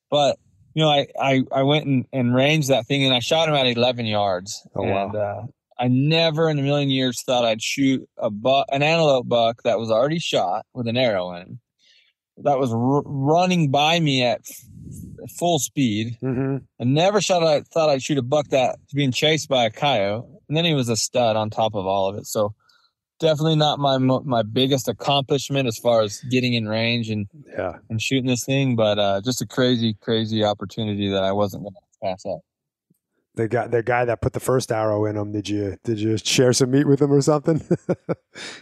But 0.09 0.37
you 0.73 0.83
know, 0.83 0.89
I 0.89 1.07
I, 1.19 1.43
I 1.51 1.63
went 1.63 1.85
and, 1.85 2.05
and 2.11 2.35
ranged 2.35 2.69
that 2.69 2.85
thing 2.85 3.03
and 3.03 3.13
I 3.13 3.19
shot 3.19 3.49
him 3.49 3.55
at 3.55 3.67
11 3.67 4.05
yards. 4.05 4.67
Oh 4.75 4.83
and, 4.83 4.91
wow! 4.91 5.09
Uh, 5.09 5.45
I 5.79 5.87
never 5.87 6.49
in 6.49 6.59
a 6.59 6.61
million 6.61 6.89
years 6.89 7.23
thought 7.23 7.45
I'd 7.45 7.61
shoot 7.61 8.07
a 8.17 8.29
buck, 8.29 8.67
an 8.71 8.83
antelope 8.83 9.27
buck 9.27 9.63
that 9.63 9.79
was 9.79 9.91
already 9.91 10.19
shot 10.19 10.65
with 10.73 10.87
an 10.87 10.97
arrow 10.97 11.33
in 11.33 11.41
him. 11.41 11.59
That 12.37 12.59
was 12.59 12.71
r- 12.71 13.03
running 13.05 13.69
by 13.69 13.99
me 13.99 14.23
at 14.23 14.39
f- 14.39 15.29
full 15.37 15.59
speed. 15.59 16.17
Mm-hmm. 16.23 16.57
I 16.79 16.83
never 16.83 17.21
shot. 17.21 17.43
I 17.43 17.61
thought 17.61 17.89
I'd 17.89 18.01
shoot 18.01 18.17
a 18.17 18.23
buck 18.23 18.47
that 18.49 18.77
was 18.79 18.93
being 18.93 19.11
chased 19.11 19.49
by 19.49 19.65
a 19.65 19.69
coyote, 19.69 20.25
and 20.47 20.57
then 20.57 20.65
he 20.65 20.73
was 20.73 20.89
a 20.89 20.95
stud 20.95 21.35
on 21.35 21.49
top 21.49 21.75
of 21.75 21.85
all 21.85 22.09
of 22.09 22.17
it. 22.17 22.25
So 22.25 22.53
definitely 23.19 23.55
not 23.55 23.79
my 23.79 23.97
my 23.97 24.43
biggest 24.43 24.87
accomplishment 24.87 25.67
as 25.67 25.77
far 25.77 26.01
as 26.01 26.19
getting 26.29 26.53
in 26.53 26.67
range 26.67 27.09
and 27.09 27.27
yeah 27.57 27.77
and 27.89 28.01
shooting 28.01 28.27
this 28.27 28.45
thing, 28.45 28.75
but 28.75 28.99
uh, 28.99 29.21
just 29.23 29.41
a 29.41 29.47
crazy 29.47 29.95
crazy 30.01 30.43
opportunity 30.43 31.09
that 31.09 31.23
I 31.23 31.31
wasn't 31.31 31.63
going 31.63 31.73
to 31.73 31.79
pass 32.01 32.25
up. 32.25 32.39
The 33.35 33.47
guy, 33.47 33.65
the 33.65 33.81
guy 33.81 34.05
that 34.05 34.21
put 34.21 34.33
the 34.33 34.39
first 34.39 34.71
arrow 34.71 35.05
in 35.05 35.17
him, 35.17 35.31
did 35.31 35.49
you 35.49 35.77
did 35.83 35.99
you 35.99 36.17
share 36.17 36.53
some 36.53 36.71
meat 36.71 36.87
with 36.87 37.01
him 37.01 37.11
or 37.11 37.21
something? 37.21 37.61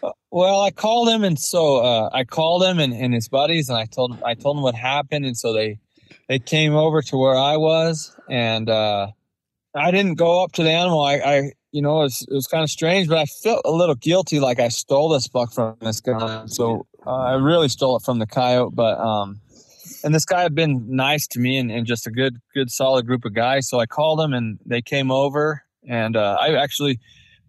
uh, 0.03 0.11
well, 0.31 0.61
I 0.61 0.71
called 0.71 1.09
him, 1.09 1.25
and 1.25 1.37
so 1.37 1.77
uh, 1.77 2.09
I 2.13 2.23
called 2.23 2.63
him 2.63 2.79
and, 2.79 2.93
and 2.93 3.13
his 3.13 3.27
buddies, 3.27 3.67
and 3.67 3.77
I 3.77 3.85
told 3.85 4.13
him 4.13 4.23
I 4.25 4.33
told 4.33 4.57
him 4.57 4.63
what 4.63 4.75
happened, 4.75 5.25
and 5.25 5.35
so 5.35 5.51
they 5.51 5.79
they 6.29 6.39
came 6.39 6.73
over 6.73 7.01
to 7.01 7.17
where 7.17 7.35
I 7.35 7.57
was, 7.57 8.15
and 8.29 8.69
uh, 8.69 9.07
I 9.75 9.91
didn't 9.91 10.15
go 10.15 10.43
up 10.43 10.53
to 10.53 10.63
the 10.63 10.71
animal. 10.71 11.01
I, 11.01 11.15
I 11.15 11.51
you 11.71 11.81
know, 11.81 12.01
it 12.01 12.03
was, 12.03 12.27
it 12.29 12.33
was 12.33 12.47
kind 12.47 12.63
of 12.63 12.69
strange, 12.69 13.07
but 13.07 13.17
I 13.17 13.25
felt 13.25 13.61
a 13.65 13.71
little 13.71 13.95
guilty, 13.95 14.39
like 14.39 14.59
I 14.59 14.67
stole 14.67 15.09
this 15.09 15.27
buck 15.27 15.53
from 15.53 15.77
this 15.79 16.01
guy. 16.01 16.45
So 16.47 16.85
uh, 17.05 17.11
I 17.11 17.33
really 17.33 17.69
stole 17.69 17.95
it 17.97 18.03
from 18.03 18.19
the 18.19 18.27
coyote, 18.27 18.73
but 18.75 18.99
um, 18.99 19.39
and 20.03 20.13
this 20.13 20.25
guy 20.25 20.41
had 20.41 20.55
been 20.55 20.85
nice 20.87 21.27
to 21.27 21.39
me 21.39 21.57
and, 21.57 21.71
and 21.71 21.85
just 21.85 22.07
a 22.07 22.11
good, 22.11 22.37
good, 22.53 22.71
solid 22.71 23.05
group 23.05 23.25
of 23.25 23.33
guys. 23.33 23.69
So 23.69 23.79
I 23.79 23.85
called 23.85 24.19
them, 24.19 24.33
and 24.33 24.59
they 24.65 24.81
came 24.81 25.11
over, 25.11 25.63
and 25.87 26.17
uh, 26.17 26.37
I 26.39 26.55
actually, 26.55 26.99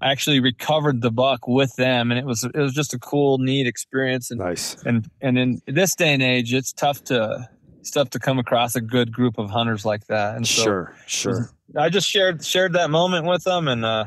I 0.01 0.11
actually 0.11 0.41
recovered 0.41 1.03
the 1.03 1.11
buck 1.11 1.49
with 1.49 1.75
them, 1.77 2.11
and 2.11 2.19
it 2.19 2.27
was, 2.27 2.45
it 2.45 2.55
was 2.57 2.75
just 2.75 2.95
a 2.95 2.99
cool, 2.99 3.39
neat 3.39 3.67
experience. 3.67 4.31
And 4.31 4.41
nice. 4.41 4.77
And 4.85 5.09
and 5.21 5.39
in 5.39 5.63
this 5.67 5.95
day 5.95 6.13
and 6.13 6.23
age, 6.23 6.53
it's 6.53 6.73
tough 6.73 7.03
to, 7.05 7.49
tough 7.93 8.11
to 8.11 8.19
come 8.19 8.39
across 8.39 8.77
a 8.77 8.81
good 8.81 9.13
group 9.13 9.39
of 9.39 9.51
hunters 9.51 9.85
like 9.85 10.07
that. 10.07 10.37
And 10.37 10.47
so 10.47 10.63
sure, 10.63 10.97
sure 11.07 11.51
I 11.77 11.89
just 11.89 12.09
shared 12.09 12.45
shared 12.45 12.75
that 12.75 12.91
moment 12.91 13.27
with 13.27 13.45
them, 13.45 13.69
and 13.69 13.85
uh, 13.85 14.07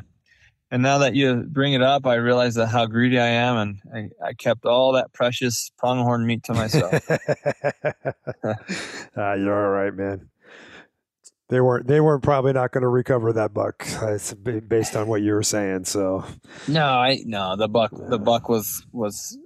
and 0.71 0.83
now 0.83 0.99
that 0.99 1.15
you 1.15 1.45
bring 1.47 1.73
it 1.73 1.81
up, 1.81 2.05
I 2.05 2.15
realize 2.15 2.55
that 2.55 2.67
how 2.67 2.85
greedy 2.85 3.19
I 3.19 3.27
am, 3.27 3.57
and 3.57 4.11
I, 4.21 4.27
I 4.27 4.33
kept 4.33 4.65
all 4.65 4.93
that 4.93 5.13
precious 5.13 5.71
pronghorn 5.77 6.25
meat 6.25 6.43
to 6.43 6.53
myself. 6.53 7.09
uh, 7.09 7.23
you're 9.35 9.65
all 9.65 9.71
right, 9.71 9.93
man. 9.93 10.29
They 11.49 11.61
weren't. 11.61 11.87
They 11.87 12.01
weren't 12.01 12.23
probably 12.23 12.53
not 12.53 12.71
going 12.71 12.81
to 12.81 12.87
recover 12.87 13.31
that 13.33 13.53
buck. 13.53 13.85
It's 14.01 14.33
based 14.33 14.95
on 14.95 15.07
what 15.07 15.21
you 15.21 15.33
were 15.33 15.43
saying. 15.43 15.85
So 15.85 16.25
no, 16.67 16.85
I 16.85 17.19
no 17.25 17.55
the 17.55 17.67
buck. 17.67 17.91
The 17.93 18.19
buck 18.19 18.49
was 18.49 18.85
was. 18.91 19.37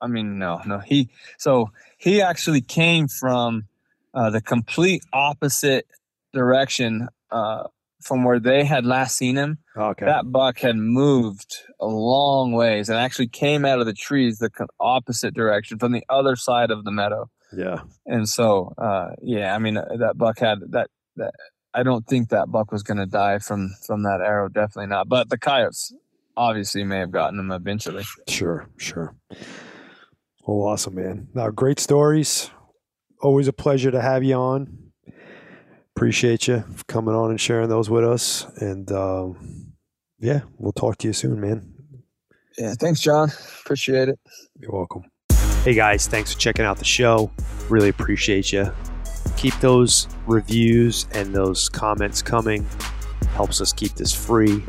I 0.00 0.06
mean, 0.06 0.38
no, 0.38 0.60
no. 0.66 0.78
He 0.78 1.08
so 1.38 1.70
he 1.98 2.22
actually 2.22 2.60
came 2.60 3.08
from 3.08 3.66
uh, 4.12 4.30
the 4.30 4.40
complete 4.40 5.02
opposite 5.12 5.86
direction 6.32 7.08
uh, 7.34 7.64
from 8.00 8.22
where 8.22 8.38
they 8.38 8.64
had 8.64 8.86
last 8.86 9.16
seen 9.16 9.36
him. 9.36 9.58
Okay. 9.76 10.06
That 10.06 10.30
buck 10.30 10.58
had 10.58 10.76
moved 10.76 11.56
a 11.80 11.86
long 11.86 12.52
ways 12.52 12.88
and 12.88 12.98
actually 12.98 13.28
came 13.28 13.64
out 13.64 13.80
of 13.80 13.86
the 13.86 13.92
trees 13.92 14.38
the 14.38 14.50
opposite 14.78 15.34
direction 15.34 15.78
from 15.78 15.92
the 15.92 16.04
other 16.08 16.36
side 16.36 16.70
of 16.70 16.84
the 16.84 16.92
meadow. 16.92 17.28
Yeah. 17.56 17.80
And 18.06 18.28
so, 18.28 18.74
uh, 18.78 19.10
yeah, 19.22 19.54
I 19.54 19.58
mean, 19.58 19.76
uh, 19.76 19.96
that 19.98 20.16
buck 20.16 20.38
had 20.38 20.58
that, 20.70 20.90
that 21.16 21.32
I 21.72 21.82
don't 21.82 22.06
think 22.06 22.28
that 22.28 22.52
buck 22.52 22.70
was 22.70 22.82
going 22.82 22.98
to 22.98 23.06
die 23.06 23.38
from, 23.38 23.74
from 23.86 24.02
that 24.04 24.20
arrow. 24.20 24.48
Definitely 24.48 24.88
not. 24.88 25.08
But 25.08 25.30
the 25.30 25.38
coyotes 25.38 25.92
obviously 26.36 26.84
may 26.84 26.98
have 26.98 27.10
gotten 27.10 27.38
him 27.38 27.50
eventually. 27.50 28.04
Sure. 28.28 28.68
Sure. 28.76 29.14
Well, 30.46 30.68
awesome, 30.68 30.96
man. 30.96 31.28
Now, 31.34 31.50
great 31.50 31.80
stories. 31.80 32.50
Always 33.22 33.48
a 33.48 33.52
pleasure 33.52 33.90
to 33.90 34.00
have 34.00 34.22
you 34.22 34.34
on 34.34 34.83
appreciate 35.96 36.48
you 36.48 36.60
for 36.74 36.84
coming 36.84 37.14
on 37.14 37.30
and 37.30 37.40
sharing 37.40 37.68
those 37.68 37.88
with 37.88 38.04
us. 38.04 38.46
And 38.58 38.90
um, 38.90 39.72
yeah, 40.18 40.40
we'll 40.58 40.72
talk 40.72 40.98
to 40.98 41.06
you 41.06 41.12
soon, 41.12 41.40
man. 41.40 41.72
Yeah, 42.58 42.74
thanks, 42.78 43.00
John. 43.00 43.30
Appreciate 43.62 44.08
it. 44.08 44.18
You're 44.58 44.72
welcome. 44.72 45.04
Hey 45.64 45.74
guys, 45.74 46.06
thanks 46.06 46.32
for 46.32 46.38
checking 46.38 46.64
out 46.64 46.78
the 46.78 46.84
show. 46.84 47.30
Really 47.68 47.88
appreciate 47.88 48.52
you. 48.52 48.70
Keep 49.36 49.58
those 49.60 50.08
reviews 50.26 51.06
and 51.12 51.34
those 51.34 51.68
comments 51.68 52.22
coming. 52.22 52.66
Helps 53.30 53.60
us 53.60 53.72
keep 53.72 53.94
this 53.94 54.12
free. 54.12 54.62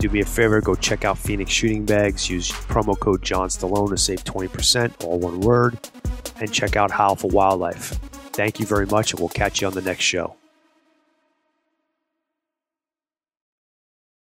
Do 0.00 0.10
me 0.10 0.20
a 0.20 0.24
favor, 0.24 0.60
go 0.60 0.74
check 0.74 1.04
out 1.04 1.16
Phoenix 1.16 1.50
Shooting 1.50 1.86
Bags. 1.86 2.28
Use 2.28 2.50
promo 2.50 2.98
code 2.98 3.22
John 3.22 3.48
Stallone 3.48 3.90
to 3.90 3.96
save 3.96 4.24
20%, 4.24 5.04
all 5.04 5.20
one 5.20 5.40
word. 5.40 5.78
And 6.40 6.52
check 6.52 6.76
out 6.76 6.90
Howl 6.90 7.14
for 7.14 7.28
Wildlife. 7.28 7.90
Thank 8.34 8.58
you 8.58 8.66
very 8.66 8.86
much, 8.86 9.12
and 9.12 9.20
we'll 9.20 9.28
catch 9.28 9.60
you 9.60 9.68
on 9.68 9.74
the 9.74 9.82
next 9.82 10.02
show. 10.02 10.36